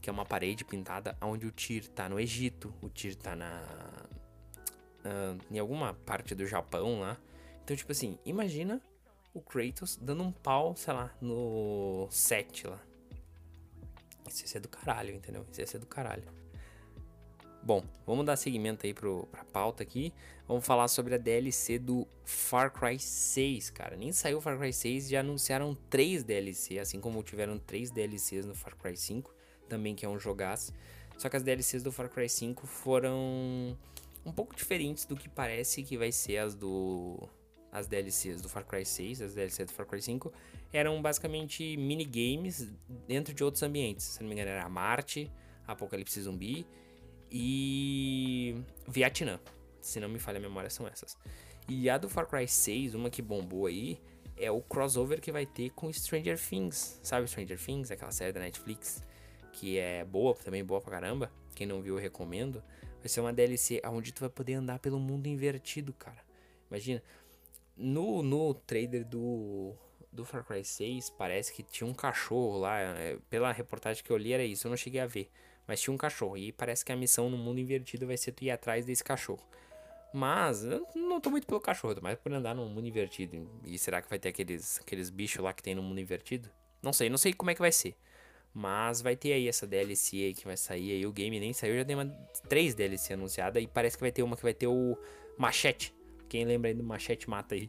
que 0.00 0.10
é 0.10 0.12
uma 0.12 0.26
parede 0.26 0.64
pintada 0.64 1.16
onde 1.20 1.46
o 1.46 1.52
Tyr 1.52 1.88
tá 1.88 2.08
no 2.08 2.20
Egito, 2.20 2.72
o 2.82 2.88
Tyr 2.88 3.16
tá 3.16 3.34
na, 3.34 3.62
na 5.02 5.36
em 5.50 5.58
alguma 5.58 5.94
parte 5.94 6.34
do 6.34 6.46
Japão 6.46 7.00
lá. 7.00 7.16
Então, 7.64 7.76
tipo 7.76 7.92
assim, 7.92 8.18
imagina 8.24 8.80
o 9.34 9.40
Kratos 9.40 9.96
dando 9.96 10.22
um 10.22 10.32
pau, 10.32 10.74
sei 10.76 10.94
lá, 10.94 11.14
no 11.20 12.08
set 12.10 12.66
lá. 12.66 12.80
Isso 14.28 14.42
ia 14.42 14.48
ser 14.48 14.60
do 14.60 14.68
caralho, 14.68 15.14
entendeu? 15.14 15.44
Isso 15.50 15.60
ia 15.60 15.66
ser 15.66 15.78
do 15.78 15.86
caralho. 15.86 16.24
Bom, 17.66 17.82
vamos 18.06 18.24
dar 18.24 18.36
seguimento 18.36 18.86
aí 18.86 18.94
pro, 18.94 19.26
pra 19.26 19.44
pauta 19.44 19.82
aqui. 19.82 20.12
Vamos 20.46 20.64
falar 20.64 20.86
sobre 20.86 21.16
a 21.16 21.18
DLC 21.18 21.80
do 21.80 22.06
Far 22.24 22.72
Cry 22.72 22.96
6, 22.96 23.70
cara. 23.70 23.96
Nem 23.96 24.12
saiu 24.12 24.38
o 24.38 24.40
Far 24.40 24.56
Cry 24.56 24.72
6 24.72 25.08
já 25.08 25.18
anunciaram 25.18 25.76
três 25.90 26.22
DLC, 26.22 26.78
assim 26.78 27.00
como 27.00 27.20
tiveram 27.24 27.58
três 27.58 27.90
DLCs 27.90 28.46
no 28.46 28.54
Far 28.54 28.76
Cry 28.76 28.96
5, 28.96 29.34
também 29.68 29.96
que 29.96 30.06
é 30.06 30.08
um 30.08 30.16
jogaço. 30.16 30.72
Só 31.18 31.28
que 31.28 31.36
as 31.36 31.42
DLCs 31.42 31.82
do 31.82 31.90
Far 31.90 32.08
Cry 32.08 32.28
5 32.28 32.64
foram 32.68 33.76
um 34.24 34.30
pouco 34.30 34.54
diferentes 34.54 35.04
do 35.04 35.16
que 35.16 35.28
parece 35.28 35.82
que 35.82 35.98
vai 35.98 36.12
ser 36.12 36.36
as 36.36 36.54
do 36.54 37.18
as 37.72 37.88
DLCs 37.88 38.40
do 38.42 38.48
Far 38.48 38.64
Cry 38.64 38.86
6, 38.86 39.22
as 39.22 39.34
DLCs 39.34 39.66
do 39.66 39.72
Far 39.72 39.86
Cry 39.86 40.00
5, 40.00 40.32
eram 40.72 41.02
basicamente 41.02 41.76
minigames 41.76 42.72
dentro 43.08 43.34
de 43.34 43.42
outros 43.42 43.64
ambientes. 43.64 44.06
Se 44.06 44.20
não 44.20 44.28
me 44.28 44.36
engano, 44.36 44.52
era 44.52 44.68
Marte, 44.68 45.28
Apocalipse 45.66 46.22
Zumbi 46.22 46.64
e 47.30 48.56
Vietnã. 48.88 49.40
se 49.80 50.00
não 50.00 50.08
me 50.08 50.18
falha 50.18 50.38
a 50.38 50.40
memória, 50.40 50.70
são 50.70 50.86
essas. 50.86 51.16
E 51.68 51.88
a 51.90 51.98
do 51.98 52.08
Far 52.08 52.26
Cry 52.26 52.46
6, 52.46 52.94
uma 52.94 53.10
que 53.10 53.22
bombou 53.22 53.66
aí, 53.66 54.00
é 54.36 54.50
o 54.50 54.60
crossover 54.60 55.20
que 55.20 55.32
vai 55.32 55.46
ter 55.46 55.70
com 55.70 55.92
Stranger 55.92 56.38
Things. 56.38 57.00
Sabe 57.02 57.26
Stranger 57.28 57.58
Things? 57.58 57.90
Aquela 57.90 58.12
série 58.12 58.32
da 58.32 58.40
Netflix 58.40 59.02
que 59.56 59.78
é 59.78 60.04
boa, 60.04 60.34
também 60.34 60.62
boa 60.62 60.80
pra 60.80 60.90
caramba. 60.90 61.32
Quem 61.54 61.66
não 61.66 61.80
viu, 61.80 61.94
eu 61.94 62.00
recomendo. 62.00 62.62
Vai 62.98 63.08
ser 63.08 63.20
uma 63.20 63.32
DLC 63.32 63.80
onde 63.86 64.12
tu 64.12 64.20
vai 64.20 64.28
poder 64.28 64.54
andar 64.54 64.78
pelo 64.78 64.98
mundo 64.98 65.26
invertido, 65.26 65.92
cara. 65.94 66.22
Imagina. 66.70 67.02
No, 67.76 68.22
no 68.22 68.54
trailer 68.54 69.04
do, 69.04 69.74
do 70.12 70.24
Far 70.24 70.44
Cry 70.44 70.64
6, 70.64 71.10
parece 71.10 71.52
que 71.52 71.62
tinha 71.62 71.88
um 71.88 71.94
cachorro 71.94 72.58
lá. 72.58 72.78
É, 72.78 73.18
pela 73.30 73.50
reportagem 73.50 74.04
que 74.04 74.10
eu 74.10 74.16
li, 74.16 74.32
era 74.32 74.44
isso. 74.44 74.66
Eu 74.66 74.70
não 74.70 74.76
cheguei 74.76 75.00
a 75.00 75.06
ver. 75.06 75.30
Mas 75.66 75.80
tinha 75.80 75.92
um 75.92 75.96
cachorro. 75.96 76.36
E 76.36 76.52
parece 76.52 76.84
que 76.84 76.92
a 76.92 76.96
missão 76.96 77.28
no 77.28 77.36
mundo 77.36 77.60
invertido 77.60 78.06
vai 78.06 78.16
ser 78.16 78.32
tu 78.32 78.44
ir 78.44 78.50
atrás 78.50 78.84
desse 78.84 79.02
cachorro. 79.02 79.44
Mas 80.12 80.64
eu 80.64 80.86
não 80.94 81.20
tô 81.20 81.30
muito 81.30 81.46
pelo 81.46 81.60
cachorro, 81.60 81.94
tô 81.94 82.00
mais 82.00 82.18
por 82.18 82.32
andar 82.32 82.54
no 82.54 82.66
mundo 82.66 82.86
invertido. 82.86 83.48
E 83.64 83.76
será 83.78 84.00
que 84.00 84.08
vai 84.08 84.18
ter 84.18 84.30
aqueles, 84.30 84.78
aqueles 84.80 85.10
bichos 85.10 85.42
lá 85.42 85.52
que 85.52 85.62
tem 85.62 85.74
no 85.74 85.82
mundo 85.82 86.00
invertido? 86.00 86.48
Não 86.82 86.92
sei, 86.92 87.10
não 87.10 87.18
sei 87.18 87.32
como 87.32 87.50
é 87.50 87.54
que 87.54 87.60
vai 87.60 87.72
ser. 87.72 87.96
Mas 88.54 89.02
vai 89.02 89.14
ter 89.14 89.34
aí 89.34 89.48
essa 89.48 89.66
DLC 89.66 90.16
aí 90.16 90.34
que 90.34 90.46
vai 90.46 90.56
sair 90.56 90.92
aí. 90.92 91.06
O 91.06 91.12
game 91.12 91.38
nem 91.38 91.52
saiu, 91.52 91.76
já 91.76 91.84
tem 91.84 91.94
uma, 91.94 92.06
três 92.48 92.74
DLC 92.74 93.12
anunciadas. 93.12 93.62
E 93.62 93.66
parece 93.66 93.98
que 93.98 94.02
vai 94.02 94.10
ter 94.10 94.22
uma 94.22 94.36
que 94.36 94.42
vai 94.42 94.54
ter 94.54 94.66
o 94.66 94.96
Machete. 95.36 95.94
Quem 96.28 96.46
lembra 96.46 96.70
aí 96.70 96.74
do 96.74 96.82
Machete 96.82 97.28
Mata 97.28 97.54
aí. 97.54 97.68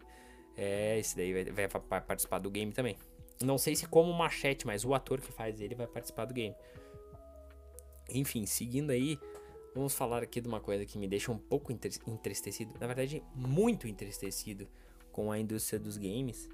É, 0.56 0.98
esse 0.98 1.16
daí 1.18 1.34
vai, 1.34 1.68
vai, 1.68 1.68
vai 1.68 2.02
participar 2.02 2.40
do 2.40 2.50
game 2.50 2.72
também. 2.72 2.96
Não 3.44 3.58
sei 3.58 3.76
se 3.76 3.86
como 3.86 4.14
Machete, 4.14 4.66
mas 4.66 4.86
o 4.86 4.94
ator 4.94 5.20
que 5.20 5.32
faz 5.32 5.60
ele 5.60 5.76
vai 5.76 5.88
participar 5.88 6.24
do 6.24 6.34
game. 6.34 6.56
Enfim, 8.10 8.46
seguindo 8.46 8.92
aí, 8.92 9.20
vamos 9.74 9.94
falar 9.94 10.24
aqui 10.24 10.42
de 10.42 10.48
uma 10.48 10.60
coisa 10.60 10.86
que 10.86 10.98
me 10.98 11.08
deixa 11.08 11.32
um 11.32 11.38
pouco 11.38 11.72
entristecido. 11.72 12.74
Na 12.80 12.88
verdade, 12.88 13.24
muito 13.36 13.88
entristecido 13.88 14.68
com 15.12 15.32
a 15.32 15.40
indústria 15.40 15.80
dos 15.80 15.98
games. 15.98 16.50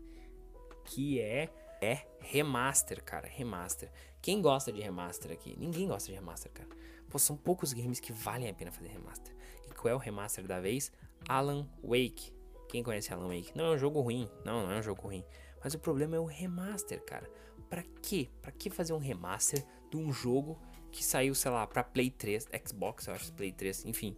Que 0.86 1.22
é 1.22 1.50
é 1.84 2.08
remaster, 2.22 3.04
cara. 3.04 3.28
Remaster. 3.28 3.92
Quem 4.22 4.42
gosta 4.42 4.72
de 4.72 4.82
remaster 4.82 5.32
aqui? 5.32 5.54
Ninguém 5.60 5.88
gosta 5.88 6.10
de 6.10 6.16
remaster, 6.16 6.50
cara. 6.52 6.70
Pô, 7.10 7.20
são 7.20 7.36
poucos 7.36 7.74
games 7.74 8.00
que 8.00 8.14
valem 8.14 8.50
a 8.50 8.54
pena 8.54 8.72
fazer 8.72 8.88
remaster. 8.88 9.36
E 9.70 9.74
qual 9.74 9.92
é 9.92 9.96
o 9.96 9.98
remaster 9.98 10.48
da 10.48 10.62
vez? 10.62 10.92
Alan 11.28 11.68
Wake. 11.84 12.32
Quem 12.70 12.82
conhece 12.82 13.14
Alan 13.14 13.28
Wake? 13.28 13.52
Não 13.56 13.66
é 13.66 13.72
um 13.72 13.78
jogo 13.78 14.00
ruim. 14.00 14.30
Não, 14.46 14.64
não 14.64 14.72
é 14.72 14.80
um 14.80 14.82
jogo 14.82 15.02
ruim. 15.02 15.26
Mas 15.62 15.74
o 15.74 15.80
problema 15.80 16.16
é 16.16 16.20
o 16.20 16.26
remaster, 16.26 17.04
cara. 17.04 17.30
Pra 17.70 17.84
quê? 18.02 18.30
Pra 18.42 18.52
que 18.52 18.70
fazer 18.70 18.94
um 18.94 18.98
remaster 18.98 19.66
de 19.90 19.98
um 19.98 20.12
jogo 20.12 20.58
que 20.94 21.04
saiu, 21.04 21.34
sei 21.34 21.50
lá, 21.50 21.66
pra 21.66 21.84
Play 21.84 22.12
3, 22.12 22.48
Xbox, 22.66 23.08
eu 23.08 23.16
acho, 23.16 23.34
Play 23.34 23.52
3, 23.52 23.86
enfim. 23.86 24.16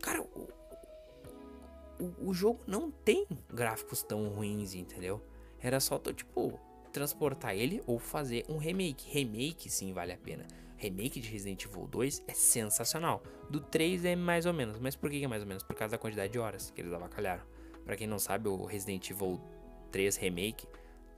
Cara, 0.00 0.20
o, 0.20 0.48
o, 1.98 2.28
o 2.28 2.34
jogo 2.34 2.62
não 2.66 2.90
tem 2.90 3.26
gráficos 3.48 4.02
tão 4.02 4.28
ruins, 4.28 4.74
entendeu? 4.74 5.22
Era 5.58 5.80
só, 5.80 5.98
tipo, 5.98 6.60
transportar 6.92 7.56
ele 7.56 7.82
ou 7.86 7.98
fazer 7.98 8.44
um 8.46 8.58
remake. 8.58 9.10
Remake 9.10 9.70
sim 9.70 9.94
vale 9.94 10.12
a 10.12 10.18
pena. 10.18 10.46
Remake 10.76 11.18
de 11.18 11.30
Resident 11.30 11.64
Evil 11.64 11.86
2 11.86 12.24
é 12.28 12.34
sensacional. 12.34 13.22
Do 13.48 13.58
3 13.58 14.04
é 14.04 14.14
mais 14.14 14.44
ou 14.44 14.52
menos. 14.52 14.78
Mas 14.78 14.94
por 14.94 15.08
que 15.08 15.24
é 15.24 15.26
mais 15.26 15.42
ou 15.42 15.48
menos? 15.48 15.62
Por 15.62 15.74
causa 15.74 15.92
da 15.92 15.98
quantidade 15.98 16.30
de 16.30 16.38
horas 16.38 16.70
que 16.70 16.82
eles 16.82 16.92
avacalharam. 16.92 17.42
Para 17.86 17.96
quem 17.96 18.06
não 18.06 18.18
sabe, 18.18 18.48
o 18.48 18.66
Resident 18.66 19.08
Evil 19.08 19.40
3 19.90 20.16
Remake 20.16 20.68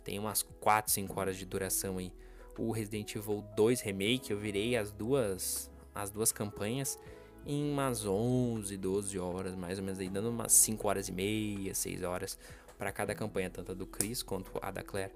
tem 0.05 0.21
umas 0.21 0.43
4, 0.43 0.93
5 0.93 1.19
horas 1.19 1.37
de 1.37 1.45
duração 1.45 1.99
aí. 1.99 2.13
O 2.59 2.73
Resident 2.73 3.15
Evil 3.15 3.45
2 3.57 3.81
Remake 3.81 4.31
eu 4.31 4.39
virei 4.39 4.77
as 4.77 4.91
duas 4.91 5.71
as 5.95 6.11
duas 6.11 6.33
campanhas 6.33 6.99
em 7.47 7.73
umas 7.73 8.05
11, 8.05 8.77
12 8.77 9.19
horas, 9.19 9.55
mais 9.55 9.79
ou 9.79 9.85
menos 9.85 9.99
aí, 9.99 10.09
dando 10.09 10.29
umas 10.29 10.53
5 10.53 10.87
horas 10.87 11.09
e 11.09 11.13
meia, 11.13 11.75
6 11.75 12.03
horas 12.03 12.39
para 12.77 12.93
cada 12.93 13.15
campanha, 13.15 13.51
tanto 13.51 13.73
a 13.73 13.75
do 13.75 13.87
Chris 13.87 14.23
quanto 14.23 14.53
a 14.63 14.71
da 14.71 14.83
Claire. 14.83 15.13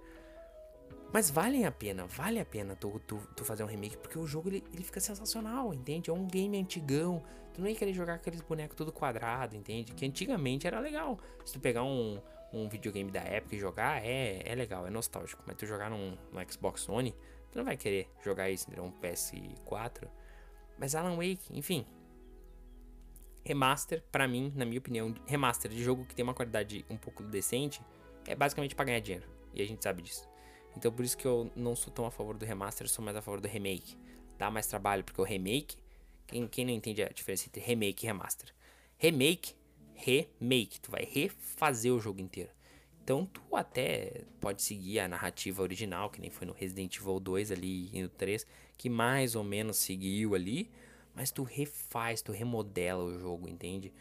Mas 1.13 1.31
vale 1.31 1.63
a 1.65 1.71
pena, 1.71 2.07
vale 2.07 2.41
a 2.41 2.45
pena 2.45 2.75
tu, 2.75 2.99
tu, 3.07 3.19
tu, 3.37 3.45
fazer 3.45 3.63
um 3.63 3.67
remake, 3.67 3.99
porque 3.99 4.19
o 4.19 4.27
jogo 4.27 4.49
ele, 4.49 4.65
ele 4.73 4.83
fica 4.83 4.99
sensacional, 4.99 5.75
entende? 5.75 6.09
É 6.09 6.13
um 6.13 6.27
game 6.27 6.59
antigão. 6.59 7.23
Tu 7.53 7.61
não 7.61 7.69
ia 7.69 7.75
querer 7.77 7.93
jogar 7.93 8.15
aqueles 8.15 8.41
bonecos 8.41 8.75
tudo 8.75 8.91
quadrado, 8.91 9.55
entende? 9.55 9.93
Que 9.93 10.07
antigamente 10.07 10.67
era 10.67 10.81
legal. 10.81 11.19
Se 11.45 11.53
tu 11.53 11.61
pegar 11.61 11.85
um, 11.85 12.19
um 12.51 12.67
videogame 12.67 13.11
da 13.11 13.21
época 13.21 13.55
e 13.55 13.59
jogar, 13.59 14.03
é, 14.03 14.41
é 14.43 14.55
legal, 14.55 14.87
é 14.87 14.91
nostálgico. 14.91 15.43
Mas 15.47 15.57
tu 15.57 15.67
jogar 15.67 15.91
num, 15.91 16.17
no 16.33 16.51
Xbox 16.51 16.89
One, 16.89 17.15
tu 17.53 17.59
não 17.59 17.65
vai 17.65 17.77
querer 17.77 18.09
jogar 18.25 18.51
isso, 18.51 18.67
entendeu? 18.67 18.85
Um 18.85 18.93
PS4. 18.93 20.09
Mas 20.79 20.95
Alan 20.95 21.17
Wake, 21.17 21.47
enfim. 21.53 21.87
Remaster, 23.45 24.03
para 24.11 24.27
mim, 24.27 24.53
na 24.57 24.65
minha 24.65 24.79
opinião, 24.79 25.15
remaster 25.27 25.71
de 25.71 25.83
jogo 25.83 26.05
que 26.05 26.15
tem 26.15 26.23
uma 26.23 26.35
qualidade 26.35 26.85
um 26.89 26.97
pouco 26.97 27.23
decente, 27.23 27.81
é 28.27 28.35
basicamente 28.35 28.75
pra 28.75 28.85
ganhar 28.85 29.01
dinheiro. 29.01 29.29
E 29.53 29.61
a 29.61 29.67
gente 29.67 29.83
sabe 29.83 30.03
disso. 30.03 30.29
Então 30.77 30.91
por 30.91 31.05
isso 31.05 31.17
que 31.17 31.27
eu 31.27 31.51
não 31.55 31.77
sou 31.77 31.93
tão 31.93 32.07
a 32.07 32.11
favor 32.11 32.37
do 32.37 32.47
remaster, 32.47 32.89
sou 32.89 33.05
mais 33.05 33.17
a 33.17 33.23
favor 33.23 33.41
do 33.41 33.49
remake. 33.49 33.97
Dá 34.39 34.51
mais 34.51 34.67
trabalho, 34.67 35.05
porque 35.05 35.21
o 35.21 35.25
remake, 35.25 35.77
quem, 36.27 36.49
quem 36.49 36.65
não 36.65 36.73
entende 36.73 37.03
a 37.03 37.09
diferença 37.09 37.47
entre 37.47 37.61
remake 37.61 38.05
e 38.05 38.07
remaster? 38.07 38.55
Remake, 38.97 39.55
remake, 39.95 40.81
tu 40.81 40.91
vai 40.91 41.05
refazer 41.05 41.93
o 41.93 42.01
jogo 42.01 42.21
inteiro. 42.21 42.51
Então 43.03 43.27
tu 43.27 43.57
até 43.57 44.23
pode 44.41 44.63
seguir 44.63 45.01
a 45.01 45.09
narrativa 45.09 45.63
original, 45.63 46.09
que 46.09 46.21
nem 46.21 46.31
foi 46.31 46.47
no 46.47 46.53
Resident 46.53 46.97
Evil 46.97 47.19
2 47.19 47.51
ali 47.51 47.91
e 47.93 48.03
no 48.03 48.09
3, 48.09 48.47
que 48.79 48.89
mais 48.89 49.35
ou 49.35 49.43
menos 49.43 49.77
seguiu 49.79 50.35
ali, 50.35 50.71
mas 51.15 51.31
tu 51.31 51.43
refaz, 51.43 52.23
tu 52.23 52.33
remodela 52.33 53.03
o 53.03 53.19
jogo, 53.19 53.49
entende? 53.49 53.93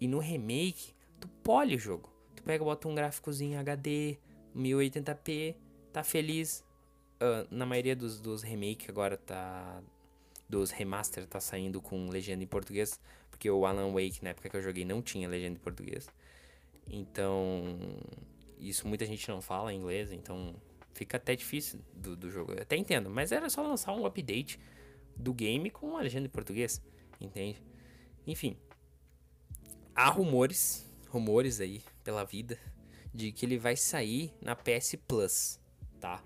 E 0.00 0.08
no 0.08 0.18
remake, 0.18 0.94
tu 1.20 1.28
pole 1.42 1.76
o 1.76 1.78
jogo. 1.78 2.10
Tu 2.34 2.42
pega, 2.42 2.64
bota 2.64 2.88
um 2.88 2.94
gráficozinho 2.94 3.58
HD, 3.60 4.18
1080p, 4.56 5.54
tá 5.92 6.02
feliz. 6.02 6.64
Uh, 7.16 7.46
na 7.50 7.64
maioria 7.64 7.94
dos, 7.94 8.20
dos 8.20 8.42
remakes 8.42 8.88
agora 8.88 9.16
tá. 9.16 9.82
Dos 10.48 10.70
remaster 10.70 11.26
tá 11.26 11.40
saindo 11.40 11.80
com 11.80 12.08
legenda 12.08 12.42
em 12.42 12.46
português. 12.46 13.00
Porque 13.30 13.50
o 13.50 13.66
Alan 13.66 13.92
Wake, 13.92 14.22
na 14.22 14.30
época 14.30 14.48
que 14.48 14.56
eu 14.56 14.62
joguei, 14.62 14.84
não 14.84 15.02
tinha 15.02 15.28
legenda 15.28 15.56
em 15.56 15.60
português. 15.60 16.08
Então. 16.88 17.78
Isso 18.58 18.86
muita 18.86 19.04
gente 19.04 19.28
não 19.28 19.40
fala 19.40 19.72
em 19.72 19.78
inglês, 19.78 20.12
então 20.12 20.54
fica 20.94 21.16
até 21.16 21.36
difícil 21.36 21.80
do, 21.94 22.16
do 22.16 22.30
jogo. 22.30 22.52
Eu 22.52 22.62
até 22.62 22.76
entendo, 22.76 23.10
mas 23.10 23.32
era 23.32 23.48
só 23.50 23.62
lançar 23.62 23.92
um 23.92 24.06
update 24.06 24.58
do 25.16 25.32
game 25.32 25.70
com 25.70 25.96
a 25.96 26.00
legenda 26.00 26.26
em 26.26 26.30
português, 26.30 26.82
entende? 27.20 27.62
Enfim, 28.26 28.56
há 29.94 30.08
rumores, 30.08 30.86
rumores 31.08 31.60
aí 31.60 31.82
pela 32.02 32.24
vida, 32.24 32.58
de 33.12 33.32
que 33.32 33.46
ele 33.46 33.58
vai 33.58 33.76
sair 33.76 34.32
na 34.42 34.54
PS 34.54 34.96
Plus 35.06 35.58
tá? 36.06 36.22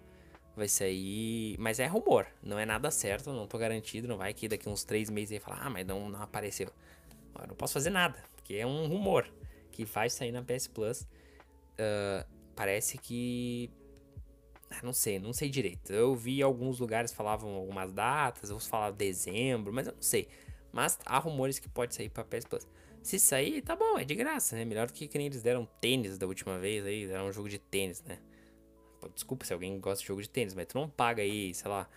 Vai 0.57 0.69
sair. 0.69 1.57
Mas 1.59 1.81
é 1.81 1.87
rumor, 1.87 2.27
não 2.43 2.59
é 2.59 2.66
nada 2.66 2.90
certo, 2.90 3.33
não 3.33 3.47
tô 3.47 3.57
garantido. 3.57 4.07
Não 4.07 4.16
vai 4.16 4.35
que 4.35 4.49
daqui 4.49 4.69
uns 4.69 4.85
três 4.85 5.09
meses 5.09 5.33
aí 5.33 5.38
falar, 5.38 5.62
ah, 5.62 5.71
mas 5.71 5.87
não, 5.87 6.09
não 6.11 6.23
apareceu. 6.23 6.69
Eu 7.40 7.49
não 7.49 7.55
posso 7.55 7.73
fazer 7.75 7.90
nada, 7.90 8.23
porque 8.37 8.55
é 8.55 8.66
um 8.66 8.87
rumor 8.87 9.27
que 9.71 9.85
vai 9.85 10.11
sair 10.11 10.33
na 10.33 10.43
PS 10.43 10.66
Plus. 10.66 11.07
Uh, 11.81 12.27
parece 12.55 12.99
que. 12.99 13.71
Ah, 14.71 14.81
não 14.83 14.93
sei, 14.93 15.19
não 15.19 15.33
sei 15.33 15.49
direito. 15.49 15.93
Eu 15.93 16.14
vi 16.14 16.43
alguns 16.43 16.79
lugares 16.79 17.12
falavam 17.12 17.55
algumas 17.55 17.93
datas, 17.93 18.51
outros 18.51 18.69
falavam 18.69 18.97
dezembro, 18.97 19.73
mas 19.73 19.87
eu 19.87 19.95
não 19.95 20.03
sei. 20.03 20.29
Mas 20.73 20.99
há 21.05 21.19
rumores 21.19 21.59
que 21.59 21.69
pode 21.69 21.95
sair 21.95 22.09
pra 22.09 22.25
PS 22.25 22.45
Plus. 22.45 22.69
Se 23.03 23.19
sair, 23.19 23.62
tá 23.62 23.75
bom, 23.75 23.99
é 23.99 24.05
de 24.05 24.14
graça, 24.14 24.55
né? 24.55 24.64
Melhor 24.64 24.87
do 24.87 24.93
que, 24.93 25.09
que 25.09 25.16
nem 25.16 25.27
eles 25.27 25.43
deram 25.43 25.66
tênis 25.81 26.19
da 26.19 26.27
última 26.27 26.59
vez 26.59 26.85
aí, 26.85 27.07
deram 27.07 27.29
um 27.29 27.33
jogo 27.33 27.49
de 27.49 27.59
tênis, 27.59 28.03
né? 28.05 28.19
Desculpa 29.14 29.47
se 29.47 29.53
alguém 29.53 29.81
gosta 29.81 30.03
de 30.03 30.09
jogo 30.09 30.21
de 30.21 30.29
tênis, 30.29 30.55
mas 30.55 30.66
tu 30.66 30.79
não 30.79 30.88
paga 30.88 31.23
aí, 31.23 31.55
sei 31.55 31.70
lá, 31.70 31.89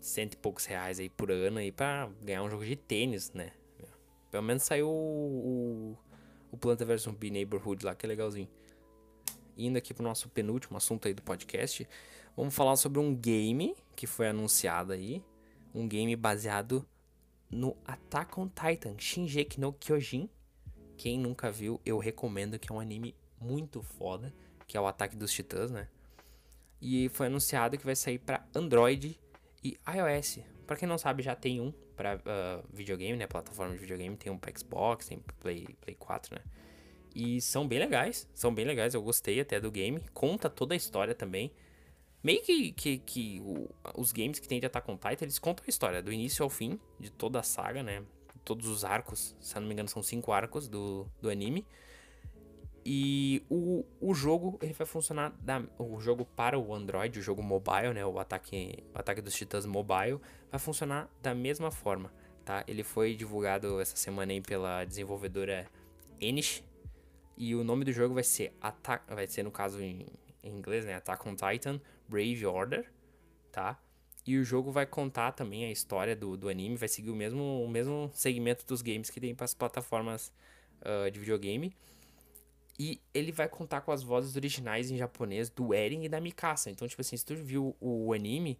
cento 0.00 0.34
e 0.34 0.36
poucos 0.36 0.66
reais 0.66 0.98
aí 0.98 1.08
por 1.08 1.30
ano 1.30 1.58
aí 1.58 1.70
pra 1.70 2.10
ganhar 2.20 2.42
um 2.42 2.50
jogo 2.50 2.66
de 2.66 2.74
tênis, 2.74 3.32
né? 3.32 3.52
Pelo 4.30 4.42
menos 4.42 4.64
saiu 4.64 4.88
o, 4.88 5.92
o, 5.92 5.98
o 6.50 6.56
Planta 6.56 6.84
vs 6.84 7.02
Zumbi 7.02 7.30
Neighborhood 7.30 7.84
lá, 7.84 7.94
que 7.94 8.04
é 8.04 8.08
legalzinho. 8.08 8.48
Indo 9.56 9.78
aqui 9.78 9.92
pro 9.92 10.02
nosso 10.02 10.28
penúltimo 10.28 10.76
assunto 10.76 11.08
aí 11.08 11.14
do 11.14 11.22
podcast, 11.22 11.86
vamos 12.36 12.54
falar 12.54 12.76
sobre 12.76 12.98
um 12.98 13.14
game 13.14 13.74
que 13.94 14.06
foi 14.06 14.28
anunciado 14.28 14.92
aí. 14.92 15.22
Um 15.74 15.88
game 15.88 16.14
baseado 16.16 16.86
no 17.50 17.76
Attack 17.84 18.38
on 18.38 18.48
Titan, 18.48 18.94
Shinjeki 18.98 19.60
no 19.60 19.72
Kyojin. 19.72 20.28
Quem 20.96 21.18
nunca 21.18 21.50
viu, 21.50 21.80
eu 21.84 21.98
recomendo 21.98 22.58
que 22.58 22.70
é 22.70 22.74
um 22.74 22.80
anime 22.80 23.14
muito 23.40 23.82
foda, 23.82 24.32
que 24.66 24.76
é 24.76 24.80
o 24.80 24.86
Ataque 24.86 25.16
dos 25.16 25.32
Titãs, 25.32 25.70
né? 25.70 25.88
E 26.80 27.08
foi 27.10 27.26
anunciado 27.26 27.76
que 27.76 27.84
vai 27.84 27.94
sair 27.94 28.18
para 28.18 28.44
Android 28.54 29.18
e 29.62 29.78
iOS. 29.86 30.40
Para 30.66 30.76
quem 30.76 30.88
não 30.88 30.98
sabe, 30.98 31.22
já 31.22 31.36
tem 31.36 31.60
um 31.60 31.72
para 31.94 32.16
uh, 32.16 32.20
ah, 32.26 32.64
videogame, 32.72 33.16
né? 33.16 33.26
Plataforma 33.26 33.72
de 33.72 33.78
videogame, 33.78 34.16
tem 34.16 34.32
um 34.32 34.38
para 34.38 34.52
Xbox, 34.56 35.06
tem 35.06 35.20
Play, 35.40 35.66
Play 35.80 35.94
4, 35.94 36.34
né? 36.34 36.42
E 37.14 37.40
são 37.40 37.66
bem 37.66 37.78
legais, 37.78 38.28
são 38.34 38.54
bem 38.54 38.64
legais, 38.64 38.94
eu 38.94 39.02
gostei 39.02 39.40
até 39.40 39.60
do 39.60 39.70
game. 39.70 40.00
Conta 40.12 40.48
toda 40.48 40.74
a 40.74 40.76
história 40.76 41.14
também. 41.14 41.52
Meio 42.22 42.40
que, 42.42 42.72
que, 42.72 42.98
que 42.98 43.40
o, 43.40 43.68
os 43.96 44.12
games 44.12 44.38
que 44.38 44.46
tem 44.46 44.60
de 44.60 44.66
Attack 44.66 44.90
on 44.90 44.96
Titan, 44.96 45.24
eles 45.24 45.38
contam 45.38 45.64
a 45.66 45.70
história 45.70 46.02
do 46.02 46.12
início 46.12 46.42
ao 46.42 46.48
fim 46.48 46.78
de 46.98 47.10
toda 47.10 47.40
a 47.40 47.42
saga, 47.42 47.82
né? 47.82 48.04
todos 48.44 48.66
os 48.66 48.84
arcos, 48.84 49.34
se 49.40 49.54
não 49.54 49.66
me 49.66 49.72
engano 49.72 49.88
são 49.88 50.02
cinco 50.02 50.32
arcos 50.32 50.68
do, 50.68 51.06
do 51.20 51.28
anime. 51.30 51.66
E 52.84 53.44
o, 53.48 53.84
o 54.00 54.12
jogo, 54.12 54.58
ele 54.60 54.72
vai 54.72 54.86
funcionar, 54.86 55.32
da, 55.40 55.62
o 55.78 56.00
jogo 56.00 56.24
para 56.24 56.58
o 56.58 56.74
Android, 56.74 57.16
o 57.18 57.22
jogo 57.22 57.40
mobile, 57.40 57.94
né, 57.94 58.04
o 58.04 58.18
ataque, 58.18 58.82
o 58.92 58.98
ataque 58.98 59.20
dos 59.20 59.34
titãs 59.34 59.64
mobile, 59.64 60.18
vai 60.50 60.58
funcionar 60.58 61.08
da 61.22 61.32
mesma 61.32 61.70
forma, 61.70 62.12
tá? 62.44 62.64
Ele 62.66 62.82
foi 62.82 63.14
divulgado 63.14 63.80
essa 63.80 63.94
semana 63.96 64.32
aí 64.32 64.40
pela 64.40 64.84
desenvolvedora 64.84 65.68
Enish, 66.20 66.64
e 67.36 67.54
o 67.54 67.64
nome 67.64 67.84
do 67.84 67.92
jogo 67.92 68.14
vai 68.14 68.24
ser 68.24 68.56
Attack, 68.60 69.12
vai 69.14 69.26
ser 69.26 69.42
no 69.42 69.50
caso 69.50 69.80
em, 69.80 70.06
em 70.42 70.50
inglês, 70.50 70.84
né, 70.84 70.94
Attack 70.94 71.28
on 71.28 71.34
Titan 71.34 71.80
Brave 72.08 72.46
Order, 72.46 72.90
tá? 73.50 73.78
E 74.24 74.38
o 74.38 74.44
jogo 74.44 74.70
vai 74.70 74.86
contar 74.86 75.32
também 75.32 75.64
a 75.64 75.70
história 75.70 76.14
do, 76.14 76.36
do 76.36 76.48
anime, 76.48 76.76
vai 76.76 76.88
seguir 76.88 77.10
o 77.10 77.16
mesmo, 77.16 77.64
o 77.64 77.68
mesmo 77.68 78.10
segmento 78.14 78.64
dos 78.64 78.80
games 78.80 79.10
que 79.10 79.20
tem 79.20 79.34
para 79.34 79.44
as 79.44 79.54
plataformas 79.54 80.32
uh, 80.80 81.10
de 81.10 81.18
videogame. 81.18 81.74
E 82.78 83.00
ele 83.12 83.32
vai 83.32 83.48
contar 83.48 83.80
com 83.80 83.90
as 83.92 84.02
vozes 84.02 84.36
originais 84.36 84.90
em 84.90 84.96
japonês 84.96 85.50
do 85.50 85.74
Eren 85.74 86.04
e 86.04 86.08
da 86.08 86.20
Mikasa. 86.20 86.70
Então, 86.70 86.86
tipo 86.86 87.00
assim, 87.00 87.16
se 87.16 87.24
tu 87.24 87.34
viu 87.34 87.76
o 87.80 88.12
anime, 88.12 88.58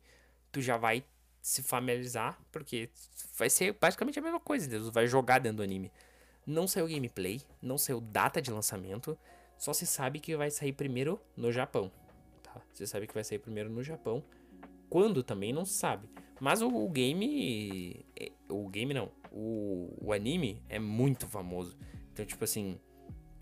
tu 0.51 0.61
já 0.61 0.77
vai 0.77 1.05
se 1.41 1.63
familiarizar, 1.63 2.39
porque 2.51 2.91
vai 3.37 3.49
ser 3.49 3.73
basicamente 3.73 4.19
a 4.19 4.23
mesma 4.23 4.39
coisa, 4.39 4.69
tu 4.69 4.93
vai 4.93 5.07
jogar 5.07 5.39
dentro 5.39 5.59
do 5.59 5.63
anime. 5.63 5.91
Não 6.47 6.67
saiu 6.67 6.89
gameplay, 6.89 7.41
não 7.61 7.79
saiu 7.79 8.01
data 8.01 8.43
de 8.43 8.51
lançamento, 8.51 9.19
só 9.57 9.73
se 9.73 9.87
sabe 9.87 10.19
que 10.19 10.37
vai 10.37 10.51
sair 10.51 10.73
primeiro 10.73 11.21
no 11.37 11.53
Japão, 11.53 11.91
tá? 12.43 12.61
Você 12.73 12.87
sabe 12.87 13.07
que 13.07 13.15
vai 13.15 13.23
sair 13.23 13.39
primeiro 13.39 13.71
no 13.71 13.83
Japão. 13.83 14.25
Quando 14.89 15.23
também 15.23 15.53
não 15.53 15.65
sabe. 15.65 16.09
Mas 16.41 16.61
o, 16.61 16.69
o 16.69 16.89
game. 16.91 18.05
É, 18.19 18.33
o 18.49 18.69
game 18.69 18.93
não. 18.93 19.11
O, 19.31 19.95
o 20.01 20.13
anime 20.13 20.61
é 20.69 20.79
muito 20.79 21.27
famoso. 21.27 21.77
Então, 22.13 22.27
tipo 22.27 22.43
assim. 22.45 22.79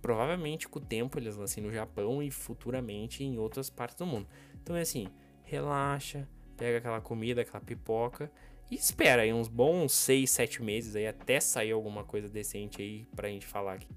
Provavelmente 0.02 0.66
com 0.66 0.78
o 0.78 0.82
tempo 0.82 1.18
eles 1.18 1.36
lancem 1.36 1.62
no 1.62 1.70
Japão 1.70 2.22
e 2.22 2.30
futuramente 2.30 3.22
em 3.22 3.38
outras 3.38 3.68
partes 3.68 3.96
do 3.96 4.06
mundo. 4.06 4.26
Então 4.62 4.74
é 4.74 4.80
assim, 4.80 5.08
relaxa, 5.42 6.26
pega 6.56 6.78
aquela 6.78 7.02
comida, 7.02 7.42
aquela 7.42 7.60
pipoca 7.60 8.32
e 8.70 8.74
espera 8.76 9.22
aí 9.22 9.32
uns 9.32 9.48
bons 9.48 9.92
6, 9.92 10.30
7 10.30 10.62
meses 10.62 10.94
aí 10.94 11.06
até 11.06 11.40
sair 11.40 11.72
alguma 11.72 12.04
coisa 12.04 12.28
decente 12.28 12.80
aí 12.80 13.06
pra 13.16 13.28
gente 13.28 13.46
falar 13.46 13.74
aqui. 13.74 13.88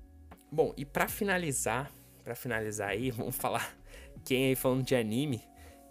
Bom, 0.52 0.74
e 0.78 0.86
para 0.86 1.08
finalizar, 1.08 1.92
para 2.24 2.36
finalizar 2.36 2.90
aí, 2.90 3.10
vamos 3.12 3.36
falar 3.36 3.78
quem 4.24 4.46
aí 4.46 4.56
falando 4.56 4.84
de 4.84 4.96
anime, 4.96 5.44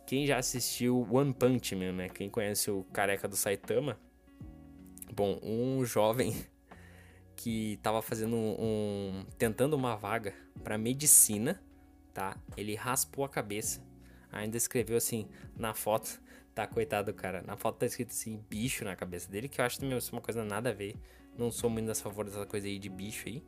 quem 0.06 0.26
já 0.26 0.38
assistiu 0.38 1.06
One 1.10 1.32
Punch 1.32 1.74
Man, 1.74 1.92
né? 1.92 2.08
Quem 2.08 2.30
conhece 2.30 2.70
o 2.70 2.84
careca 2.92 3.28
do 3.28 3.36
Saitama? 3.36 3.98
Bom, 5.12 5.38
um 5.42 5.84
jovem 5.84 6.34
que 7.36 7.78
tava 7.82 8.00
fazendo 8.00 8.36
um, 8.36 9.24
tentando 9.36 9.74
uma 9.74 9.96
vaga 9.96 10.34
para 10.62 10.78
medicina, 10.78 11.62
tá? 12.14 12.36
Ele 12.56 12.74
raspou 12.74 13.24
a 13.24 13.28
cabeça. 13.28 13.82
Ainda 14.30 14.56
escreveu 14.56 14.96
assim 14.96 15.28
na 15.56 15.74
foto, 15.74 16.21
tá 16.54 16.66
coitado 16.66 17.12
do 17.12 17.16
cara. 17.16 17.42
Na 17.42 17.56
foto 17.56 17.78
tá 17.78 17.86
escrito 17.86 18.10
assim 18.10 18.42
bicho 18.48 18.84
na 18.84 18.94
cabeça 18.96 19.30
dele, 19.30 19.48
que 19.48 19.60
eu 19.60 19.64
acho 19.64 19.80
também 19.80 19.98
uma 20.12 20.20
coisa 20.20 20.44
nada 20.44 20.70
a 20.70 20.72
ver. 20.72 20.96
Não 21.36 21.50
sou 21.50 21.70
muito 21.70 21.86
das 21.86 22.00
favor 22.00 22.24
dessa 22.24 22.44
coisa 22.46 22.66
aí 22.66 22.78
de 22.78 22.88
bicho 22.88 23.28
aí. 23.28 23.42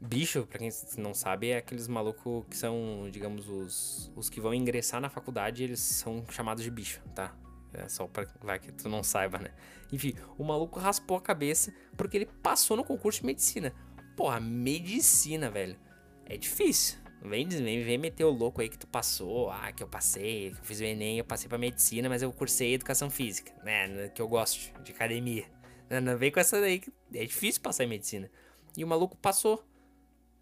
Bicho, 0.00 0.46
pra 0.46 0.58
quem 0.58 0.70
não 0.98 1.12
sabe, 1.12 1.48
é 1.48 1.56
aqueles 1.56 1.88
malucos 1.88 2.44
que 2.48 2.56
são, 2.56 3.08
digamos, 3.10 3.48
os, 3.48 4.12
os 4.14 4.30
que 4.30 4.40
vão 4.40 4.54
ingressar 4.54 5.00
na 5.00 5.10
faculdade, 5.10 5.64
eles 5.64 5.80
são 5.80 6.24
chamados 6.30 6.62
de 6.62 6.70
bicho, 6.70 7.02
tá? 7.14 7.34
É 7.72 7.88
só 7.88 8.06
pra 8.06 8.26
vai 8.40 8.58
que 8.58 8.70
tu 8.72 8.88
não 8.88 9.02
saiba, 9.02 9.38
né? 9.38 9.50
Enfim, 9.92 10.14
o 10.38 10.44
maluco 10.44 10.78
raspou 10.78 11.16
a 11.16 11.20
cabeça 11.20 11.74
porque 11.96 12.16
ele 12.16 12.26
passou 12.26 12.76
no 12.76 12.84
concurso 12.84 13.20
de 13.20 13.26
medicina. 13.26 13.74
Porra, 14.16 14.40
medicina, 14.40 15.50
velho. 15.50 15.76
É 16.24 16.36
difícil. 16.36 16.98
Vem, 17.22 17.48
vem, 17.48 17.82
vem 17.82 17.98
meter 17.98 18.24
o 18.24 18.30
louco 18.30 18.60
aí 18.60 18.68
que 18.68 18.78
tu 18.78 18.86
passou. 18.86 19.50
Ah, 19.50 19.72
que 19.72 19.82
eu 19.82 19.88
passei, 19.88 20.52
que 20.52 20.58
eu 20.58 20.64
fiz 20.64 20.80
o 20.80 20.84
Enem, 20.84 21.18
eu 21.18 21.24
passei 21.24 21.48
pra 21.48 21.58
medicina, 21.58 22.08
mas 22.08 22.22
eu 22.22 22.32
cursei 22.32 22.74
educação 22.74 23.10
física, 23.10 23.52
né? 23.64 24.08
Que 24.10 24.22
eu 24.22 24.28
gosto, 24.28 24.72
de 24.82 24.92
academia. 24.92 25.44
Não, 25.90 26.00
não 26.00 26.16
vem 26.16 26.30
com 26.30 26.38
essa 26.38 26.60
daí 26.60 26.78
que 26.78 26.92
é 27.12 27.24
difícil 27.24 27.60
passar 27.60 27.84
em 27.84 27.88
medicina. 27.88 28.30
E 28.76 28.84
o 28.84 28.86
maluco 28.86 29.16
passou. 29.16 29.64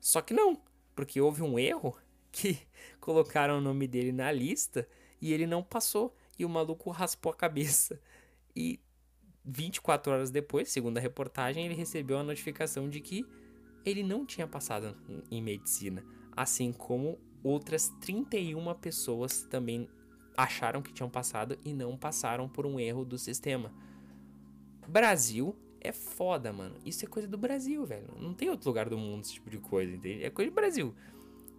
Só 0.00 0.20
que 0.20 0.34
não, 0.34 0.60
porque 0.94 1.20
houve 1.20 1.42
um 1.42 1.58
erro 1.58 1.96
que 2.30 2.58
colocaram 3.00 3.58
o 3.58 3.60
nome 3.60 3.86
dele 3.86 4.12
na 4.12 4.30
lista 4.30 4.86
e 5.20 5.32
ele 5.32 5.46
não 5.46 5.62
passou. 5.62 6.14
E 6.38 6.44
o 6.44 6.48
maluco 6.48 6.90
raspou 6.90 7.32
a 7.32 7.36
cabeça. 7.36 7.98
E 8.54 8.78
24 9.44 10.12
horas 10.12 10.30
depois, 10.30 10.70
segundo 10.70 10.98
a 10.98 11.00
reportagem, 11.00 11.64
ele 11.64 11.74
recebeu 11.74 12.18
a 12.18 12.22
notificação 12.22 12.88
de 12.88 13.00
que 13.00 13.24
ele 13.84 14.02
não 14.02 14.26
tinha 14.26 14.46
passado 14.46 14.96
em 15.30 15.40
medicina. 15.40 16.04
Assim 16.36 16.72
como 16.72 17.18
outras 17.42 17.88
31 18.00 18.74
pessoas 18.74 19.42
também 19.44 19.88
acharam 20.36 20.82
que 20.82 20.92
tinham 20.92 21.08
passado 21.08 21.58
e 21.64 21.72
não 21.72 21.96
passaram 21.96 22.48
por 22.48 22.66
um 22.66 22.78
erro 22.78 23.04
do 23.04 23.18
sistema. 23.18 23.72
Brasil 24.86 25.56
é 25.80 25.92
foda, 25.92 26.52
mano. 26.52 26.76
Isso 26.84 27.04
é 27.04 27.08
coisa 27.08 27.26
do 27.26 27.38
Brasil, 27.38 27.84
velho. 27.86 28.08
Não 28.18 28.34
tem 28.34 28.50
outro 28.50 28.68
lugar 28.68 28.88
do 28.88 28.98
mundo 28.98 29.22
esse 29.22 29.34
tipo 29.34 29.48
de 29.48 29.58
coisa, 29.58 29.94
entende? 29.94 30.24
É 30.24 30.30
coisa 30.30 30.50
do 30.50 30.54
Brasil. 30.54 30.94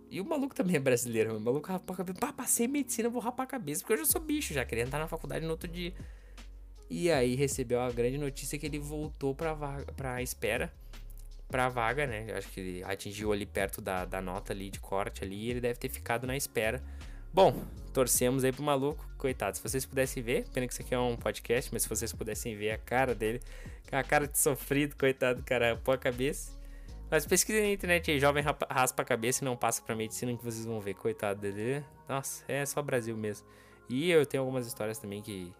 E 0.09 0.21
o 0.21 0.25
maluco 0.25 0.55
também 0.55 0.75
é 0.75 0.79
brasileiro, 0.79 1.29
mano. 1.29 1.41
O 1.41 1.43
maluco 1.43 1.67
rapar 1.67 1.93
a 1.93 1.97
cabeça. 1.97 2.19
Pá, 2.19 2.31
passei 2.31 2.67
medicina, 2.67 3.09
vou 3.09 3.21
rapar 3.21 3.45
a 3.45 3.47
cabeça, 3.47 3.81
porque 3.81 3.93
eu 3.93 3.97
já 3.97 4.05
sou 4.05 4.21
bicho, 4.21 4.53
já 4.53 4.63
queria 4.65 4.83
entrar 4.83 4.99
na 4.99 5.07
faculdade 5.07 5.45
no 5.45 5.51
outro 5.51 5.67
dia. 5.67 5.93
E 6.89 7.11
aí 7.11 7.35
recebeu 7.35 7.81
a 7.81 7.91
grande 7.91 8.17
notícia 8.17 8.57
que 8.57 8.65
ele 8.65 8.79
voltou 8.79 9.35
pra, 9.35 9.55
pra 9.95 10.21
espera, 10.21 10.73
pra 11.47 11.69
vaga, 11.69 12.05
né? 12.05 12.27
Acho 12.35 12.49
que 12.49 12.59
ele 12.59 12.83
atingiu 12.83 13.31
ali 13.31 13.45
perto 13.45 13.81
da, 13.81 14.05
da 14.05 14.21
nota 14.21 14.53
ali 14.53 14.69
de 14.69 14.79
corte 14.79 15.23
ali 15.23 15.45
e 15.45 15.49
ele 15.51 15.61
deve 15.61 15.79
ter 15.79 15.89
ficado 15.89 16.27
na 16.27 16.35
espera 16.35 16.83
Bom, 17.37 17.53
torcemos 17.93 18.43
aí 18.43 18.51
pro 18.51 18.63
maluco, 18.63 19.07
coitado. 19.17 19.55
Se 19.55 19.61
vocês 19.61 19.85
pudessem 19.85 20.23
ver, 20.23 20.47
pena 20.49 20.65
que 20.65 20.73
isso 20.73 20.81
aqui 20.81 20.95
é 20.95 20.99
um 20.99 21.15
podcast, 21.15 21.71
mas 21.71 21.83
se 21.83 21.89
vocês 21.89 22.11
pudessem 22.11 22.55
ver 22.55 22.71
a 22.71 22.79
cara 22.79 23.13
dele, 23.13 23.39
a 23.91 24.03
cara 24.03 24.27
de 24.27 24.39
sofrido, 24.39 24.95
coitado, 24.95 25.43
cara, 25.43 25.75
pô 25.75 25.91
a 25.91 25.97
cabeça. 25.99 26.57
Mas 27.11 27.27
pesquisem 27.27 27.61
na 27.61 27.71
internet 27.71 28.09
aí, 28.09 28.19
jovem 28.19 28.43
raspa 28.43 29.03
a 29.03 29.05
cabeça 29.05 29.43
e 29.43 29.45
não 29.45 29.55
passa 29.55 29.83
pra 29.83 29.95
medicina 29.95 30.35
que 30.35 30.43
vocês 30.43 30.65
vão 30.65 30.79
ver, 30.79 30.95
coitado 30.95 31.39
dele. 31.39 31.85
Nossa, 32.09 32.43
é 32.47 32.65
só 32.65 32.81
Brasil 32.81 33.15
mesmo. 33.15 33.47
E 33.87 34.09
eu 34.09 34.25
tenho 34.25 34.41
algumas 34.41 34.65
histórias 34.65 34.97
também 34.97 35.21
que, 35.21 35.53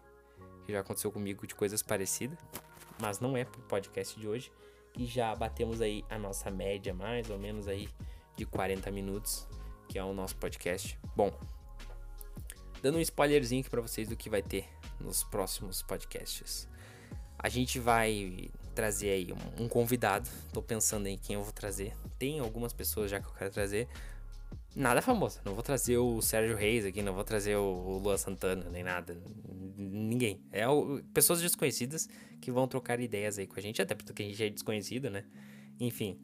que 0.66 0.72
já 0.72 0.80
aconteceu 0.80 1.12
comigo 1.12 1.46
de 1.46 1.54
coisas 1.54 1.80
parecidas, 1.80 2.38
mas 3.00 3.20
não 3.20 3.36
é 3.36 3.44
pro 3.44 3.60
podcast 3.62 4.18
de 4.18 4.26
hoje. 4.26 4.50
E 4.96 5.06
já 5.06 5.34
batemos 5.34 5.80
aí 5.80 6.04
a 6.08 6.18
nossa 6.18 6.50
média, 6.50 6.92
mais 6.92 7.30
ou 7.30 7.38
menos 7.38 7.68
aí, 7.68 7.88
de 8.36 8.44
40 8.44 8.90
minutos, 8.90 9.46
que 9.88 9.98
é 9.98 10.04
o 10.04 10.12
nosso 10.12 10.36
podcast. 10.36 10.98
Bom, 11.14 11.32
dando 12.82 12.98
um 12.98 13.00
spoilerzinho 13.00 13.60
aqui 13.60 13.70
para 13.70 13.80
vocês 13.80 14.08
do 14.08 14.16
que 14.16 14.28
vai 14.28 14.42
ter 14.42 14.68
nos 15.00 15.22
próximos 15.24 15.82
podcasts. 15.82 16.68
A 17.38 17.48
gente 17.48 17.78
vai 17.78 18.50
trazer 18.74 19.10
aí 19.10 19.32
um, 19.32 19.64
um, 19.64 19.68
convidado. 19.68 20.28
Tô 20.52 20.62
pensando 20.62 21.06
em 21.06 21.16
quem 21.16 21.34
eu 21.34 21.42
vou 21.42 21.52
trazer. 21.52 21.94
Tem 22.18 22.40
algumas 22.40 22.72
pessoas 22.72 23.10
já 23.10 23.20
que 23.20 23.26
eu 23.26 23.32
quero 23.32 23.50
trazer. 23.50 23.88
Nada 24.74 25.02
famoso. 25.02 25.40
Não 25.44 25.54
vou 25.54 25.62
trazer 25.62 25.98
o 25.98 26.20
Sérgio 26.20 26.56
Reis 26.56 26.84
aqui, 26.84 27.02
não 27.02 27.12
vou 27.12 27.24
trazer 27.24 27.56
o, 27.56 27.98
Luan 27.98 28.16
Santana, 28.16 28.68
nem 28.70 28.82
nada. 28.82 29.16
Ninguém. 29.76 30.40
É 30.52 30.68
o, 30.68 31.02
pessoas 31.14 31.40
desconhecidas 31.40 32.08
que 32.40 32.50
vão 32.50 32.66
trocar 32.68 33.00
ideias 33.00 33.38
aí 33.38 33.46
com 33.46 33.58
a 33.58 33.62
gente, 33.62 33.82
até 33.82 33.94
porque 33.94 34.22
a 34.22 34.26
gente 34.26 34.42
é 34.42 34.48
desconhecido, 34.48 35.10
né? 35.10 35.24
Enfim. 35.80 36.18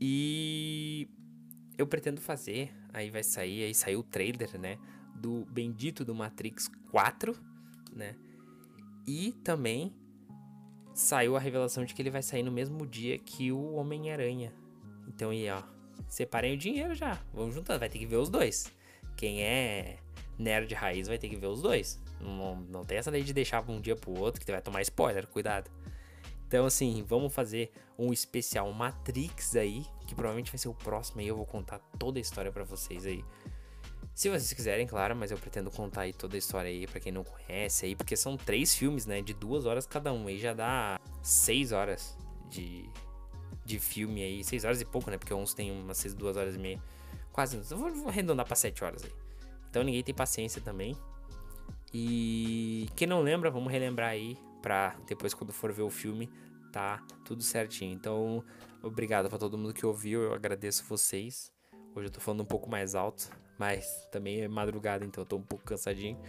E 0.00 1.08
eu 1.76 1.86
pretendo 1.86 2.20
fazer, 2.20 2.72
aí 2.92 3.10
vai 3.10 3.22
sair, 3.22 3.64
aí 3.64 3.74
saiu 3.74 4.00
o 4.00 4.02
trailer, 4.02 4.58
né? 4.58 4.78
do 5.18 5.44
bendito 5.46 6.04
do 6.04 6.14
Matrix 6.14 6.68
4, 6.90 7.36
né? 7.92 8.14
E 9.06 9.32
também 9.44 9.92
saiu 10.94 11.36
a 11.36 11.40
revelação 11.40 11.84
de 11.84 11.94
que 11.94 12.02
ele 12.02 12.10
vai 12.10 12.22
sair 12.22 12.42
no 12.42 12.52
mesmo 12.52 12.86
dia 12.86 13.18
que 13.18 13.50
o 13.52 13.74
Homem-Aranha. 13.74 14.52
Então 15.06 15.30
aí, 15.30 15.48
ó, 15.50 15.62
separem 16.08 16.54
o 16.54 16.58
dinheiro 16.58 16.94
já. 16.94 17.20
Vamos 17.32 17.54
juntando, 17.54 17.80
vai 17.80 17.88
ter 17.88 17.98
que 17.98 18.06
ver 18.06 18.16
os 18.16 18.28
dois. 18.28 18.72
Quem 19.16 19.42
é 19.42 19.98
nerd 20.38 20.72
raiz 20.74 21.08
vai 21.08 21.18
ter 21.18 21.28
que 21.28 21.36
ver 21.36 21.46
os 21.46 21.62
dois. 21.62 22.00
Não, 22.20 22.56
não 22.56 22.84
tem 22.84 22.98
essa 22.98 23.10
lei 23.10 23.22
de 23.22 23.32
deixar 23.32 23.68
um 23.68 23.80
dia 23.80 23.96
pro 23.96 24.12
outro 24.12 24.40
que 24.40 24.46
você 24.46 24.52
vai 24.52 24.62
tomar 24.62 24.82
spoiler, 24.82 25.26
cuidado. 25.26 25.70
Então, 26.46 26.64
assim, 26.64 27.04
vamos 27.06 27.34
fazer 27.34 27.70
um 27.98 28.12
especial 28.12 28.72
Matrix 28.72 29.54
aí, 29.54 29.84
que 30.06 30.14
provavelmente 30.14 30.50
vai 30.50 30.58
ser 30.58 30.68
o 30.68 30.74
próximo 30.74 31.20
aí. 31.20 31.28
Eu 31.28 31.36
vou 31.36 31.44
contar 31.44 31.78
toda 31.98 32.18
a 32.18 32.22
história 32.22 32.50
para 32.50 32.64
vocês 32.64 33.04
aí. 33.04 33.22
Se 34.14 34.28
vocês 34.28 34.52
quiserem, 34.52 34.86
claro, 34.86 35.14
mas 35.14 35.30
eu 35.30 35.38
pretendo 35.38 35.70
contar 35.70 36.00
aí 36.00 36.12
toda 36.12 36.36
a 36.36 36.38
história 36.38 36.68
aí 36.68 36.86
para 36.88 36.98
quem 36.98 37.12
não 37.12 37.22
conhece 37.22 37.86
aí, 37.86 37.94
porque 37.94 38.16
são 38.16 38.36
três 38.36 38.74
filmes, 38.74 39.06
né, 39.06 39.20
de 39.20 39.32
duas 39.32 39.64
horas 39.64 39.86
cada 39.86 40.12
um, 40.12 40.26
aí 40.26 40.40
já 40.40 40.52
dá 40.52 40.98
seis 41.22 41.70
horas 41.70 42.18
de, 42.48 42.90
de 43.64 43.78
filme 43.78 44.20
aí, 44.20 44.42
seis 44.42 44.64
horas 44.64 44.80
e 44.80 44.84
pouco, 44.84 45.08
né, 45.08 45.18
porque 45.18 45.32
uns 45.32 45.54
tem 45.54 45.70
umas 45.70 45.98
seis, 45.98 46.14
duas 46.14 46.36
horas 46.36 46.56
e 46.56 46.58
meia, 46.58 46.82
quase, 47.30 47.58
eu 47.58 47.78
vou, 47.78 47.94
vou 47.94 48.08
arredondar 48.08 48.44
pra 48.44 48.56
sete 48.56 48.82
horas 48.82 49.04
aí. 49.04 49.12
Então 49.70 49.84
ninguém 49.84 50.02
tem 50.02 50.12
paciência 50.12 50.60
também. 50.60 50.96
E 51.92 52.88
quem 52.94 53.06
não 53.06 53.22
lembra, 53.22 53.50
vamos 53.50 53.72
relembrar 53.72 54.10
aí, 54.10 54.36
pra 54.60 54.96
depois 55.06 55.32
quando 55.32 55.52
for 55.52 55.72
ver 55.72 55.82
o 55.82 55.90
filme, 55.90 56.30
tá 56.72 57.02
tudo 57.24 57.42
certinho. 57.42 57.92
Então, 57.92 58.44
obrigado 58.82 59.28
para 59.28 59.38
todo 59.38 59.56
mundo 59.56 59.72
que 59.72 59.86
ouviu, 59.86 60.22
eu 60.22 60.34
agradeço 60.34 60.84
vocês. 60.84 61.52
Hoje 61.94 62.08
eu 62.08 62.10
tô 62.12 62.20
falando 62.20 62.42
um 62.42 62.46
pouco 62.46 62.70
mais 62.70 62.94
alto, 62.94 63.30
mas 63.58 64.06
também 64.12 64.42
é 64.42 64.48
madrugada, 64.48 65.04
então 65.04 65.22
eu 65.22 65.26
tô 65.26 65.36
um 65.36 65.42
pouco 65.42 65.64
cansadinho. 65.64 66.20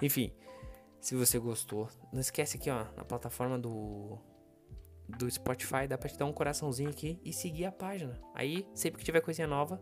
Enfim, 0.00 0.32
se 1.00 1.14
você 1.14 1.38
gostou, 1.38 1.88
não 2.12 2.20
esquece 2.20 2.56
aqui, 2.56 2.70
ó, 2.70 2.86
na 2.96 3.04
plataforma 3.04 3.58
do 3.58 4.18
do 5.08 5.30
Spotify, 5.30 5.86
dá 5.86 5.98
pra 5.98 6.08
te 6.08 6.16
dar 6.16 6.24
um 6.24 6.32
coraçãozinho 6.32 6.88
aqui 6.88 7.20
e 7.24 7.32
seguir 7.32 7.66
a 7.66 7.72
página. 7.72 8.18
Aí, 8.34 8.66
sempre 8.74 8.98
que 8.98 9.04
tiver 9.04 9.20
coisinha 9.20 9.46
nova, 9.46 9.80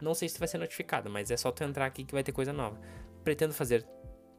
não 0.00 0.14
sei 0.14 0.28
se 0.28 0.38
vai 0.38 0.48
ser 0.48 0.58
notificado, 0.58 1.08
mas 1.08 1.30
é 1.30 1.36
só 1.36 1.52
tu 1.52 1.62
entrar 1.62 1.86
aqui 1.86 2.04
que 2.04 2.12
vai 2.12 2.24
ter 2.24 2.32
coisa 2.32 2.52
nova. 2.52 2.80
Pretendo 3.22 3.54
fazer 3.54 3.86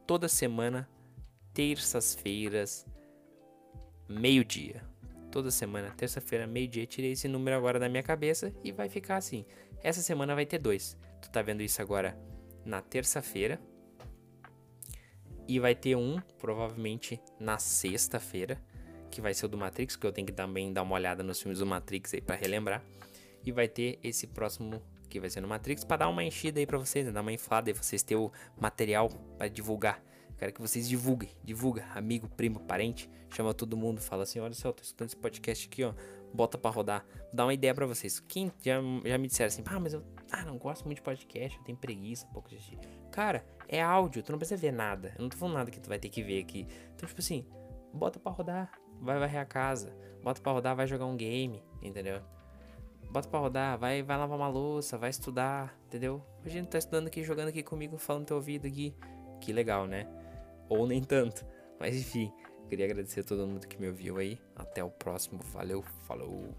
toda 0.06 0.28
semana, 0.28 0.88
terças-feiras, 1.52 2.86
meio-dia. 4.08 4.82
Toda 5.30 5.50
semana, 5.50 5.90
terça-feira, 5.90 6.46
meio-dia. 6.46 6.86
Tirei 6.86 7.12
esse 7.12 7.26
número 7.26 7.56
agora 7.56 7.78
da 7.78 7.88
minha 7.88 8.02
cabeça 8.02 8.54
e 8.62 8.70
vai 8.70 8.88
ficar 8.88 9.16
assim. 9.16 9.44
Essa 9.82 10.00
semana 10.00 10.34
vai 10.34 10.46
ter 10.46 10.58
dois. 10.58 10.96
Tu 11.20 11.30
tá 11.30 11.42
vendo 11.42 11.62
isso 11.62 11.82
agora 11.82 12.16
na 12.64 12.80
terça-feira. 12.80 13.60
E 15.46 15.58
vai 15.58 15.74
ter 15.74 15.96
um, 15.96 16.20
provavelmente, 16.38 17.20
na 17.38 17.58
sexta-feira 17.58 18.62
que 19.10 19.20
vai 19.20 19.32
ser 19.32 19.46
o 19.46 19.48
do 19.48 19.56
Matrix, 19.56 19.94
que 19.94 20.04
eu 20.04 20.12
tenho 20.12 20.26
que 20.26 20.32
também 20.32 20.72
dar 20.72 20.82
uma 20.82 20.94
olhada 20.96 21.22
nos 21.22 21.40
filmes 21.40 21.60
do 21.60 21.66
Matrix 21.66 22.14
aí 22.14 22.20
para 22.20 22.34
relembrar. 22.34 22.82
E 23.44 23.52
vai 23.52 23.68
ter 23.68 23.98
esse 24.02 24.26
próximo 24.26 24.82
vai 25.20 25.30
ser 25.30 25.40
no 25.40 25.48
Matrix 25.48 25.84
para 25.84 25.98
dar 25.98 26.08
uma 26.08 26.22
enchida 26.22 26.60
aí 26.60 26.66
para 26.66 26.78
vocês, 26.78 27.06
né? 27.06 27.12
dar 27.12 27.20
uma 27.20 27.32
inflada 27.32 27.70
e 27.70 27.72
vocês 27.72 28.02
ter 28.02 28.16
o 28.16 28.30
material 28.58 29.08
para 29.38 29.48
divulgar. 29.48 30.02
Quero 30.38 30.52
que 30.52 30.60
vocês 30.60 30.88
divulguem, 30.88 31.30
divulga, 31.44 31.84
amigo, 31.94 32.28
primo, 32.28 32.60
parente, 32.60 33.08
chama 33.30 33.54
todo 33.54 33.76
mundo, 33.76 34.00
fala 34.00 34.24
assim, 34.24 34.40
olha 34.40 34.54
só, 34.54 34.72
tô 34.72 34.82
escutando 34.82 35.08
esse 35.08 35.16
podcast 35.16 35.66
aqui, 35.66 35.84
ó, 35.84 35.94
bota 36.32 36.58
para 36.58 36.70
rodar. 36.70 37.06
Vou 37.26 37.34
dar 37.34 37.46
uma 37.46 37.54
ideia 37.54 37.72
para 37.72 37.86
vocês. 37.86 38.18
Quem 38.20 38.52
já, 38.60 38.80
já 39.04 39.16
me 39.16 39.28
disseram 39.28 39.48
assim, 39.48 39.62
ah, 39.66 39.78
mas 39.78 39.94
eu 39.94 40.04
ah, 40.32 40.44
não 40.44 40.58
gosto 40.58 40.84
muito 40.84 40.96
de 40.96 41.02
podcast, 41.02 41.56
eu 41.56 41.64
tenho 41.64 41.78
preguiça, 41.78 42.26
pouco 42.32 42.48
de 42.48 42.56
assistir. 42.56 42.78
Cara, 43.12 43.46
é 43.68 43.80
áudio, 43.80 44.22
tu 44.22 44.32
não 44.32 44.38
precisa 44.38 44.60
ver 44.60 44.72
nada. 44.72 45.14
Eu 45.16 45.22
não 45.22 45.28
tô 45.28 45.36
falando 45.36 45.54
nada 45.54 45.70
que 45.70 45.80
tu 45.80 45.88
vai 45.88 45.98
ter 45.98 46.08
que 46.08 46.22
ver 46.22 46.40
aqui. 46.40 46.66
Então, 46.94 47.08
tipo 47.08 47.20
assim, 47.20 47.46
bota 47.92 48.18
para 48.18 48.32
rodar, 48.32 48.72
vai 49.00 49.18
varrer 49.18 49.40
a 49.40 49.44
casa. 49.44 49.96
Bota 50.22 50.40
pra 50.40 50.52
rodar, 50.52 50.74
vai 50.74 50.86
jogar 50.86 51.06
um 51.06 51.16
game, 51.16 51.62
entendeu? 51.80 52.20
Bota 53.14 53.28
pra 53.28 53.38
rodar, 53.38 53.78
vai, 53.78 54.02
vai 54.02 54.18
lavar 54.18 54.36
uma 54.36 54.48
louça, 54.48 54.98
vai 54.98 55.08
estudar, 55.08 55.72
entendeu? 55.86 56.20
A 56.44 56.48
gente 56.48 56.66
tá 56.66 56.78
estudando 56.78 57.06
aqui, 57.06 57.22
jogando 57.22 57.46
aqui 57.46 57.62
comigo, 57.62 57.96
falando 57.96 58.26
teu 58.26 58.34
ouvido 58.34 58.66
aqui. 58.66 58.92
Que 59.40 59.52
legal, 59.52 59.86
né? 59.86 60.08
Ou 60.68 60.84
nem 60.84 61.00
tanto. 61.00 61.46
Mas 61.78 61.94
enfim, 61.94 62.32
queria 62.68 62.86
agradecer 62.86 63.20
a 63.20 63.22
todo 63.22 63.46
mundo 63.46 63.68
que 63.68 63.80
me 63.80 63.86
ouviu 63.86 64.16
aí. 64.16 64.36
Até 64.56 64.82
o 64.82 64.90
próximo. 64.90 65.38
Valeu, 65.52 65.80
falou. 66.08 66.52